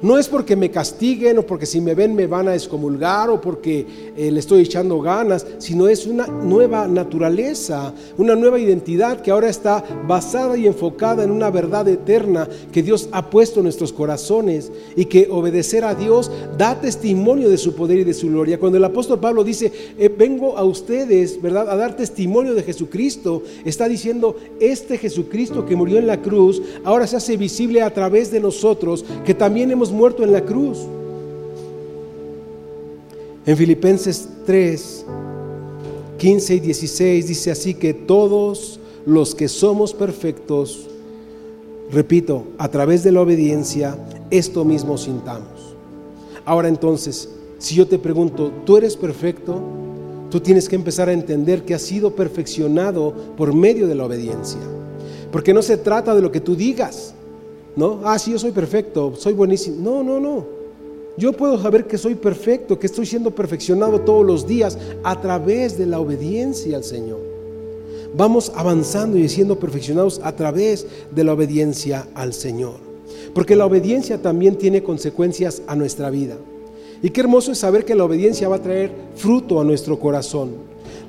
No 0.02 0.18
es 0.18 0.28
porque 0.28 0.56
me 0.56 0.70
castiguen 0.70 1.38
o 1.38 1.42
porque 1.46 1.66
si 1.66 1.80
me 1.80 1.94
ven 1.94 2.14
me 2.14 2.26
van 2.26 2.48
a 2.48 2.54
excomulgar 2.54 3.30
o 3.30 3.40
porque 3.40 3.86
eh, 4.16 4.30
le 4.30 4.40
estoy 4.40 4.62
echando 4.62 5.00
ganas, 5.00 5.46
sino 5.58 5.88
es 5.88 6.06
una 6.06 6.26
nueva 6.26 6.86
naturaleza, 6.86 7.94
una 8.18 8.36
nueva 8.36 8.58
identidad 8.58 9.20
que 9.20 9.30
ahora 9.30 9.48
está 9.48 9.82
basada 10.06 10.56
y 10.56 10.66
enfocada 10.66 11.24
en 11.24 11.30
una 11.30 11.50
verdad 11.50 11.88
eterna 11.88 12.48
que 12.72 12.82
Dios 12.82 13.08
ha 13.12 13.30
puesto 13.30 13.60
en 13.60 13.64
nuestros 13.64 13.92
corazones 13.92 14.70
y 14.96 15.06
que 15.06 15.28
obedecer 15.30 15.84
a 15.84 15.94
Dios 15.94 16.30
da 16.56 16.80
testimonio 16.80 17.48
de 17.48 17.58
su 17.58 17.74
poder 17.74 17.98
y 17.98 18.04
de 18.04 18.14
su 18.14 18.28
gloria. 18.28 18.58
Cuando 18.58 18.78
el 18.78 18.84
apóstol 18.84 19.20
Pablo 19.20 19.44
dice, 19.44 19.72
eh, 19.98 20.08
vengo 20.08 20.56
a 20.56 20.64
ustedes, 20.64 21.40
¿verdad?, 21.40 21.70
a 21.70 21.76
dar 21.76 21.96
testimonio 21.96 22.54
de 22.54 22.62
Jesucristo, 22.62 23.42
está 23.64 23.88
diciendo, 23.88 24.36
este 24.60 24.98
Jesucristo 24.98 25.64
que 25.64 25.76
murió 25.76 25.98
en 25.98 26.06
la 26.06 26.20
cruz, 26.20 26.62
ahora 26.84 27.06
se 27.06 27.16
hace 27.16 27.36
visible 27.36 27.82
a 27.82 27.92
través 27.92 28.30
de 28.30 28.40
nosotros, 28.40 29.04
que 29.24 29.34
también 29.34 29.70
hemos 29.70 29.85
muerto 29.90 30.22
en 30.22 30.32
la 30.32 30.44
cruz. 30.44 30.78
En 33.46 33.56
Filipenses 33.56 34.28
3, 34.44 35.06
15 36.18 36.54
y 36.54 36.60
16 36.60 37.28
dice 37.28 37.50
así 37.50 37.74
que 37.74 37.94
todos 37.94 38.80
los 39.04 39.34
que 39.34 39.48
somos 39.48 39.94
perfectos, 39.94 40.88
repito, 41.92 42.44
a 42.58 42.68
través 42.68 43.04
de 43.04 43.12
la 43.12 43.20
obediencia, 43.20 43.96
esto 44.30 44.64
mismo 44.64 44.98
sintamos. 44.98 45.76
Ahora 46.44 46.68
entonces, 46.68 47.28
si 47.58 47.74
yo 47.74 47.86
te 47.86 47.98
pregunto, 47.98 48.52
¿tú 48.64 48.76
eres 48.76 48.96
perfecto? 48.96 49.60
Tú 50.30 50.40
tienes 50.40 50.68
que 50.68 50.76
empezar 50.76 51.08
a 51.08 51.12
entender 51.12 51.64
que 51.64 51.74
has 51.74 51.82
sido 51.82 52.16
perfeccionado 52.16 53.14
por 53.36 53.54
medio 53.54 53.86
de 53.86 53.94
la 53.94 54.04
obediencia. 54.04 54.60
Porque 55.30 55.54
no 55.54 55.62
se 55.62 55.76
trata 55.76 56.14
de 56.14 56.22
lo 56.22 56.32
que 56.32 56.40
tú 56.40 56.56
digas, 56.56 57.14
¿no? 57.76 58.00
Ah, 58.04 58.18
sí, 58.18 58.32
yo 58.32 58.38
soy 58.38 58.52
perfecto, 58.52 59.14
soy 59.16 59.34
buenísimo. 59.34 59.76
No, 59.80 60.02
no, 60.02 60.18
no. 60.18 60.56
Yo 61.18 61.32
puedo 61.32 61.60
saber 61.60 61.86
que 61.86 61.96
soy 61.96 62.14
perfecto, 62.14 62.78
que 62.78 62.86
estoy 62.86 63.06
siendo 63.06 63.30
perfeccionado 63.30 64.00
todos 64.00 64.26
los 64.26 64.46
días 64.46 64.78
a 65.02 65.20
través 65.20 65.78
de 65.78 65.86
la 65.86 65.98
obediencia 65.98 66.76
al 66.76 66.84
Señor. 66.84 67.20
Vamos 68.14 68.52
avanzando 68.54 69.18
y 69.18 69.28
siendo 69.28 69.58
perfeccionados 69.58 70.20
a 70.22 70.34
través 70.34 70.86
de 71.10 71.24
la 71.24 71.32
obediencia 71.32 72.06
al 72.14 72.32
Señor. 72.34 72.74
Porque 73.34 73.56
la 73.56 73.66
obediencia 73.66 74.20
también 74.20 74.56
tiene 74.56 74.82
consecuencias 74.82 75.62
a 75.66 75.76
nuestra 75.76 76.10
vida. 76.10 76.36
Y 77.02 77.10
qué 77.10 77.20
hermoso 77.20 77.52
es 77.52 77.58
saber 77.58 77.84
que 77.84 77.94
la 77.94 78.04
obediencia 78.04 78.48
va 78.48 78.56
a 78.56 78.62
traer 78.62 78.90
fruto 79.16 79.60
a 79.60 79.64
nuestro 79.64 79.98
corazón. 79.98 80.52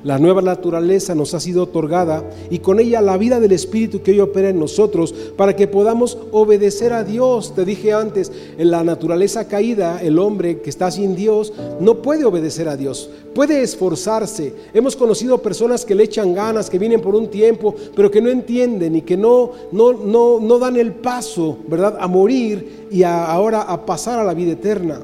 La 0.03 0.19
nueva 0.19 0.41
naturaleza 0.41 1.15
nos 1.15 1.33
ha 1.33 1.39
sido 1.39 1.63
otorgada 1.63 2.23
y 2.49 2.59
con 2.59 2.79
ella 2.79 3.01
la 3.01 3.17
vida 3.17 3.39
del 3.39 3.51
Espíritu 3.51 4.01
que 4.01 4.11
hoy 4.11 4.19
opera 4.19 4.49
en 4.49 4.59
nosotros 4.59 5.13
para 5.35 5.55
que 5.55 5.67
podamos 5.67 6.17
obedecer 6.31 6.93
a 6.93 7.03
Dios. 7.03 7.55
Te 7.55 7.65
dije 7.65 7.93
antes, 7.93 8.31
en 8.57 8.71
la 8.71 8.83
naturaleza 8.83 9.47
caída, 9.47 10.01
el 10.01 10.19
hombre 10.19 10.61
que 10.61 10.69
está 10.69 10.91
sin 10.91 11.15
Dios 11.15 11.51
no 11.79 12.01
puede 12.01 12.25
obedecer 12.25 12.69
a 12.69 12.77
Dios, 12.77 13.09
puede 13.33 13.61
esforzarse. 13.61 14.53
Hemos 14.73 14.95
conocido 14.95 15.41
personas 15.41 15.83
que 15.83 15.95
le 15.95 16.03
echan 16.03 16.33
ganas, 16.33 16.69
que 16.69 16.79
vienen 16.79 17.01
por 17.01 17.15
un 17.15 17.29
tiempo, 17.29 17.75
pero 17.95 18.11
que 18.11 18.21
no 18.21 18.29
entienden 18.29 18.95
y 18.95 19.01
que 19.01 19.17
no, 19.17 19.51
no, 19.71 19.93
no, 19.93 20.39
no 20.39 20.59
dan 20.59 20.77
el 20.77 20.93
paso, 20.93 21.57
¿verdad?, 21.67 21.97
a 21.99 22.07
morir 22.07 22.87
y 22.91 23.03
ahora 23.03 23.63
a 23.63 23.85
pasar 23.85 24.19
a 24.19 24.23
la 24.23 24.33
vida 24.33 24.51
eterna. 24.51 25.01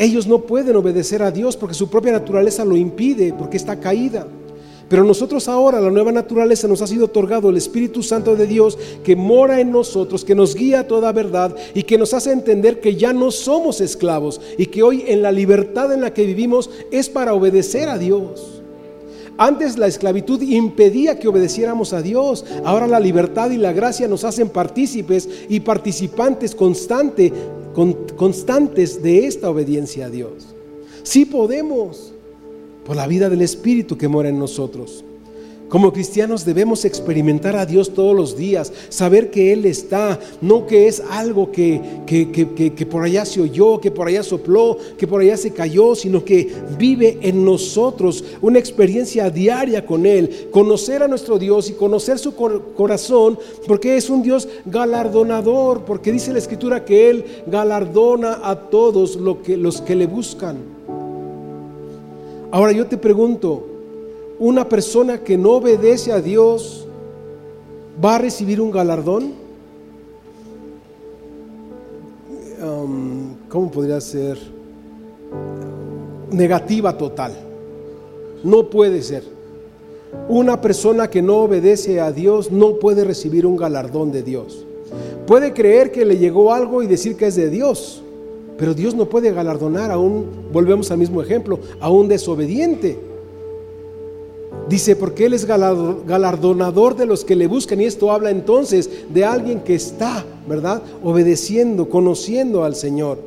Ellos 0.00 0.26
no 0.26 0.38
pueden 0.38 0.74
obedecer 0.76 1.22
a 1.22 1.30
Dios 1.30 1.58
porque 1.58 1.74
su 1.74 1.90
propia 1.90 2.10
naturaleza 2.10 2.64
lo 2.64 2.74
impide, 2.74 3.34
porque 3.34 3.58
está 3.58 3.78
caída. 3.78 4.26
Pero 4.88 5.04
nosotros 5.04 5.46
ahora, 5.46 5.78
la 5.78 5.90
nueva 5.90 6.10
naturaleza 6.10 6.66
nos 6.66 6.80
ha 6.80 6.86
sido 6.86 7.04
otorgado 7.04 7.50
el 7.50 7.58
Espíritu 7.58 8.02
Santo 8.02 8.34
de 8.34 8.46
Dios 8.46 8.78
que 9.04 9.14
mora 9.14 9.60
en 9.60 9.70
nosotros, 9.70 10.24
que 10.24 10.34
nos 10.34 10.54
guía 10.54 10.80
a 10.80 10.86
toda 10.86 11.12
verdad 11.12 11.54
y 11.74 11.82
que 11.82 11.98
nos 11.98 12.14
hace 12.14 12.32
entender 12.32 12.80
que 12.80 12.96
ya 12.96 13.12
no 13.12 13.30
somos 13.30 13.82
esclavos 13.82 14.40
y 14.56 14.66
que 14.66 14.82
hoy 14.82 15.04
en 15.06 15.20
la 15.20 15.32
libertad 15.32 15.92
en 15.92 16.00
la 16.00 16.14
que 16.14 16.24
vivimos 16.24 16.70
es 16.90 17.10
para 17.10 17.34
obedecer 17.34 17.90
a 17.90 17.98
Dios. 17.98 18.59
Antes 19.38 19.78
la 19.78 19.86
esclavitud 19.86 20.40
impedía 20.42 21.18
que 21.18 21.28
obedeciéramos 21.28 21.92
a 21.92 22.02
Dios. 22.02 22.44
Ahora 22.64 22.86
la 22.86 23.00
libertad 23.00 23.50
y 23.50 23.56
la 23.56 23.72
gracia 23.72 24.06
nos 24.08 24.24
hacen 24.24 24.48
partícipes 24.48 25.28
y 25.48 25.60
participantes 25.60 26.54
constantes 26.54 27.32
de 29.02 29.26
esta 29.26 29.50
obediencia 29.50 30.06
a 30.06 30.10
Dios. 30.10 30.54
Sí 31.02 31.24
podemos, 31.24 32.12
por 32.84 32.96
la 32.96 33.06
vida 33.06 33.28
del 33.28 33.42
Espíritu 33.42 33.96
que 33.96 34.08
mora 34.08 34.28
en 34.28 34.38
nosotros. 34.38 35.04
Como 35.70 35.92
cristianos 35.92 36.44
debemos 36.44 36.84
experimentar 36.84 37.54
a 37.54 37.64
Dios 37.64 37.94
todos 37.94 38.14
los 38.14 38.36
días, 38.36 38.72
saber 38.88 39.30
que 39.30 39.52
Él 39.52 39.64
está, 39.66 40.18
no 40.40 40.66
que 40.66 40.88
es 40.88 41.00
algo 41.08 41.52
que, 41.52 41.80
que, 42.06 42.86
por 42.86 43.04
allá 43.04 43.24
se 43.24 43.40
oyó, 43.40 43.80
que 43.80 43.92
por 43.92 44.08
allá 44.08 44.24
sopló, 44.24 44.76
que 44.98 45.06
por 45.06 45.20
allá 45.20 45.36
se 45.36 45.52
cayó, 45.52 45.94
sino 45.94 46.24
que 46.24 46.52
vive 46.76 47.18
en 47.22 47.44
nosotros 47.44 48.24
una 48.42 48.58
experiencia 48.58 49.30
diaria 49.30 49.86
con 49.86 50.06
Él, 50.06 50.48
conocer 50.50 51.04
a 51.04 51.08
nuestro 51.08 51.38
Dios 51.38 51.70
y 51.70 51.74
conocer 51.74 52.18
su 52.18 52.34
corazón, 52.34 53.38
porque 53.68 53.96
es 53.96 54.10
un 54.10 54.24
Dios 54.24 54.48
galardonador, 54.64 55.84
porque 55.84 56.10
dice 56.10 56.32
la 56.32 56.40
Escritura 56.40 56.84
que 56.84 57.10
Él 57.10 57.24
galardona 57.46 58.40
a 58.42 58.58
todos 58.70 59.14
lo 59.14 59.40
que, 59.40 59.56
los 59.56 59.80
que 59.80 59.94
le 59.94 60.08
buscan. 60.08 60.56
Ahora 62.50 62.72
yo 62.72 62.88
te 62.88 62.96
pregunto, 62.96 63.69
una 64.40 64.66
persona 64.66 65.18
que 65.18 65.36
no 65.36 65.52
obedece 65.52 66.10
a 66.12 66.20
Dios 66.20 66.86
va 68.02 68.16
a 68.16 68.18
recibir 68.18 68.58
un 68.60 68.70
galardón? 68.70 69.34
Um, 72.62 73.34
¿Cómo 73.50 73.70
podría 73.70 74.00
ser? 74.00 74.38
Negativa 76.30 76.96
total. 76.96 77.34
No 78.42 78.70
puede 78.70 79.02
ser. 79.02 79.24
Una 80.28 80.58
persona 80.58 81.10
que 81.10 81.20
no 81.20 81.42
obedece 81.42 82.00
a 82.00 82.10
Dios 82.10 82.50
no 82.50 82.78
puede 82.78 83.04
recibir 83.04 83.44
un 83.44 83.56
galardón 83.56 84.10
de 84.10 84.22
Dios. 84.22 84.64
Puede 85.26 85.52
creer 85.52 85.92
que 85.92 86.06
le 86.06 86.16
llegó 86.16 86.54
algo 86.54 86.82
y 86.82 86.86
decir 86.86 87.14
que 87.14 87.26
es 87.26 87.36
de 87.36 87.50
Dios, 87.50 88.02
pero 88.56 88.72
Dios 88.72 88.94
no 88.94 89.04
puede 89.06 89.32
galardonar 89.32 89.90
a 89.90 89.98
un, 89.98 90.48
volvemos 90.50 90.90
al 90.90 90.98
mismo 90.98 91.20
ejemplo, 91.20 91.60
a 91.78 91.90
un 91.90 92.08
desobediente. 92.08 93.09
Dice, 94.70 94.94
porque 94.94 95.26
Él 95.26 95.34
es 95.34 95.46
galardonador 95.46 96.94
de 96.94 97.04
los 97.04 97.24
que 97.24 97.34
le 97.34 97.48
buscan. 97.48 97.80
Y 97.80 97.86
esto 97.86 98.12
habla 98.12 98.30
entonces 98.30 98.88
de 99.12 99.24
alguien 99.24 99.62
que 99.62 99.74
está, 99.74 100.24
¿verdad? 100.48 100.80
Obedeciendo, 101.02 101.88
conociendo 101.88 102.62
al 102.62 102.76
Señor. 102.76 103.18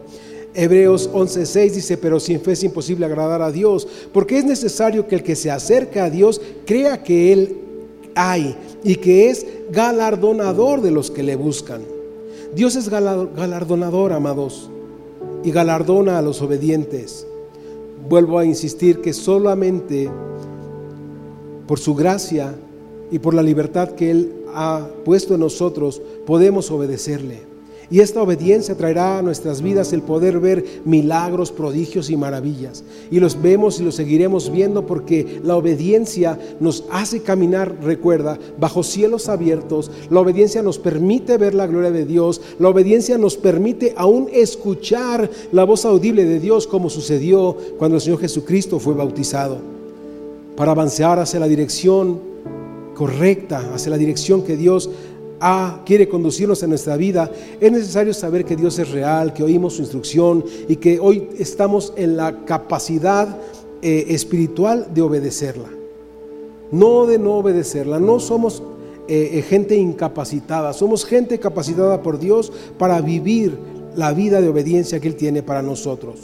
Hebreos 0.53 1.09
11:6 1.11 1.71
dice, 1.71 1.97
pero 1.97 2.21
sin 2.21 2.39
fe 2.39 2.53
es 2.53 2.63
imposible 2.63 3.05
agradar 3.05 3.41
a 3.41 3.51
Dios, 3.51 3.85
porque 4.13 4.37
es 4.37 4.45
necesario 4.45 5.05
que 5.05 5.15
el 5.15 5.23
que 5.23 5.35
se 5.35 5.51
acerca 5.51 6.05
a 6.05 6.09
Dios 6.09 6.39
crea 6.65 7.03
que 7.03 7.33
Él 7.33 7.57
hay 8.15 8.55
y 8.81 8.95
que 8.95 9.29
es 9.29 9.45
galardonador 9.69 10.81
de 10.81 10.91
los 10.91 11.11
que 11.11 11.23
le 11.23 11.35
buscan. 11.35 11.81
Dios 12.55 12.77
es 12.77 12.87
galardonador, 12.87 14.13
amados, 14.13 14.69
y 15.43 15.51
galardona 15.51 16.19
a 16.19 16.21
los 16.21 16.41
obedientes. 16.41 17.27
Vuelvo 18.07 18.39
a 18.39 18.45
insistir 18.45 19.01
que 19.01 19.11
solamente 19.11 20.09
por 21.67 21.79
su 21.79 21.95
gracia 21.95 22.55
y 23.11 23.19
por 23.19 23.33
la 23.33 23.43
libertad 23.43 23.89
que 23.89 24.11
Él 24.11 24.33
ha 24.53 24.87
puesto 25.05 25.35
en 25.35 25.41
nosotros, 25.41 26.01
podemos 26.25 26.71
obedecerle. 26.71 27.53
Y 27.93 27.99
esta 27.99 28.23
obediencia 28.23 28.75
traerá 28.75 29.19
a 29.19 29.21
nuestras 29.21 29.61
vidas 29.61 29.93
el 29.93 30.01
poder 30.01 30.39
ver 30.39 30.65
milagros, 30.83 31.51
prodigios 31.51 32.09
y 32.09 32.17
maravillas. 32.17 32.83
Y 33.11 33.19
los 33.19 33.39
vemos 33.39 33.79
y 33.79 33.83
los 33.83 33.93
seguiremos 33.93 34.51
viendo 34.51 34.87
porque 34.87 35.39
la 35.43 35.55
obediencia 35.57 36.39
nos 36.59 36.85
hace 36.89 37.21
caminar, 37.21 37.77
recuerda, 37.83 38.39
bajo 38.59 38.81
cielos 38.81 39.29
abiertos. 39.29 39.91
La 40.09 40.21
obediencia 40.21 40.63
nos 40.63 40.79
permite 40.79 41.37
ver 41.37 41.53
la 41.53 41.67
gloria 41.67 41.91
de 41.91 42.05
Dios. 42.05 42.41
La 42.57 42.69
obediencia 42.69 43.17
nos 43.17 43.37
permite 43.37 43.93
aún 43.95 44.27
escuchar 44.33 45.29
la 45.51 45.63
voz 45.63 45.85
audible 45.85 46.25
de 46.25 46.39
Dios 46.39 46.65
como 46.65 46.89
sucedió 46.89 47.55
cuando 47.77 47.97
el 47.97 48.01
Señor 48.01 48.19
Jesucristo 48.19 48.79
fue 48.79 48.95
bautizado 48.95 49.72
para 50.55 50.71
avanzar 50.71 51.19
hacia 51.19 51.39
la 51.39 51.47
dirección 51.47 52.19
correcta, 52.95 53.71
hacia 53.73 53.89
la 53.89 53.97
dirección 53.97 54.43
que 54.43 54.55
Dios 54.55 54.89
quiere 55.85 56.07
conducirnos 56.07 56.63
en 56.63 56.69
nuestra 56.69 56.95
vida, 56.95 57.29
es 57.59 57.71
necesario 57.71 58.13
saber 58.13 58.45
que 58.45 58.55
Dios 58.55 58.79
es 58.79 58.89
real, 58.91 59.33
que 59.33 59.43
oímos 59.43 59.73
su 59.73 59.81
instrucción 59.81 60.43
y 60.67 60.77
que 60.77 60.99
hoy 60.99 61.29
estamos 61.37 61.93
en 61.97 62.15
la 62.15 62.45
capacidad 62.45 63.37
eh, 63.81 64.05
espiritual 64.09 64.87
de 64.93 65.01
obedecerla. 65.01 65.69
No 66.71 67.05
de 67.05 67.19
no 67.19 67.33
obedecerla, 67.33 67.99
no 67.99 68.19
somos 68.19 68.63
eh, 69.09 69.31
eh, 69.33 69.41
gente 69.41 69.75
incapacitada, 69.75 70.71
somos 70.71 71.05
gente 71.05 71.37
capacitada 71.39 72.01
por 72.01 72.19
Dios 72.19 72.53
para 72.77 73.01
vivir 73.01 73.57
la 73.95 74.13
vida 74.13 74.39
de 74.39 74.47
obediencia 74.47 75.01
que 75.01 75.09
Él 75.09 75.15
tiene 75.15 75.43
para 75.43 75.61
nosotros. 75.61 76.19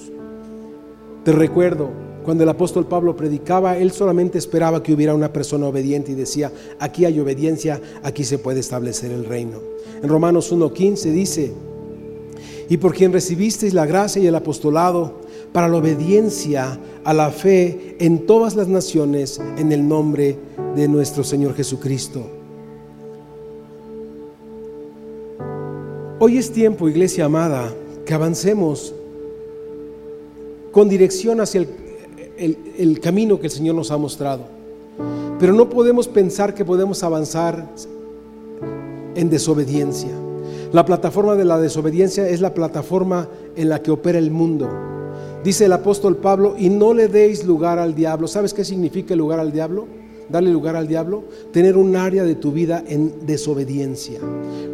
Te 1.25 1.33
recuerdo, 1.33 1.89
cuando 2.23 2.43
el 2.43 2.49
apóstol 2.49 2.85
Pablo 2.85 3.15
predicaba, 3.15 3.77
él 3.77 3.91
solamente 3.91 4.37
esperaba 4.37 4.83
que 4.83 4.93
hubiera 4.93 5.15
una 5.15 5.31
persona 5.31 5.67
obediente 5.67 6.11
y 6.11 6.15
decía, 6.15 6.51
aquí 6.79 7.05
hay 7.05 7.19
obediencia, 7.19 7.81
aquí 8.03 8.23
se 8.23 8.37
puede 8.37 8.59
establecer 8.59 9.11
el 9.11 9.25
reino. 9.25 9.59
En 10.01 10.09
Romanos 10.09 10.51
1.15 10.53 11.11
dice, 11.11 11.53
y 12.69 12.77
por 12.77 12.93
quien 12.93 13.11
recibisteis 13.11 13.73
la 13.73 13.85
gracia 13.85 14.21
y 14.21 14.27
el 14.27 14.35
apostolado 14.35 15.13
para 15.51 15.67
la 15.67 15.77
obediencia 15.77 16.79
a 17.03 17.13
la 17.13 17.31
fe 17.31 17.95
en 17.99 18.27
todas 18.27 18.55
las 18.55 18.67
naciones 18.67 19.41
en 19.57 19.71
el 19.71 19.87
nombre 19.87 20.37
de 20.75 20.87
nuestro 20.87 21.23
Señor 21.23 21.55
Jesucristo. 21.55 22.21
Hoy 26.19 26.37
es 26.37 26.51
tiempo, 26.51 26.89
iglesia 26.89 27.25
amada, 27.25 27.73
que 28.05 28.13
avancemos 28.13 28.93
con 30.71 30.89
dirección 30.89 31.41
hacia 31.41 31.61
el 31.61 31.67
el, 32.39 32.99
camino 32.99 33.39
que 33.39 33.47
el 33.47 33.51
Señor 33.51 33.75
nos 33.75 33.91
ha 33.91 33.97
mostrado. 33.97 34.43
Pero 35.39 35.53
no 35.53 35.69
podemos 35.69 36.07
pensar 36.07 36.53
que 36.53 36.65
podemos 36.65 37.03
avanzar 37.03 37.69
en 39.15 39.29
desobediencia. 39.29 40.11
La 40.71 40.85
plataforma 40.85 41.35
de 41.35 41.45
la 41.45 41.59
desobediencia 41.59 42.27
es 42.27 42.41
la 42.41 42.53
plataforma 42.53 43.27
en 43.55 43.69
la 43.69 43.81
que 43.81 43.91
opera 43.91 44.19
el 44.19 44.31
mundo. 44.31 44.69
Dice 45.43 45.65
el 45.65 45.73
apóstol 45.73 46.17
Pablo, 46.17 46.55
y 46.57 46.69
no 46.69 46.93
le 46.93 47.07
deis 47.07 47.45
lugar 47.45 47.79
al 47.79 47.95
diablo. 47.95 48.27
¿Sabes 48.27 48.53
qué 48.53 48.65
significa 48.65 49.13
el 49.13 49.19
lugar 49.19 49.39
al 49.39 49.51
diablo? 49.51 49.87
Darle 50.29 50.51
lugar 50.51 50.75
al 50.75 50.87
diablo, 50.87 51.23
tener 51.51 51.75
un 51.75 51.95
área 51.95 52.23
de 52.23 52.35
tu 52.35 52.51
vida 52.51 52.83
en 52.87 53.25
desobediencia. 53.25 54.19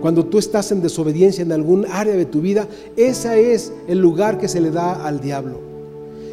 Cuando 0.02 0.26
tú 0.26 0.38
estás 0.38 0.72
en 0.72 0.82
desobediencia 0.82 1.44
en 1.44 1.54
algún 1.54 1.86
área 1.86 2.16
de 2.16 2.26
tu 2.26 2.42
vida, 2.42 2.68
ese 2.98 3.54
es 3.54 3.72
el 3.88 4.00
lugar 4.00 4.38
que 4.38 4.50
se 4.50 4.60
le 4.60 4.72
da 4.72 5.06
al 5.06 5.22
diablo. 5.22 5.75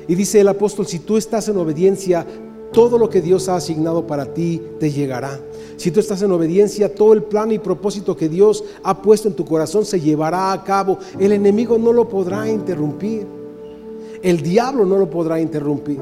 Y 0.09 0.14
dice 0.14 0.40
el 0.40 0.48
apóstol, 0.48 0.86
si 0.86 0.98
tú 1.00 1.16
estás 1.16 1.48
en 1.48 1.57
obediencia, 1.57 2.26
todo 2.72 2.98
lo 2.98 3.09
que 3.09 3.20
Dios 3.20 3.48
ha 3.48 3.57
asignado 3.57 4.07
para 4.07 4.32
ti 4.32 4.61
te 4.80 4.90
llegará. 4.90 5.38
Si 5.76 5.90
tú 5.90 6.00
estás 6.00 6.22
en 6.22 6.32
obediencia, 6.32 6.94
todo 6.94 7.12
el 7.12 7.22
plan 7.22 7.53
y 7.53 7.59
propósito 7.59 8.16
que 8.16 8.28
Dios 8.28 8.64
ha 8.82 9.00
puesto 9.00 9.28
en 9.28 9.34
tu 9.34 9.44
corazón 9.44 9.84
se 9.84 10.00
llevará 10.00 10.53
a 10.53 10.64
cabo. 10.64 10.98
El 11.18 11.32
enemigo 11.32 11.78
no 11.78 11.92
lo 11.92 12.09
podrá 12.09 12.48
interrumpir. 12.48 13.26
El 14.22 14.40
diablo 14.40 14.84
no 14.86 14.96
lo 14.96 15.11
podrá 15.11 15.40
interrumpir. 15.40 15.98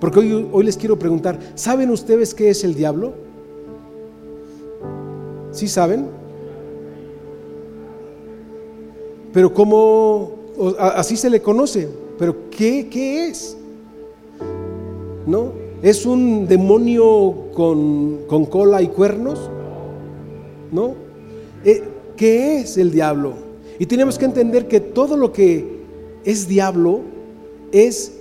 Porque 0.00 0.18
hoy, 0.18 0.48
hoy 0.50 0.64
les 0.64 0.76
quiero 0.76 0.98
preguntar, 0.98 1.38
¿saben 1.54 1.90
ustedes 1.90 2.34
qué 2.34 2.50
es 2.50 2.64
el 2.64 2.74
diablo? 2.74 3.12
¿Sí 5.52 5.68
saben? 5.68 6.06
Pero 9.32 9.54
¿cómo 9.54 10.32
así 10.78 11.16
se 11.16 11.30
le 11.30 11.40
conoce? 11.40 12.01
Pero 12.18 12.50
¿qué, 12.50 13.28
es? 13.28 13.56
¿No? 15.26 15.52
¿Es 15.82 16.06
un 16.06 16.46
demonio 16.46 17.50
con, 17.54 18.26
cola 18.50 18.82
y 18.82 18.88
cuernos? 18.88 19.50
¿No? 20.70 20.94
Eh, 21.64 21.82
¿Qué 22.16 22.60
es 22.60 22.76
el 22.76 22.92
diablo? 22.92 23.34
Y 23.78 23.86
tenemos 23.86 24.18
que 24.18 24.26
entender 24.26 24.68
que 24.68 24.80
todo 24.80 25.16
lo 25.16 25.32
que 25.32 25.82
es 26.24 26.46
diablo 26.46 27.00
es 27.72 28.12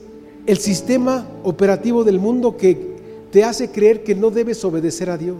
el 0.47 0.57
sistema 0.57 1.27
operativo 1.43 2.03
del 2.03 2.19
mundo 2.19 2.57
que 2.57 2.91
te 3.31 3.43
hace 3.43 3.69
creer 3.69 4.03
que 4.03 4.15
no 4.15 4.31
debes 4.31 4.63
obedecer 4.65 5.09
a 5.09 5.17
Dios. 5.17 5.37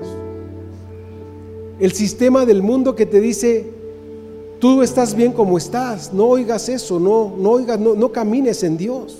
El 1.80 1.94
sistema 1.94 2.46
del 2.46 2.62
mundo 2.62 2.96
que 2.96 3.06
te 3.06 3.20
dice, 3.20 3.66
Tú 4.62 4.84
estás 4.84 5.16
bien 5.16 5.32
como 5.32 5.58
estás, 5.58 6.14
no 6.14 6.28
oigas 6.28 6.70
eso, 6.70 7.00
no, 7.00 7.34
no 7.36 7.50
oigas, 7.50 7.80
no, 7.80 7.96
no 7.96 8.12
camines 8.12 8.62
en 8.62 8.78
Dios. 8.78 9.18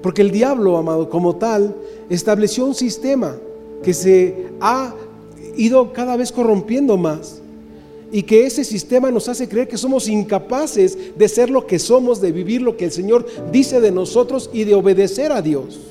Porque 0.00 0.22
el 0.22 0.30
diablo, 0.30 0.76
amado, 0.76 1.10
como 1.10 1.34
tal, 1.34 1.74
estableció 2.08 2.64
un 2.64 2.76
sistema 2.76 3.36
que 3.82 3.92
se 3.92 4.50
ha 4.60 4.94
ido 5.56 5.92
cada 5.92 6.16
vez 6.16 6.30
corrompiendo 6.30 6.96
más 6.96 7.42
y 8.12 8.22
que 8.22 8.46
ese 8.46 8.62
sistema 8.62 9.10
nos 9.10 9.28
hace 9.28 9.48
creer 9.48 9.66
que 9.66 9.76
somos 9.76 10.08
incapaces 10.08 10.96
de 11.18 11.28
ser 11.28 11.50
lo 11.50 11.66
que 11.66 11.80
somos, 11.80 12.20
de 12.20 12.30
vivir 12.30 12.62
lo 12.62 12.76
que 12.76 12.84
el 12.84 12.92
Señor 12.92 13.26
dice 13.50 13.80
de 13.80 13.90
nosotros 13.90 14.48
y 14.52 14.62
de 14.62 14.76
obedecer 14.76 15.32
a 15.32 15.42
Dios 15.42 15.87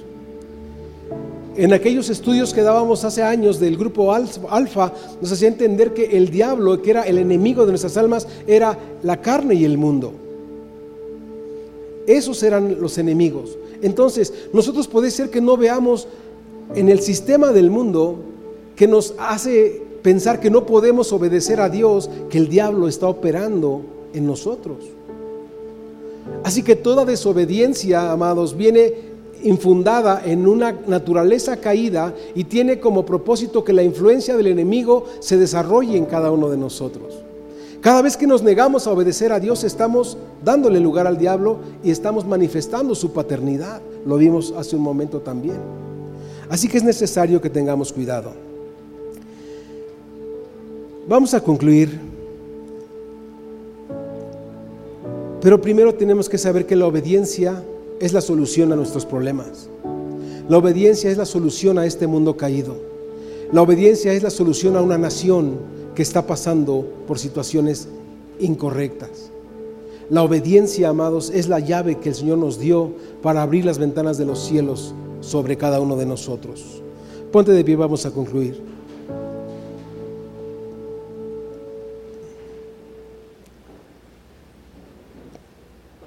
en 1.58 1.74
aquellos 1.74 2.10
estudios 2.10 2.53
que 2.53 2.62
dábamos 2.62 3.03
hace 3.03 3.24
años 3.24 3.60
del 3.60 3.78
grupo 3.78 4.14
Alfa, 4.14 4.93
nos 5.20 5.32
hacía 5.32 5.47
entender 5.47 5.93
que 5.93 6.18
el 6.18 6.30
diablo, 6.30 6.82
que 6.82 6.91
era 6.91 7.01
el 7.01 7.18
enemigo 7.18 7.66
de 7.66 7.72
nuestras 7.72 7.97
almas, 7.97 8.28
era 8.45 8.78
la 9.01 9.20
carne 9.22 9.55
y 9.55 9.66
el 9.66 9.78
mundo. 9.78 10.14
esos 12.05 12.41
eran 12.41 12.80
los 12.80 12.97
enemigos. 12.97 13.58
Entonces, 13.82 14.34
nosotros 14.53 14.88
puede 14.88 15.12
ser 15.12 15.30
que 15.30 15.41
no 15.41 15.58
veamos 15.58 16.08
en 16.74 16.88
el 16.88 17.01
sistema 17.01 17.51
del 17.51 17.70
mundo 17.70 18.16
que 18.78 18.88
nos 18.88 19.14
hace 19.20 19.82
pensar 20.01 20.39
que 20.39 20.49
no 20.49 20.66
podemos 20.66 21.12
obedecer 21.12 21.60
a 21.60 21.68
Dios, 21.68 22.10
que 22.30 22.38
el 22.38 22.47
diablo 22.47 22.88
está 22.88 23.10
operando 23.10 23.82
en 24.14 24.26
nosotros. 24.26 24.78
Así 26.43 26.64
que 26.64 26.76
toda 26.76 27.03
desobediencia, 27.03 28.12
amados, 28.12 28.55
viene 28.55 28.93
infundada 29.43 30.21
en 30.25 30.47
una 30.47 30.71
naturaleza 30.88 31.57
caída 31.57 32.13
y 32.35 32.45
tiene 32.45 32.79
como 32.79 33.05
propósito 33.05 33.63
que 33.63 33.73
la 33.73 33.83
influencia 33.83 34.35
del 34.35 34.47
enemigo 34.47 35.05
se 35.19 35.38
desarrolle 35.38 35.97
en 35.97 36.05
cada 36.05 36.31
uno 36.31 36.49
de 36.49 36.57
nosotros. 36.57 37.23
Cada 37.81 38.01
vez 38.01 38.17
que 38.17 38.27
nos 38.27 38.43
negamos 38.43 38.88
a 38.88 38.91
obedecer 38.91 39.31
a 39.31 39.39
Dios 39.39 39.63
estamos 39.63 40.17
dándole 40.43 40.79
lugar 40.79 41.07
al 41.07 41.17
diablo 41.17 41.59
y 41.83 41.91
estamos 41.91 42.25
manifestando 42.25 42.95
su 42.95 43.13
paternidad. 43.13 43.81
Lo 44.05 44.17
vimos 44.17 44.53
hace 44.57 44.75
un 44.75 44.81
momento 44.81 45.19
también. 45.19 45.57
Así 46.49 46.67
que 46.67 46.77
es 46.77 46.83
necesario 46.83 47.39
que 47.39 47.49
tengamos 47.49 47.93
cuidado. 47.93 48.31
Vamos 51.07 51.33
a 51.33 51.41
concluir. 51.41 51.99
Pero 55.41 55.61
primero 55.61 55.93
tenemos 55.93 56.27
que 56.27 56.38
saber 56.38 56.65
que 56.65 56.75
la 56.75 56.88
obediencia 56.88 57.63
es 58.00 58.14
la 58.14 58.22
solución 58.22 58.72
a 58.72 58.76
nuestros 58.76 59.06
problemas. 59.06 59.70
La 60.50 60.58
obediencia 60.58 61.10
es 61.10 61.18
la 61.18 61.26
solución 61.26 61.78
a 61.78 61.86
este 61.86 62.08
mundo 62.08 62.38
caído. 62.38 62.76
La 63.52 63.62
obediencia 63.62 64.14
es 64.14 64.24
la 64.24 64.30
solución 64.30 64.76
a 64.76 64.82
una 64.82 64.98
nación 64.98 65.58
que 65.95 66.04
está 66.04 66.26
pasando 66.26 66.86
por 67.08 67.20
situaciones 67.20 67.88
incorrectas. 68.39 69.32
La 70.10 70.24
obediencia, 70.24 70.89
amados, 70.89 71.32
es 71.32 71.50
la 71.50 71.60
llave 71.60 71.95
que 72.00 72.10
el 72.10 72.16
Señor 72.16 72.38
nos 72.38 72.60
dio 72.60 72.91
para 73.22 73.41
abrir 73.41 73.66
las 73.66 73.78
ventanas 73.78 74.18
de 74.18 74.26
los 74.26 74.39
cielos 74.45 74.93
sobre 75.22 75.58
cada 75.58 75.82
uno 75.82 75.98
de 75.98 76.06
nosotros. 76.06 76.82
Ponte 77.32 77.52
de 77.52 77.64
pie, 77.64 77.76
vamos 77.76 78.06
a 78.06 78.12
concluir. 78.12 78.62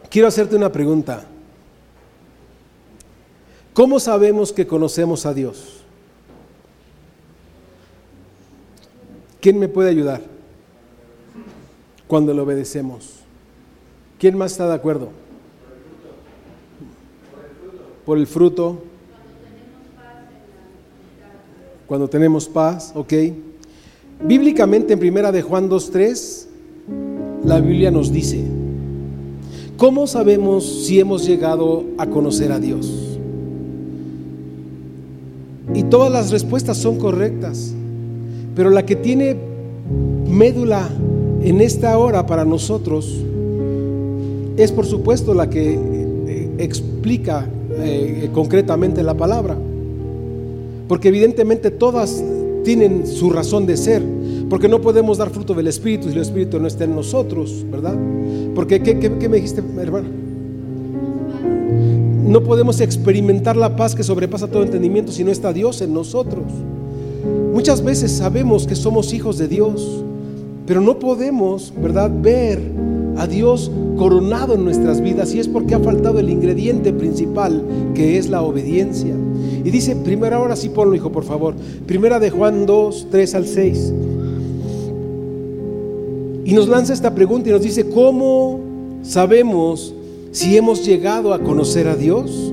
Quiero 0.09 0.29
hacerte 0.29 0.57
una 0.57 0.73
pregunta. 0.73 1.27
¿Cómo 3.73 4.01
sabemos 4.01 4.53
que 4.53 4.67
conocemos 4.67 5.27
a 5.27 5.35
Dios? 5.35 5.81
¿Quién 9.41 9.59
me 9.59 9.69
puede 9.69 9.91
ayudar 9.91 10.21
cuando 12.07 12.35
le 12.35 12.41
obedecemos? 12.41 13.21
¿Quién 14.19 14.37
más 14.37 14.53
está 14.53 14.69
de 14.69 14.75
acuerdo? 14.75 15.11
Por 18.05 18.19
el 18.19 18.27
fruto. 18.27 18.83
Cuando 21.87 22.09
tenemos 22.09 22.49
paz, 22.49 22.93
ok. 22.95 23.13
Bíblicamente 24.23 24.93
en 24.93 24.99
primera 24.99 25.33
de 25.33 25.43
Juan 25.43 25.71
2.3, 25.71 26.47
la 27.45 27.61
Biblia 27.61 27.91
nos 27.91 28.13
dice, 28.13 28.45
¿cómo 29.79 30.07
sabemos 30.07 30.85
si 30.85 31.01
hemos 31.01 31.27
llegado 31.27 31.85
a 31.97 32.07
conocer 32.07 32.53
a 32.53 32.59
Dios? 32.59 33.10
Y 35.75 35.85
todas 35.85 36.11
las 36.13 36.31
respuestas 36.31 36.77
son 36.77 36.99
correctas. 36.99 37.73
Pero 38.55 38.71
la 38.71 38.85
que 38.85 38.97
tiene 38.97 39.37
médula 40.29 40.89
en 41.43 41.61
esta 41.61 41.97
hora 41.99 42.27
para 42.27 42.45
nosotros 42.45 43.25
es 44.57 44.73
por 44.73 44.87
supuesto 44.87 45.33
la 45.33 45.49
que 45.49 45.75
eh, 45.75 46.51
explica 46.59 47.47
eh, 47.79 48.29
concretamente 48.33 49.03
la 49.03 49.15
palabra. 49.15 49.57
Porque 50.89 51.09
evidentemente 51.09 51.71
todas 51.71 52.23
tienen 52.65 53.07
su 53.07 53.31
razón 53.31 53.67
de 53.67 53.77
ser. 53.77 54.03
Porque 54.49 54.69
no 54.69 54.81
podemos 54.81 55.19
dar 55.19 55.31
fruto 55.31 55.55
del 55.55 55.69
Espíritu 55.69 56.09
si 56.09 56.15
el 56.15 56.23
Espíritu 56.23 56.59
no 56.59 56.67
está 56.67 56.85
en 56.85 56.95
nosotros, 56.97 57.65
¿verdad? 57.71 57.97
Porque, 58.55 58.83
¿qué, 58.83 58.99
qué 58.99 59.29
me 59.29 59.37
dijiste, 59.37 59.63
hermano? 59.81 60.20
No 62.31 62.45
podemos 62.45 62.81
experimentar 62.81 63.57
la 63.57 63.75
paz 63.75 63.97
que 63.97 64.05
sobrepasa 64.05 64.47
todo 64.47 64.63
entendimiento 64.63 65.11
si 65.11 65.25
no 65.25 65.33
está 65.33 65.53
Dios 65.53 65.81
en 65.81 65.93
nosotros. 65.93 66.45
Muchas 67.53 67.83
veces 67.83 68.13
sabemos 68.13 68.69
que 68.69 68.77
somos 68.77 69.13
hijos 69.13 69.37
de 69.37 69.49
Dios, 69.49 70.05
pero 70.65 70.81
no 70.81 71.01
podemos, 71.01 71.73
¿verdad?, 71.83 72.09
ver 72.23 72.61
a 73.17 73.27
Dios 73.27 73.73
coronado 73.99 74.55
en 74.55 74.63
nuestras 74.63 75.01
vidas 75.01 75.35
y 75.35 75.41
es 75.41 75.49
porque 75.49 75.75
ha 75.75 75.81
faltado 75.81 76.21
el 76.21 76.31
ingrediente 76.31 76.93
principal 76.93 77.65
que 77.97 78.17
es 78.17 78.31
la 78.31 78.43
obediencia. 78.43 79.13
Y 79.65 79.69
dice, 79.69 79.97
primera 79.97 80.37
ahora 80.37 80.55
sí 80.55 80.69
ponlo, 80.69 80.95
hijo, 80.95 81.11
por 81.11 81.25
favor. 81.25 81.57
Primera 81.85 82.21
de 82.21 82.31
Juan 82.31 82.65
2, 82.65 83.09
3 83.11 83.35
al 83.35 83.47
6. 83.49 83.93
Y 86.45 86.55
nos 86.55 86.69
lanza 86.69 86.93
esta 86.93 87.13
pregunta 87.13 87.49
y 87.49 87.53
nos 87.53 87.63
dice, 87.63 87.91
¿cómo 87.91 88.61
sabemos 89.03 89.95
si 90.33 90.57
hemos 90.57 90.85
llegado 90.85 91.35
a 91.35 91.41
conocer 91.41 91.89
a 91.89 91.97
Dios. 91.97 92.53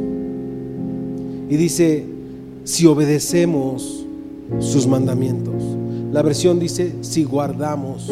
Y 1.49 1.55
dice, 1.55 2.05
si 2.63 2.85
obedecemos 2.85 4.05
sus 4.59 4.87
mandamientos. 4.87 5.63
La 6.11 6.21
versión 6.21 6.59
dice, 6.59 6.95
si 7.01 7.23
guardamos 7.23 8.11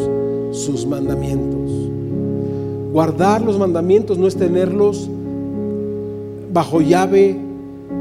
sus 0.52 0.86
mandamientos. 0.86 1.70
Guardar 2.92 3.42
los 3.42 3.58
mandamientos 3.58 4.16
no 4.16 4.26
es 4.26 4.36
tenerlos 4.36 5.10
bajo 6.52 6.80
llave 6.80 7.36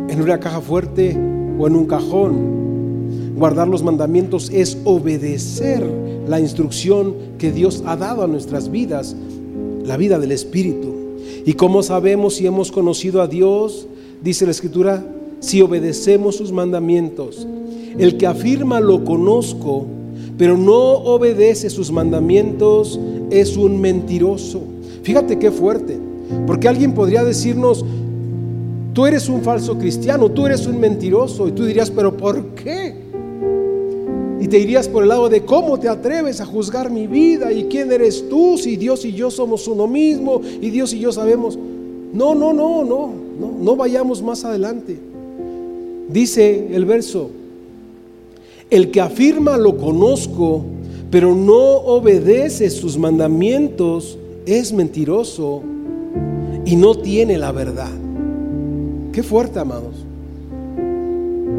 en 0.07 0.22
una 0.22 0.39
caja 0.39 0.61
fuerte 0.61 1.18
o 1.59 1.68
en 1.68 1.76
un 1.76 1.86
cajón. 1.86 3.36
Guardar 3.36 3.68
los 3.68 3.84
mandamientos 3.84 4.49
es 4.53 4.78
obedecer 4.86 5.86
la 6.28 6.39
instrucción 6.39 7.13
que 7.38 7.51
Dios 7.51 7.84
ha 7.86 7.97
dado 7.97 8.24
a 8.24 8.28
nuestras 8.28 8.72
vidas, 8.72 9.16
la 9.84 9.97
vida 9.97 10.20
del 10.20 10.32
Espíritu. 10.32 10.95
¿Y 11.46 11.54
cómo 11.54 11.84
sabemos 11.84 12.36
si 12.36 12.48
hemos 12.48 12.72
conocido 12.72 13.22
a 13.22 13.28
Dios? 13.28 13.88
Dice 14.24 14.46
la 14.46 14.52
Escritura, 14.52 15.06
si 15.39 15.62
obedecemos 15.62 16.38
sus 16.38 16.52
mandamientos. 16.52 17.48
El 18.00 18.18
que 18.18 18.26
afirma 18.26 18.80
lo 18.80 19.06
conozco, 19.06 19.86
pero 20.39 20.58
no 20.58 20.74
obedece 20.74 21.70
sus 21.70 21.91
mandamientos, 21.91 23.00
es 23.30 23.56
un 23.58 23.80
mentiroso. 23.80 24.62
Fíjate 25.04 25.38
qué 25.38 25.52
fuerte, 25.52 26.00
porque 26.48 26.68
alguien 26.68 26.93
podría 26.93 27.24
decirnos, 27.24 27.86
tú 28.93 29.06
eres 29.06 29.30
un 29.30 29.41
falso 29.41 29.78
cristiano, 29.78 30.32
tú 30.32 30.48
eres 30.48 30.66
un 30.66 30.80
mentiroso, 30.80 31.48
y 31.48 31.52
tú 31.52 31.64
dirías, 31.66 31.91
pero 31.91 32.18
¿por 32.18 32.56
qué? 32.56 33.05
Y 34.46 34.48
te 34.48 34.60
irías 34.60 34.88
por 34.88 35.02
el 35.02 35.10
lado 35.10 35.28
de 35.28 35.43
cómo 35.43 35.80
te 35.80 35.89
atreves 35.89 36.39
a 36.39 36.46
juzgar 36.46 36.91
mi 36.91 37.08
vida 37.08 37.52
y 37.52 37.64
quién 37.64 37.91
eres 37.91 38.30
tú 38.30 38.60
si 38.60 38.76
Dios 38.76 39.04
y 39.04 39.12
yo 39.12 39.32
somos 39.32 39.68
uno 39.68 39.88
mismo 39.88 40.39
y 40.62 40.70
Dios 40.70 40.93
y 40.93 41.00
yo 41.00 41.12
sabemos. 41.12 41.58
No, 42.14 42.36
no, 42.36 42.54
no, 42.54 42.84
no, 42.84 43.12
no, 43.39 43.52
no 43.60 43.76
vayamos 43.76 44.22
más 44.22 44.46
adelante. 44.46 45.00
Dice 46.10 46.68
el 46.76 46.86
verso, 46.86 47.32
el 48.70 48.91
que 48.91 49.02
afirma 49.02 49.58
lo 49.58 49.78
conozco, 49.78 50.64
pero 51.10 51.34
no 51.34 51.78
obedece 51.78 52.70
sus 52.70 53.00
mandamientos, 53.00 54.16
es 54.46 54.72
mentiroso 54.72 55.64
y 56.66 56.76
no 56.76 56.93
tiene 56.93 57.39
la 57.39 57.52
verdad. 57.52 57.89
Qué 59.12 59.24
fuerte, 59.24 59.58
amados. 59.58 59.96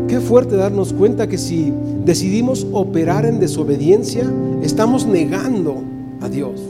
Qué 0.09 0.20
fuerte 0.20 0.57
darnos 0.57 0.93
cuenta 0.93 1.28
que 1.28 1.39
si 1.39 1.72
decidimos 2.05 2.66
operar 2.72 3.26
en 3.26 3.41
desobediencia, 3.41 4.24
estamos 4.62 5.07
negando 5.07 5.82
a 6.20 6.28
Dios. 6.28 6.61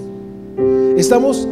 Estamos 0.97 1.47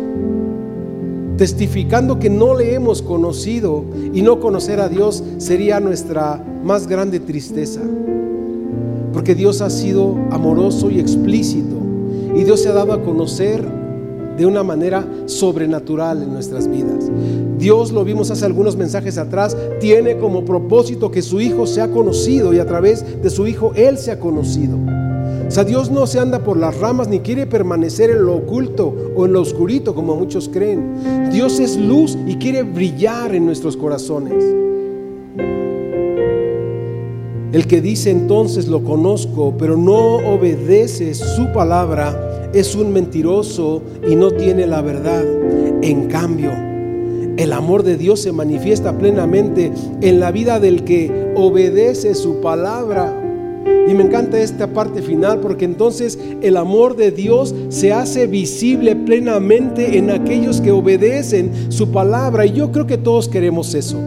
testificando 1.36 2.18
que 2.18 2.30
no 2.30 2.56
le 2.56 2.74
hemos 2.74 3.02
conocido 3.02 3.84
y 4.12 4.22
no 4.22 4.40
conocer 4.40 4.80
a 4.80 4.88
Dios 4.88 5.22
sería 5.38 5.80
nuestra 5.80 6.42
más 6.64 6.86
grande 6.86 7.20
tristeza. 7.20 7.80
Porque 9.12 9.34
Dios 9.34 9.60
ha 9.60 9.70
sido 9.70 10.16
amoroso 10.30 10.90
y 10.90 10.98
explícito 10.98 11.76
y 12.34 12.44
Dios 12.44 12.60
se 12.60 12.68
ha 12.68 12.72
dado 12.72 12.92
a 12.92 13.02
conocer 13.02 13.64
de 14.36 14.46
una 14.46 14.62
manera 14.62 15.06
sobrenatural 15.26 16.22
en 16.22 16.32
nuestras 16.32 16.68
vidas. 16.68 17.10
Dios, 17.58 17.92
lo 17.92 18.04
vimos 18.04 18.30
hace 18.30 18.44
algunos 18.44 18.76
mensajes 18.76 19.16
atrás, 19.18 19.56
tiene 19.80 20.18
como 20.18 20.44
propósito 20.44 21.10
que 21.10 21.22
su 21.22 21.40
Hijo 21.40 21.66
sea 21.66 21.90
conocido 21.90 22.52
y 22.52 22.58
a 22.58 22.66
través 22.66 23.22
de 23.22 23.30
su 23.30 23.46
Hijo 23.46 23.72
Él 23.74 23.96
sea 23.98 24.18
conocido. 24.18 24.76
O 25.46 25.50
sea, 25.50 25.64
Dios 25.64 25.90
no 25.90 26.06
se 26.06 26.18
anda 26.18 26.40
por 26.40 26.56
las 26.56 26.78
ramas 26.78 27.06
ni 27.06 27.20
quiere 27.20 27.46
permanecer 27.46 28.10
en 28.10 28.24
lo 28.24 28.34
oculto 28.36 29.12
o 29.14 29.26
en 29.26 29.32
lo 29.32 29.40
oscurito 29.40 29.94
como 29.94 30.16
muchos 30.16 30.48
creen. 30.48 31.30
Dios 31.30 31.60
es 31.60 31.76
luz 31.76 32.16
y 32.26 32.36
quiere 32.36 32.62
brillar 32.62 33.34
en 33.34 33.46
nuestros 33.46 33.76
corazones. 33.76 34.42
El 37.52 37.68
que 37.68 37.80
dice 37.80 38.10
entonces 38.10 38.66
lo 38.66 38.82
conozco, 38.82 39.54
pero 39.56 39.76
no 39.76 40.16
obedece 40.16 41.14
su 41.14 41.52
palabra, 41.52 42.33
es 42.54 42.74
un 42.74 42.92
mentiroso 42.92 43.82
y 44.08 44.16
no 44.16 44.30
tiene 44.30 44.66
la 44.66 44.80
verdad. 44.80 45.24
En 45.82 46.06
cambio, 46.06 46.52
el 47.36 47.52
amor 47.52 47.82
de 47.82 47.96
Dios 47.96 48.20
se 48.20 48.32
manifiesta 48.32 48.96
plenamente 48.96 49.72
en 50.00 50.20
la 50.20 50.30
vida 50.30 50.60
del 50.60 50.84
que 50.84 51.32
obedece 51.34 52.14
su 52.14 52.40
palabra. 52.40 53.20
Y 53.88 53.92
me 53.92 54.04
encanta 54.04 54.40
esta 54.40 54.68
parte 54.68 55.02
final 55.02 55.40
porque 55.40 55.64
entonces 55.64 56.18
el 56.40 56.56
amor 56.56 56.96
de 56.96 57.10
Dios 57.10 57.54
se 57.68 57.92
hace 57.92 58.26
visible 58.26 58.96
plenamente 58.96 59.98
en 59.98 60.10
aquellos 60.10 60.60
que 60.60 60.70
obedecen 60.70 61.70
su 61.70 61.90
palabra. 61.90 62.46
Y 62.46 62.52
yo 62.52 62.72
creo 62.72 62.86
que 62.86 62.96
todos 62.96 63.28
queremos 63.28 63.74
eso. 63.74 63.98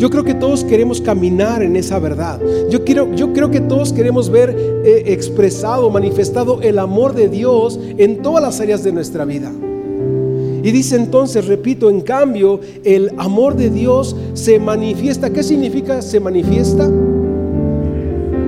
Yo 0.00 0.08
creo 0.08 0.24
que 0.24 0.32
todos 0.32 0.64
queremos 0.64 0.98
caminar 1.02 1.62
en 1.62 1.76
esa 1.76 1.98
verdad. 1.98 2.40
Yo, 2.70 2.86
quiero, 2.86 3.14
yo 3.14 3.34
creo 3.34 3.50
que 3.50 3.60
todos 3.60 3.92
queremos 3.92 4.30
ver 4.30 4.48
eh, 4.82 5.02
expresado, 5.08 5.90
manifestado 5.90 6.62
el 6.62 6.78
amor 6.78 7.12
de 7.12 7.28
Dios 7.28 7.78
en 7.98 8.22
todas 8.22 8.42
las 8.42 8.60
áreas 8.60 8.82
de 8.82 8.92
nuestra 8.92 9.26
vida. 9.26 9.52
Y 10.62 10.70
dice 10.70 10.96
entonces, 10.96 11.46
repito, 11.46 11.90
en 11.90 12.00
cambio, 12.00 12.60
el 12.82 13.12
amor 13.18 13.56
de 13.56 13.68
Dios 13.68 14.16
se 14.32 14.58
manifiesta. 14.58 15.28
¿Qué 15.28 15.42
significa 15.42 16.00
se 16.00 16.18
manifiesta? 16.18 16.90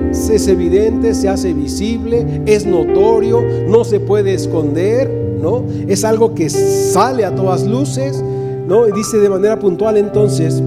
Es 0.09 0.47
evidente, 0.47 1.13
se 1.13 1.29
hace 1.29 1.53
visible, 1.53 2.41
es 2.47 2.65
notorio, 2.65 3.43
no 3.67 3.83
se 3.83 3.99
puede 3.99 4.33
esconder, 4.33 5.37
¿no? 5.39 5.63
Es 5.87 6.03
algo 6.03 6.33
que 6.33 6.49
sale 6.49 7.25
a 7.25 7.35
todas 7.35 7.63
luces, 7.67 8.23
¿no? 8.67 8.87
Y 8.87 8.91
dice 8.91 9.17
de 9.17 9.29
manera 9.29 9.59
puntual 9.59 9.97
entonces, 9.97 10.63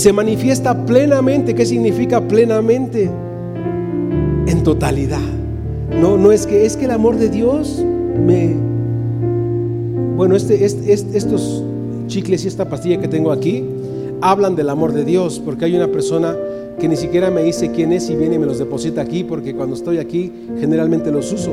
se 0.00 0.14
manifiesta 0.14 0.86
plenamente. 0.86 1.54
¿Qué 1.54 1.66
significa 1.66 2.26
plenamente? 2.26 3.10
En 4.46 4.62
totalidad. 4.62 5.20
No, 6.00 6.16
no 6.16 6.32
es 6.32 6.46
que 6.46 6.64
es 6.64 6.76
que 6.76 6.86
el 6.86 6.90
amor 6.90 7.16
de 7.16 7.28
Dios 7.28 7.84
me 8.16 8.56
bueno, 10.16 10.36
este, 10.36 10.64
este, 10.64 11.16
estos 11.16 11.64
chicles 12.06 12.44
y 12.44 12.48
esta 12.48 12.68
pastilla 12.68 13.00
que 13.00 13.08
tengo 13.08 13.32
aquí 13.32 13.64
hablan 14.20 14.54
del 14.54 14.68
amor 14.68 14.92
de 14.92 15.04
Dios, 15.04 15.40
porque 15.42 15.64
hay 15.64 15.74
una 15.74 15.88
persona 15.88 16.36
que 16.78 16.88
ni 16.88 16.96
siquiera 16.96 17.30
me 17.30 17.42
dice 17.42 17.70
quién 17.70 17.92
es 17.92 18.10
y 18.10 18.16
viene 18.16 18.34
y 18.34 18.38
me 18.38 18.44
los 18.44 18.58
deposita 18.58 19.00
aquí, 19.00 19.24
porque 19.24 19.54
cuando 19.54 19.76
estoy 19.76 19.96
aquí 19.96 20.30
generalmente 20.58 21.10
los 21.10 21.32
uso. 21.32 21.52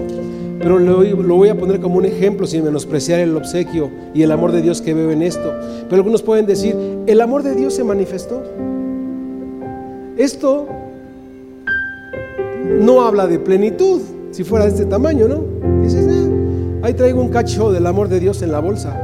Pero 0.59 0.79
lo, 0.79 1.35
voy 1.35 1.49
a 1.49 1.57
poner 1.57 1.79
como 1.79 1.97
un 1.97 2.05
ejemplo 2.05 2.47
sin 2.47 2.63
menospreciar 2.63 3.19
el 3.19 3.35
obsequio 3.35 3.91
y 4.13 4.23
el 4.23 4.31
amor 4.31 4.51
de 4.51 4.61
Dios 4.61 4.81
que 4.81 4.93
veo 4.93 5.11
en 5.11 5.21
esto. 5.21 5.53
Pero 5.89 5.97
algunos 5.97 6.23
pueden 6.23 6.45
decir, 6.45 6.75
¿el 7.05 7.21
amor 7.21 7.43
de 7.43 7.55
Dios 7.55 7.73
se 7.73 7.83
manifestó? 7.83 8.43
Esto 10.17 10.67
no 12.81 13.01
habla 13.01 13.27
de 13.27 13.39
plenitud, 13.39 14.01
si 14.31 14.43
fuera 14.43 14.65
de 14.65 14.71
este 14.71 14.85
tamaño, 14.85 15.27
¿no? 15.27 15.43
Dices, 15.83 16.07
ah, 16.09 16.27
Ahí 16.83 16.93
traigo 16.93 17.21
un 17.21 17.29
cacho 17.29 17.71
del 17.71 17.85
amor 17.87 18.07
de 18.07 18.19
Dios 18.19 18.41
en 18.41 18.51
la 18.51 18.59
bolsa. 18.59 18.95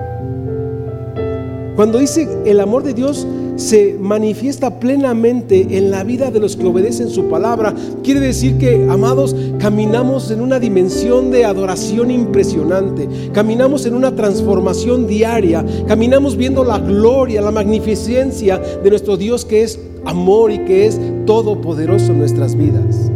Cuando 1.76 1.98
dice 1.98 2.30
el 2.46 2.60
amor 2.60 2.84
de 2.84 2.94
Dios 2.94 3.28
se 3.56 3.98
manifiesta 4.00 4.80
plenamente 4.80 5.78
en 5.78 5.92
la 5.92 6.04
vida 6.04 6.32
de 6.32 6.40
los 6.40 6.56
que 6.56 6.66
obedecen 6.66 7.10
su 7.10 7.30
palabra, 7.30 7.74
quiere 8.04 8.20
decir 8.20 8.58
que, 8.58 8.88
amados, 8.90 9.36
caminamos 9.60 10.32
en 10.32 10.42
una 10.42 10.60
dimensión 10.60 11.32
de 11.32 11.46
adoración 11.46 12.12
impresionante, 12.12 13.08
caminamos 13.32 13.86
en 13.86 13.96
una 13.96 14.16
transformación 14.16 15.08
diaria, 15.08 15.66
caminamos 15.88 16.36
viendo 16.36 16.64
la 16.64 16.80
gloria, 16.80 17.42
la 17.42 17.52
magnificencia 17.52 18.58
de 18.58 18.90
nuestro 18.90 19.18
Dios 19.18 19.46
que 19.46 19.64
es 19.64 19.80
amor 20.06 20.52
y 20.52 20.60
que 20.60 20.88
es 20.88 21.00
todopoderoso 21.26 22.12
en 22.12 22.20
nuestras 22.20 22.56
vidas. 22.56 23.12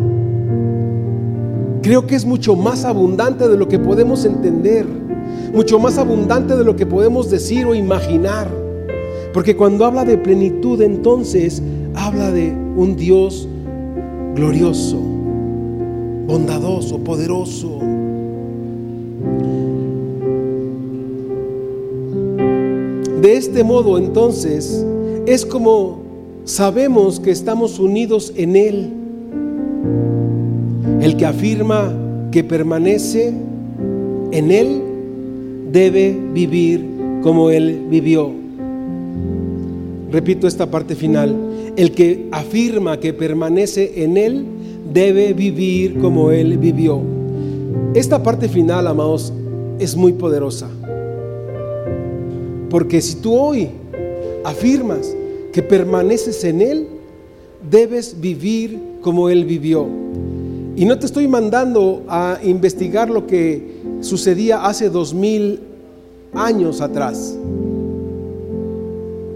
Creo 1.82 2.06
que 2.06 2.16
es 2.16 2.26
mucho 2.26 2.56
más 2.56 2.84
abundante 2.86 3.48
de 3.48 3.58
lo 3.58 3.68
que 3.68 3.80
podemos 3.80 4.26
entender, 4.26 4.86
mucho 5.54 5.80
más 5.80 5.98
abundante 5.98 6.56
de 6.56 6.64
lo 6.64 6.76
que 6.76 6.86
podemos 6.86 7.30
decir 7.30 7.66
o 7.66 7.74
imaginar. 7.74 8.57
Porque 9.34 9.56
cuando 9.56 9.86
habla 9.86 10.06
de 10.06 10.18
plenitud, 10.18 10.82
entonces 10.82 11.62
habla 11.96 12.32
de 12.32 12.52
un 12.76 12.96
Dios 12.96 13.48
glorioso, 14.36 14.98
bondadoso, 16.28 17.00
poderoso. 17.00 17.80
De 23.22 23.36
este 23.36 23.64
modo, 23.64 23.98
entonces, 23.98 24.86
es 25.26 25.46
como 25.46 26.00
sabemos 26.46 27.20
que 27.20 27.32
estamos 27.32 27.80
unidos 27.80 28.32
en 28.38 28.56
Él 28.56 28.94
el 31.02 31.18
que 31.18 31.26
afirma 31.26 31.94
que 32.32 32.44
permanece 32.44 33.34
en 34.32 34.52
Él 34.52 34.82
debe 35.72 36.18
vivir 36.34 36.86
como 37.22 37.50
Él 37.50 37.88
vivió. 37.90 38.47
Repito 40.12 40.48
esta 40.48 40.70
parte 40.70 40.96
final. 40.96 41.74
El 41.76 41.92
que 41.92 42.28
afirma 42.32 43.00
que 43.00 43.14
permanece 43.14 44.04
en 44.04 44.18
Él 44.18 44.46
debe 44.94 45.34
vivir 45.34 46.00
como 46.00 46.32
Él 46.32 46.58
vivió. 46.58 47.02
Esta 47.94 48.24
parte 48.24 48.48
final, 48.48 48.88
amados, 48.88 49.34
es 49.80 49.96
muy 49.96 50.14
poderosa. 50.14 50.70
Porque 52.70 53.02
si 53.02 53.16
tú 53.16 53.34
hoy 53.34 53.70
afirmas 54.44 55.16
que 55.54 55.62
permaneces 55.62 56.44
en 56.44 56.62
Él, 56.62 56.88
debes 57.70 58.20
vivir 58.20 58.80
como 59.02 59.30
Él 59.30 59.46
vivió. 59.46 59.88
Y 60.76 60.86
no 60.86 61.00
te 61.00 61.06
estoy 61.06 61.28
mandando 61.28 62.04
a 62.08 62.40
investigar 62.44 63.10
lo 63.10 63.26
que 63.26 63.78
sucedía 64.02 64.66
hace 64.66 64.90
dos 64.90 65.14
mil 65.14 65.60
años 66.34 66.82
atrás. 66.82 67.38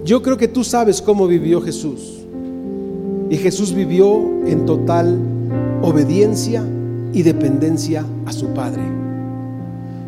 Yo 0.03 0.21
creo 0.21 0.37
que 0.37 0.47
tú 0.47 0.63
sabes 0.63 1.01
cómo 1.01 1.27
vivió 1.27 1.61
Jesús. 1.61 2.19
Y 3.29 3.37
Jesús 3.37 3.73
vivió 3.73 4.45
en 4.45 4.65
total 4.65 5.17
obediencia 5.81 6.63
y 7.13 7.21
dependencia 7.21 8.05
a 8.25 8.33
su 8.33 8.47
Padre. 8.47 8.81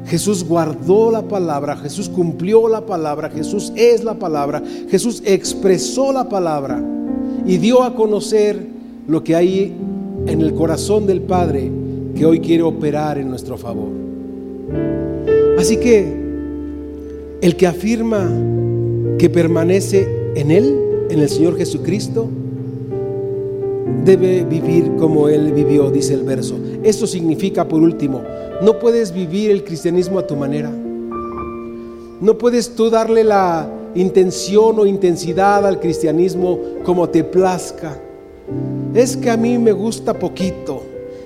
Jesús 0.05 0.43
guardó 0.43 1.11
la 1.11 1.21
palabra, 1.21 1.77
Jesús 1.77 2.09
cumplió 2.09 2.67
la 2.67 2.85
palabra, 2.85 3.29
Jesús 3.29 3.71
es 3.75 4.03
la 4.03 4.15
palabra, 4.15 4.61
Jesús 4.89 5.23
expresó 5.25 6.11
la 6.11 6.27
palabra 6.27 6.83
y 7.45 7.57
dio 7.57 7.83
a 7.83 7.95
conocer 7.95 8.67
lo 9.07 9.23
que 9.23 9.35
hay 9.35 9.73
en 10.25 10.41
el 10.41 10.53
corazón 10.53 11.07
del 11.07 11.21
Padre 11.21 11.71
que 12.15 12.25
hoy 12.25 12.39
quiere 12.39 12.63
operar 12.63 13.17
en 13.17 13.29
nuestro 13.29 13.57
favor. 13.57 13.89
Así 15.57 15.77
que 15.77 16.21
el 17.41 17.55
que 17.55 17.67
afirma 17.67 18.29
que 19.23 19.29
permanece 19.29 20.33
en 20.35 20.51
Él, 20.51 21.07
en 21.09 21.21
el 21.21 21.29
Señor 21.29 21.55
Jesucristo, 21.55 22.27
debe 24.03 24.43
vivir 24.43 24.97
como 24.97 25.29
Él 25.29 25.53
vivió, 25.53 25.89
dice 25.89 26.13
el 26.13 26.23
verso. 26.23 26.57
Esto 26.83 27.07
significa, 27.07 27.65
por 27.65 27.81
último, 27.81 28.21
no 28.61 28.79
puedes 28.79 29.13
vivir 29.13 29.49
el 29.49 29.63
cristianismo 29.63 30.19
a 30.19 30.27
tu 30.27 30.35
manera. 30.35 30.69
No 32.19 32.37
puedes 32.37 32.75
tú 32.75 32.89
darle 32.89 33.23
la 33.23 33.71
intención 33.95 34.77
o 34.77 34.85
intensidad 34.85 35.65
al 35.65 35.79
cristianismo 35.79 36.59
como 36.83 37.07
te 37.07 37.23
plazca 37.23 37.97
es 38.93 39.15
que 39.15 39.29
a 39.29 39.37
mí 39.37 39.57
me 39.57 39.71
gusta 39.71 40.19
poquito, 40.19 40.83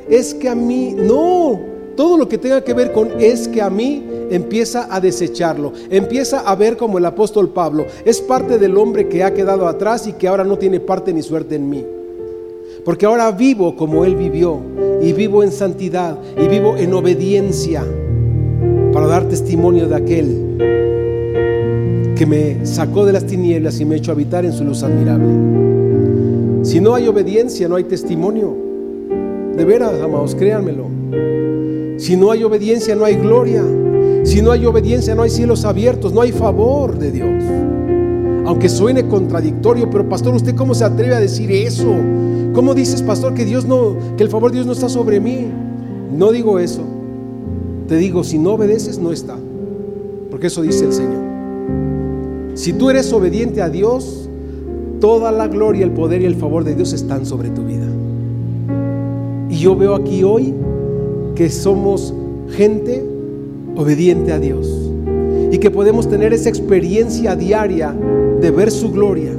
es 0.08 0.36
que 0.36 0.50
a 0.50 0.54
mí, 0.54 0.93
no, 0.95 1.60
todo 1.98 2.16
lo 2.16 2.30
que 2.30 2.38
tenga 2.38 2.64
que 2.64 2.74
ver 2.76 2.93
con 2.93 3.10
es 3.20 3.48
que 3.48 3.62
a 3.62 3.72
mí 3.72 4.06
empieza 4.30 4.88
a 4.89 5.02
desecharlo, 5.02 5.74
empieza 5.89 6.41
a 6.41 6.56
ver 6.56 6.78
como 6.78 7.00
el 7.00 7.06
apóstol 7.06 7.50
Pablo, 7.50 7.88
es 8.06 8.22
parte 8.22 8.60
del 8.60 8.78
hombre 8.78 9.10
que 9.10 9.24
ha 9.24 9.34
quedado 9.34 9.68
atrás 9.68 10.08
y 10.08 10.14
que 10.14 10.28
ahora 10.28 10.43
no 10.43 10.58
tiene 10.58 10.80
parte 10.80 11.12
ni 11.12 11.24
suerte 11.24 11.56
en 11.56 11.70
mí. 11.70 11.84
Porque 12.86 13.08
ahora 13.08 13.32
vivo 13.32 13.76
como 13.76 14.06
Él 14.06 14.16
vivió 14.16 14.60
y 15.02 15.12
vivo 15.12 15.43
en 15.43 15.52
santidad 15.52 16.18
y 16.38 16.48
vivo 16.48 16.78
en 16.78 16.93
obediencia 16.93 17.84
para 18.93 19.08
dar 19.08 19.28
testimonio 19.28 19.88
de 19.88 19.95
aquel 19.95 20.43
que 22.16 22.26
me 22.28 22.66
sacó 22.66 23.06
de 23.06 23.14
las 23.14 23.26
tinieblas 23.26 23.80
y 23.80 23.86
me 23.86 23.95
echó 23.95 24.12
a 24.12 24.14
habitar 24.14 24.45
en 24.45 24.54
su 24.54 24.64
luz 24.64 24.84
admirable. 24.84 26.64
Si 26.64 26.80
no 26.80 26.93
hay 26.93 27.08
obediencia, 27.08 27.68
no 27.68 27.76
hay 27.76 27.86
testimonio. 27.86 28.56
De 29.56 29.66
veras, 29.66 30.00
amados, 30.00 30.36
créanmelo. 30.36 30.86
Si 31.98 32.16
no 32.16 32.32
hay 32.32 32.43
obediencia, 32.43 32.95
no 32.95 33.06
hay 33.06 33.16
gloria. 33.16 33.64
Si 34.24 34.41
no 34.41 34.52
hay 34.52 34.66
obediencia, 34.66 35.16
no 35.16 35.24
hay 35.24 35.30
cielos 35.30 35.66
abiertos, 35.66 36.14
no 36.14 36.22
hay 36.22 36.32
favor 36.32 36.98
de 36.98 37.12
Dios. 37.12 37.43
Aunque 38.45 38.70
suene 38.70 39.08
contradictorio, 39.08 39.89
pero 39.89 40.08
pastor, 40.08 40.36
¿usted 40.36 40.56
cómo 40.56 40.74
se 40.74 40.86
atreve 40.86 41.16
a 41.16 41.20
decir 41.20 41.52
eso? 41.52 41.93
¿Cómo 42.54 42.74
dices, 42.74 43.02
pastor, 43.02 43.34
que 43.34 43.45
Dios 43.45 43.66
no, 43.66 43.95
que 44.16 44.24
el 44.24 44.30
favor 44.30 44.52
de 44.52 44.58
Dios 44.58 44.68
no 44.68 44.74
está 44.74 44.89
sobre 44.89 45.20
mí? 45.20 45.48
No 46.16 46.32
digo 46.32 46.60
eso. 46.60 46.82
Te 47.88 47.98
digo, 47.98 48.24
si 48.24 48.38
no 48.38 48.54
obedeces, 48.54 49.00
no 49.00 49.12
está. 49.12 49.36
Porque 50.32 50.48
eso 50.48 50.62
dice 50.62 50.86
el 50.86 50.93
Señor. 50.93 51.28
Si 52.56 52.74
tú 52.74 52.89
eres 52.89 53.12
obediente 53.14 53.62
a 53.62 53.70
Dios, 53.70 54.28
Toda 55.00 55.32
la 55.32 55.48
gloria, 55.48 55.86
el 55.86 55.91
poder 55.91 56.24
y 56.24 56.26
el 56.26 56.36
favor 56.36 56.64
de 56.64 56.74
Dios 56.74 56.91
están 56.93 57.26
sobre 57.26 57.50
tu 57.50 57.64
vida. 57.64 57.86
Y 59.50 59.58
yo 59.58 59.76
veo 59.76 59.93
aquí 59.93 60.24
hoy 60.24 60.54
que 61.38 61.52
somos 61.52 62.16
gente 62.50 63.06
obediente 63.76 64.34
a 64.34 64.40
Dios. 64.40 64.68
y 65.50 65.60
que 65.60 65.72
podemos 65.72 66.10
tener 66.10 66.34
esa 66.34 66.50
experiencia 66.50 67.34
diaria 67.34 67.96
de 68.42 68.52
ver 68.52 68.70
su 68.70 68.92
gloria, 68.92 69.32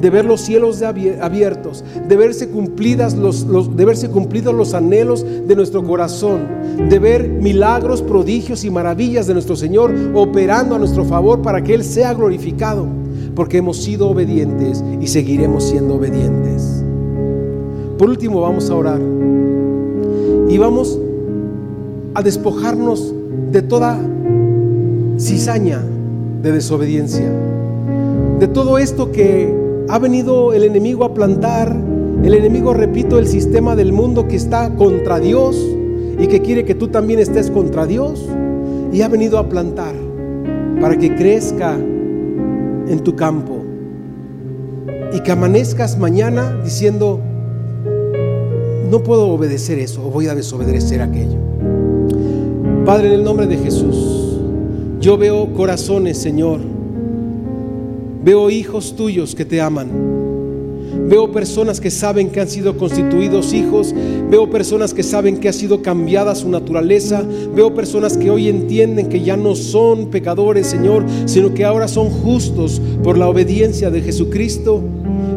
de 0.00 0.10
ver 0.10 0.24
los 0.24 0.42
cielos 0.42 0.80
abiertos, 0.80 1.82
de 2.08 2.16
verse, 2.16 2.50
cumplidas 2.50 3.16
los, 3.16 3.76
de 3.76 3.84
verse 3.84 4.08
cumplidos 4.08 4.54
los 4.54 4.74
anhelos 4.74 5.24
de 5.24 5.56
nuestro 5.56 5.82
corazón, 5.82 6.42
de 6.88 6.98
ver 7.00 7.28
milagros, 7.28 8.00
prodigios 8.00 8.64
y 8.64 8.70
maravillas 8.70 9.26
de 9.26 9.32
nuestro 9.32 9.56
Señor 9.56 9.92
operando 10.14 10.76
a 10.76 10.78
nuestro 10.78 11.04
favor 11.04 11.42
para 11.42 11.64
que 11.64 11.74
Él 11.74 11.82
sea 11.82 12.14
glorificado, 12.14 12.86
porque 13.34 13.58
hemos 13.58 13.78
sido 13.78 14.08
obedientes 14.08 14.84
y 15.00 15.08
seguiremos 15.08 15.64
siendo 15.64 15.96
obedientes. 15.96 16.84
Por 17.98 18.08
último, 18.08 18.42
vamos 18.42 18.70
a 18.70 18.74
orar 18.76 19.00
y 20.48 20.58
vamos 20.58 21.00
a 22.16 22.22
despojarnos 22.22 23.14
de 23.52 23.60
toda 23.60 24.00
cizaña 25.18 25.82
de 26.40 26.50
desobediencia, 26.50 27.30
de 28.38 28.48
todo 28.48 28.78
esto 28.78 29.12
que 29.12 29.54
ha 29.90 29.98
venido 29.98 30.54
el 30.54 30.62
enemigo 30.64 31.04
a 31.04 31.12
plantar, 31.12 31.76
el 32.24 32.32
enemigo, 32.32 32.72
repito, 32.72 33.18
el 33.18 33.28
sistema 33.28 33.76
del 33.76 33.92
mundo 33.92 34.28
que 34.28 34.36
está 34.36 34.74
contra 34.76 35.20
Dios 35.20 35.62
y 36.18 36.26
que 36.28 36.40
quiere 36.40 36.64
que 36.64 36.74
tú 36.74 36.88
también 36.88 37.20
estés 37.20 37.50
contra 37.50 37.84
Dios 37.84 38.26
y 38.94 39.02
ha 39.02 39.08
venido 39.08 39.36
a 39.38 39.50
plantar 39.50 39.94
para 40.80 40.96
que 40.96 41.14
crezca 41.14 41.74
en 41.74 43.00
tu 43.04 43.14
campo 43.14 43.62
y 45.12 45.20
que 45.20 45.32
amanezcas 45.32 45.98
mañana 45.98 46.62
diciendo, 46.64 47.20
no 48.90 49.02
puedo 49.02 49.28
obedecer 49.28 49.78
eso 49.78 50.06
o 50.06 50.10
voy 50.10 50.28
a 50.28 50.34
desobedecer 50.34 51.02
aquello. 51.02 51.55
Padre, 52.86 53.08
en 53.08 53.14
el 53.14 53.24
nombre 53.24 53.46
de 53.46 53.58
Jesús, 53.58 54.38
yo 55.00 55.18
veo 55.18 55.52
corazones, 55.52 56.16
Señor, 56.16 56.60
Veo 58.26 58.50
hijos 58.50 58.96
tuyos 58.96 59.36
que 59.36 59.44
te 59.44 59.60
aman. 59.60 59.88
Veo 61.08 61.30
personas 61.30 61.78
que 61.78 61.92
saben 61.92 62.28
que 62.30 62.40
han 62.40 62.48
sido 62.48 62.76
constituidos 62.76 63.52
hijos. 63.52 63.94
Veo 64.28 64.50
personas 64.50 64.92
que 64.92 65.04
saben 65.04 65.38
que 65.38 65.48
ha 65.48 65.52
sido 65.52 65.80
cambiada 65.80 66.34
su 66.34 66.48
naturaleza. 66.48 67.22
Veo 67.54 67.72
personas 67.72 68.16
que 68.16 68.28
hoy 68.28 68.48
entienden 68.48 69.08
que 69.08 69.22
ya 69.22 69.36
no 69.36 69.54
son 69.54 70.10
pecadores, 70.10 70.66
Señor, 70.66 71.06
sino 71.26 71.54
que 71.54 71.64
ahora 71.64 71.86
son 71.86 72.10
justos 72.10 72.82
por 73.04 73.16
la 73.16 73.28
obediencia 73.28 73.92
de 73.92 74.02
Jesucristo 74.02 74.82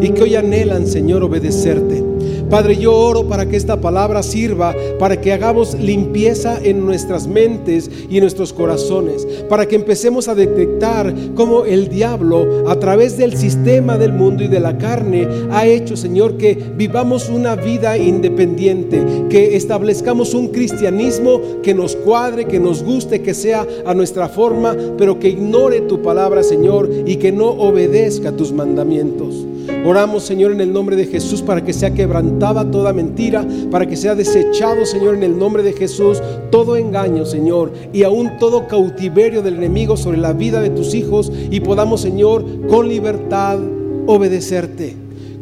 y 0.02 0.10
que 0.10 0.24
hoy 0.24 0.34
anhelan, 0.34 0.88
Señor, 0.88 1.22
obedecerte. 1.22 2.09
Padre, 2.50 2.78
yo 2.78 2.96
oro 2.96 3.28
para 3.28 3.48
que 3.48 3.56
esta 3.56 3.80
palabra 3.80 4.24
sirva 4.24 4.76
para 4.98 5.22
que 5.22 5.32
hagamos 5.32 5.76
limpieza 5.76 6.60
en 6.62 6.84
nuestras 6.84 7.28
mentes 7.28 7.90
y 8.10 8.18
en 8.18 8.22
nuestros 8.22 8.54
corazones, 8.54 9.28
para 9.48 9.68
que 9.68 9.76
empecemos 9.76 10.28
a 10.28 10.34
detectar 10.36 11.14
cómo 11.36 11.66
el 11.66 11.90
diablo 11.90 12.68
a 12.68 12.80
través 12.80 13.18
del 13.18 13.38
sistema 13.38 13.98
del 13.98 14.14
mundo 14.14 14.44
y 14.44 14.48
de 14.48 14.60
la 14.60 14.78
carne 14.80 15.28
ha 15.52 15.68
hecho, 15.68 15.96
Señor, 15.96 16.38
que 16.38 16.56
vivamos 16.76 17.30
una 17.30 17.56
vida 17.56 17.98
independiente, 17.98 19.06
que 19.30 19.56
establezcamos 19.56 20.34
un 20.34 20.48
cristianismo 20.48 21.42
que 21.62 21.76
nos 21.76 21.96
cuadre, 21.96 22.46
que 22.46 22.60
nos 22.60 22.84
guste, 22.84 23.22
que 23.22 23.36
sea 23.36 23.68
a 23.86 23.94
nuestra 23.94 24.28
forma, 24.28 24.76
pero 24.98 25.20
que 25.20 25.30
ignore 25.30 25.82
tu 25.82 26.02
palabra, 26.02 26.42
Señor, 26.42 26.90
y 27.06 27.18
que 27.18 27.32
no 27.32 27.50
obedezca 27.50 28.32
tus 28.32 28.52
mandamientos. 28.52 29.46
Oramos, 29.86 30.24
Señor, 30.24 30.52
en 30.52 30.62
el 30.62 30.74
nombre 30.74 30.96
de 30.96 31.06
Jesús 31.06 31.42
para 31.42 31.64
que 31.64 31.74
sea 31.74 31.94
quebrantada 31.94 32.70
toda 32.70 32.94
mentira, 32.94 33.46
para 33.72 33.88
que 33.88 33.96
sea 33.96 34.16
desechado, 34.16 34.86
Señor, 34.86 35.16
en 35.16 35.24
el 35.24 35.38
nombre 35.38 35.64
de 35.64 35.74
Jesús, 35.74 36.22
todo 36.52 36.76
engaño, 36.76 37.26
Señor, 37.26 37.72
y 37.94 38.04
aún 38.04 38.38
todo 38.40 38.68
cautiverio 38.68 39.42
del 39.42 39.56
enemigo 39.56 39.98
sobre 39.98 40.18
la 40.18 40.34
vida 40.34 40.62
de 40.62 40.70
tus 40.70 40.94
hijos 40.94 41.32
y 41.50 41.60
podamos, 41.62 42.02
Señor, 42.02 42.46
con 42.68 42.88
libertad 42.90 43.60
obedecerte. 44.06 44.96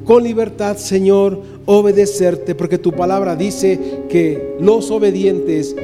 Con 0.05 0.23
libertad, 0.23 0.78
Señor, 0.78 1.41
obedecerte, 1.65 2.55
porque 2.55 2.78
tu 2.78 2.93
palabra 2.93 3.36
dice 3.36 4.03
que 4.09 4.55
los 4.59 4.89
obedientes 4.89 5.75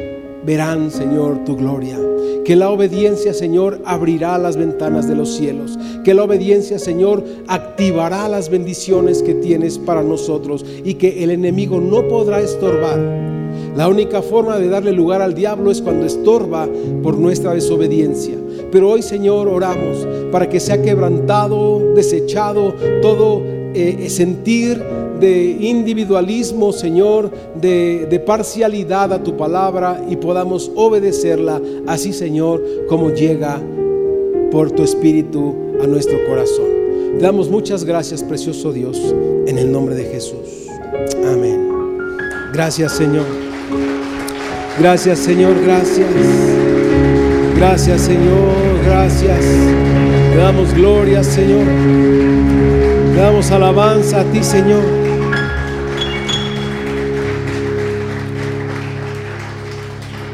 verán, 0.45 0.91
Señor, 0.91 1.43
tu 1.43 1.57
gloria. 1.57 1.99
Que 2.45 2.55
la 2.57 2.69
obediencia, 2.69 3.33
Señor, 3.33 3.79
abrirá 3.85 4.37
las 4.37 4.57
ventanas 4.57 5.07
de 5.07 5.15
los 5.15 5.33
cielos. 5.33 5.79
Que 6.03 6.13
la 6.13 6.23
obediencia, 6.23 6.77
Señor, 6.77 7.23
activará 7.47 8.27
las 8.27 8.49
bendiciones 8.49 9.23
que 9.23 9.33
tienes 9.33 9.77
para 9.77 10.03
nosotros 10.03 10.65
y 10.83 10.95
que 10.95 11.23
el 11.23 11.31
enemigo 11.31 11.79
no 11.79 12.07
podrá 12.07 12.41
estorbar. 12.41 12.99
La 13.77 13.87
única 13.87 14.21
forma 14.21 14.59
de 14.59 14.67
darle 14.67 14.91
lugar 14.91 15.21
al 15.21 15.33
diablo 15.33 15.71
es 15.71 15.81
cuando 15.81 16.05
estorba 16.05 16.67
por 17.01 17.17
nuestra 17.17 17.53
desobediencia. 17.53 18.35
Pero 18.71 18.89
hoy, 18.89 19.01
Señor, 19.01 19.47
oramos 19.47 20.07
para 20.31 20.49
que 20.49 20.59
sea 20.59 20.81
quebrantado, 20.81 21.93
desechado 21.95 22.73
todo 23.01 23.41
eh, 23.73 24.09
sentir 24.09 24.81
de 25.19 25.57
individualismo, 25.59 26.73
Señor, 26.73 27.31
de, 27.59 28.07
de, 28.09 28.19
parcialidad 28.19 29.13
a 29.13 29.23
tu 29.23 29.37
palabra 29.37 30.03
y 30.09 30.17
podamos 30.17 30.71
obedecerla 30.75 31.61
así, 31.87 32.11
Señor, 32.11 32.63
como 32.87 33.11
llega 33.11 33.61
por 34.51 34.71
tu 34.71 34.83
Espíritu 34.83 35.55
a 35.81 35.87
nuestro 35.87 36.17
corazón. 36.25 36.67
Te 37.17 37.23
damos 37.23 37.49
muchas 37.49 37.83
gracias, 37.83 38.23
precioso 38.23 38.73
Dios, 38.73 38.99
en 39.47 39.57
el 39.57 39.71
nombre 39.71 39.95
de 39.95 40.05
Jesús. 40.05 40.67
Amén. 41.25 41.67
Gracias, 42.53 42.91
Señor. 42.93 43.25
Gracias, 44.79 45.19
Señor, 45.19 45.53
gracias. 45.63 46.07
Gracias, 47.55 48.01
Señor, 48.01 48.83
gracias. 48.85 49.39
Te 50.31 50.37
damos 50.37 50.73
gloria, 50.73 51.23
Señor. 51.23 52.52
Damos 53.23 53.49
alabanza 53.51 54.19
a 54.19 54.23
ti, 54.33 54.43
Señor. 54.43 54.83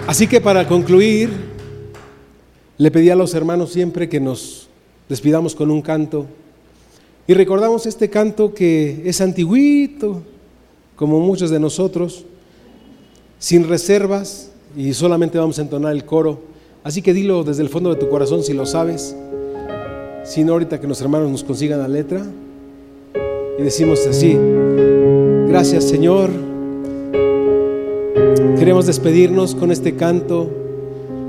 Así 0.08 0.26
que 0.26 0.42
para 0.42 0.68
concluir, 0.68 1.30
le 2.80 2.90
pedí 2.90 3.12
a 3.12 3.16
los 3.16 3.36
hermanos 3.36 3.72
siempre 3.72 4.10
que 4.10 4.20
nos 4.20 4.70
despidamos 5.08 5.54
con 5.54 5.70
un 5.70 5.84
canto. 5.84 6.26
Y 7.28 7.36
recordamos 7.36 7.86
este 7.86 8.10
canto 8.10 8.56
que 8.56 9.04
es 9.06 9.22
antiguito, 9.22 10.24
como 10.96 11.20
muchos 11.20 11.52
de 11.52 11.60
nosotros, 11.60 12.26
sin 13.38 13.70
reservas, 13.70 14.50
y 14.76 14.94
solamente 14.94 15.38
vamos 15.38 15.60
a 15.60 15.62
entonar 15.62 15.92
el 15.92 16.06
coro. 16.06 16.42
Así 16.84 17.04
que 17.04 17.14
dilo 17.14 17.44
desde 17.44 17.62
el 17.62 17.70
fondo 17.70 17.92
de 17.92 17.98
tu 17.98 18.10
corazón 18.10 18.42
si 18.42 18.54
lo 18.54 18.66
sabes. 18.66 19.16
Si 20.24 20.44
no, 20.44 20.54
ahorita 20.54 20.82
que 20.82 20.88
los 20.88 21.00
hermanos 21.02 21.30
nos 21.30 21.44
consigan 21.44 21.78
la 21.78 21.88
letra. 21.88 22.26
Y 23.60 23.62
decimos 23.62 24.08
así, 24.08 24.38
gracias 25.50 25.84
Señor. 25.84 26.30
Queremos 28.58 28.86
despedirnos 28.86 29.54
con 29.54 29.72
este 29.72 29.96
canto, 29.96 30.50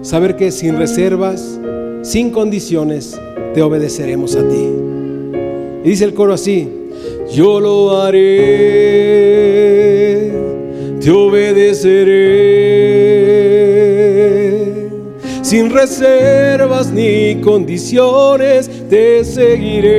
saber 0.03 0.37
que 0.37 0.53
sin 0.53 0.79
reservas, 0.79 1.59
sin 2.03 2.31
condiciones, 2.31 3.19
te 3.53 3.63
obedeceremos 3.63 4.37
a 4.37 4.49
ti. 4.49 4.69
Y 5.85 5.89
dice 5.89 6.05
el 6.05 6.15
coro 6.15 6.35
así, 6.35 6.69
yo 7.33 7.59
lo 7.59 8.01
haré, 8.01 8.19
te 11.01 11.11
obedeceré, 11.11 12.11
sin 15.43 15.71
reservas 15.71 16.93
ni 16.93 17.41
condiciones, 17.41 18.71
te 18.89 19.25
seguiré, 19.25 19.91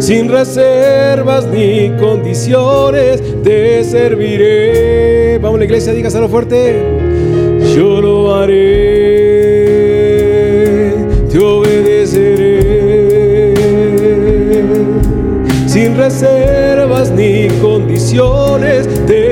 sin 0.00 0.28
reservas 0.28 1.46
ni 1.46 1.92
condiciones 1.96 3.22
te 3.44 3.84
serviré. 3.84 5.38
Vamos 5.38 5.60
la 5.60 5.66
iglesia, 5.66 5.92
dígaselo 5.92 6.28
fuerte. 6.28 6.82
Yo 7.76 8.00
lo 8.00 8.34
haré, 8.34 8.56
te 11.30 11.38
obedeceré. 11.38 13.54
Sin 15.66 15.96
reservas 15.96 17.12
ni 17.12 17.46
condiciones 17.60 18.88
te 19.06 19.31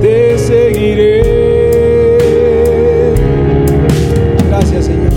te 0.00 0.38
seguiré. 0.38 1.22
Gracias, 4.48 4.86
Señor. 4.86 5.12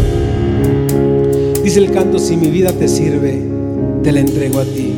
Dice 1.64 1.80
el 1.80 1.92
canto, 1.92 2.20
si 2.20 2.36
mi 2.36 2.48
vida 2.48 2.72
te 2.72 2.88
sirve, 2.88 3.42
te 4.04 4.12
la 4.12 4.20
entrego 4.20 4.60
a 4.60 4.66
ti. 4.66 4.94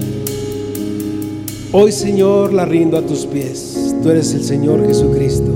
Hoy, 1.72 1.92
Señor, 1.92 2.52
la 2.54 2.66
rindo 2.66 2.98
a 2.98 3.02
tus 3.02 3.26
pies. 3.28 3.96
Tú 4.02 4.10
eres 4.10 4.34
el 4.34 4.44
Señor 4.44 4.86
Jesucristo. 4.88 5.52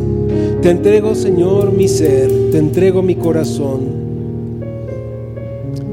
Te 0.61 0.69
entrego, 0.69 1.15
Señor, 1.15 1.73
mi 1.73 1.87
ser. 1.87 2.29
Te 2.51 2.59
entrego 2.59 3.01
mi 3.01 3.15
corazón. 3.15 4.03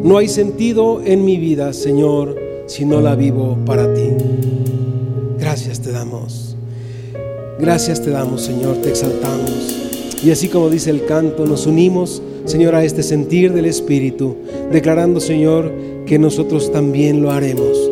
No 0.03 0.19
hay 0.19 0.29
sentido 0.29 1.01
en 1.05 1.25
mi 1.25 1.39
vida, 1.39 1.73
Señor, 1.73 2.37
si 2.67 2.85
no 2.85 3.01
la 3.01 3.15
vivo 3.15 3.57
para 3.65 3.93
ti. 3.95 4.30
Gracias 7.61 8.03
te 8.03 8.11
damos, 8.11 8.43
Señor. 8.43 8.77
Te 8.79 8.91
exaltamos. 8.91 9.77
Y 10.25 10.31
así 10.31 10.49
como 10.49 10.71
dice 10.71 10.91
el 10.91 11.07
canto, 11.07 11.47
nos 11.47 11.67
unimos, 11.67 12.23
Señor, 12.45 12.75
a 12.75 12.85
este 12.85 13.03
sentir 13.03 13.53
del 13.53 13.67
Espíritu, 13.67 14.37
declarando, 14.71 15.21
Señor, 15.21 15.73
que 16.07 16.19
nosotros 16.19 16.73
también 16.73 17.23
lo 17.23 17.31
haremos 17.31 17.91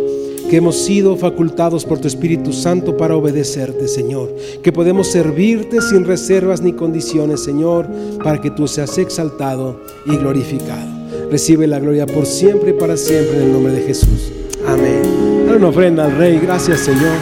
que 0.49 0.57
hemos 0.57 0.77
sido 0.77 1.17
facultados 1.17 1.85
por 1.85 1.99
tu 1.99 2.09
Espíritu 2.09 2.53
Santo 2.53 2.97
para 2.97 3.15
obedecerte, 3.17 3.87
Señor, 3.87 4.35
que 4.63 4.73
podemos 4.73 5.09
servirte 5.09 5.81
sin 5.83 6.05
reservas 6.05 6.63
ni 6.63 6.73
condiciones, 6.73 7.45
Señor, 7.45 7.87
para 8.23 8.41
que 8.41 8.51
tú 8.51 8.67
seas 8.67 8.97
exaltado 8.97 9.81
y 10.07 10.17
glorificado. 10.17 10.89
Recibe 11.31 11.67
la 11.67 11.79
gloria 11.79 12.07
por 12.07 12.25
siempre 12.25 12.71
y 12.71 12.75
para 12.75 12.97
siempre 12.97 13.37
en 13.37 13.43
el 13.43 13.53
nombre 13.53 13.73
de 13.75 13.83
Jesús. 13.83 14.33
Amén. 14.67 15.03
Dale 15.45 15.59
una 15.59 15.69
ofrenda 15.69 16.07
al 16.07 16.17
Rey. 16.17 16.39
Gracias, 16.43 16.81
Señor. 16.81 17.17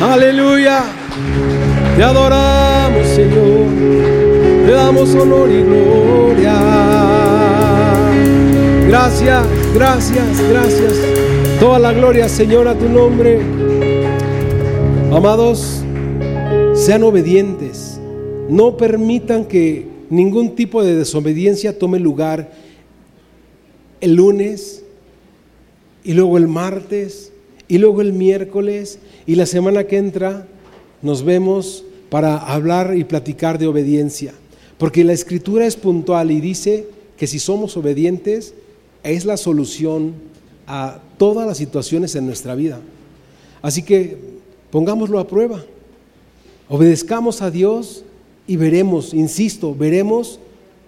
Aleluya. 0.00 1.03
Te 1.96 2.02
adoramos, 2.02 3.06
Señor. 3.06 3.68
Te 4.66 4.72
damos 4.72 5.14
honor 5.14 5.48
y 5.48 5.62
gloria. 5.62 6.60
Gracias, 8.88 9.46
gracias, 9.74 10.40
gracias. 10.50 10.92
Toda 11.60 11.78
la 11.78 11.92
gloria, 11.92 12.28
Señor, 12.28 12.66
a 12.66 12.74
tu 12.76 12.88
nombre. 12.88 13.40
Amados, 15.12 15.84
sean 16.74 17.04
obedientes. 17.04 18.00
No 18.48 18.76
permitan 18.76 19.44
que 19.44 19.86
ningún 20.10 20.56
tipo 20.56 20.82
de 20.82 20.96
desobediencia 20.96 21.78
tome 21.78 22.00
lugar 22.00 22.50
el 24.00 24.16
lunes 24.16 24.82
y 26.02 26.12
luego 26.14 26.38
el 26.38 26.48
martes 26.48 27.32
y 27.68 27.78
luego 27.78 28.02
el 28.02 28.12
miércoles 28.12 28.98
y 29.26 29.36
la 29.36 29.46
semana 29.46 29.84
que 29.84 29.96
entra 29.96 30.46
nos 31.04 31.22
vemos 31.22 31.84
para 32.10 32.38
hablar 32.38 32.96
y 32.96 33.04
platicar 33.04 33.58
de 33.58 33.66
obediencia. 33.66 34.32
Porque 34.78 35.04
la 35.04 35.12
escritura 35.12 35.66
es 35.66 35.76
puntual 35.76 36.30
y 36.30 36.40
dice 36.40 36.88
que 37.16 37.26
si 37.26 37.38
somos 37.38 37.76
obedientes 37.76 38.54
es 39.04 39.24
la 39.24 39.36
solución 39.36 40.14
a 40.66 40.98
todas 41.18 41.46
las 41.46 41.58
situaciones 41.58 42.14
en 42.16 42.26
nuestra 42.26 42.54
vida. 42.54 42.80
Así 43.62 43.82
que 43.82 44.16
pongámoslo 44.70 45.18
a 45.18 45.28
prueba. 45.28 45.62
Obedezcamos 46.68 47.42
a 47.42 47.50
Dios 47.50 48.02
y 48.46 48.56
veremos, 48.56 49.12
insisto, 49.12 49.74
veremos 49.74 50.40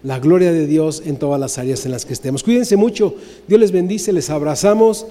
la 0.02 0.18
gloria 0.18 0.52
de 0.52 0.66
Dios 0.66 1.02
en 1.04 1.18
todas 1.18 1.38
las 1.38 1.58
áreas 1.58 1.84
en 1.84 1.92
las 1.92 2.06
que 2.06 2.14
estemos. 2.14 2.42
Cuídense 2.42 2.76
mucho, 2.76 3.14
Dios 3.46 3.60
les 3.60 3.72
bendice, 3.72 4.12
les 4.12 4.30
abrazamos 4.30 5.06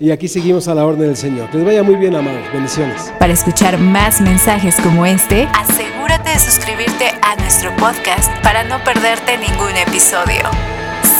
y 0.00 0.10
aquí 0.10 0.26
seguimos 0.28 0.66
a 0.66 0.74
la 0.74 0.86
orden 0.86 1.06
del 1.06 1.16
Señor. 1.16 1.50
Que 1.50 1.58
les 1.58 1.66
vaya 1.66 1.82
muy 1.82 1.96
bien, 1.96 2.16
amados. 2.16 2.42
Bendiciones. 2.52 3.12
Para 3.18 3.34
escuchar 3.34 3.78
más 3.78 4.20
mensajes 4.20 4.80
como 4.80 5.04
este, 5.04 5.46
asegúrate 5.54 6.30
de 6.30 6.38
suscribirte 6.38 7.12
a 7.22 7.36
nuestro 7.36 7.70
podcast 7.76 8.32
para 8.42 8.64
no 8.64 8.82
perderte 8.82 9.36
ningún 9.36 9.76
episodio. 9.76 10.42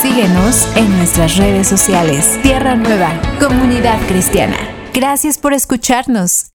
Síguenos 0.01 0.66
en 0.76 0.97
nuestras 0.97 1.37
redes 1.37 1.68
sociales. 1.68 2.41
Tierra 2.43 2.74
Nueva, 2.74 3.12
Comunidad 3.39 4.01
Cristiana. 4.09 4.57
Gracias 4.95 5.37
por 5.37 5.53
escucharnos. 5.53 6.47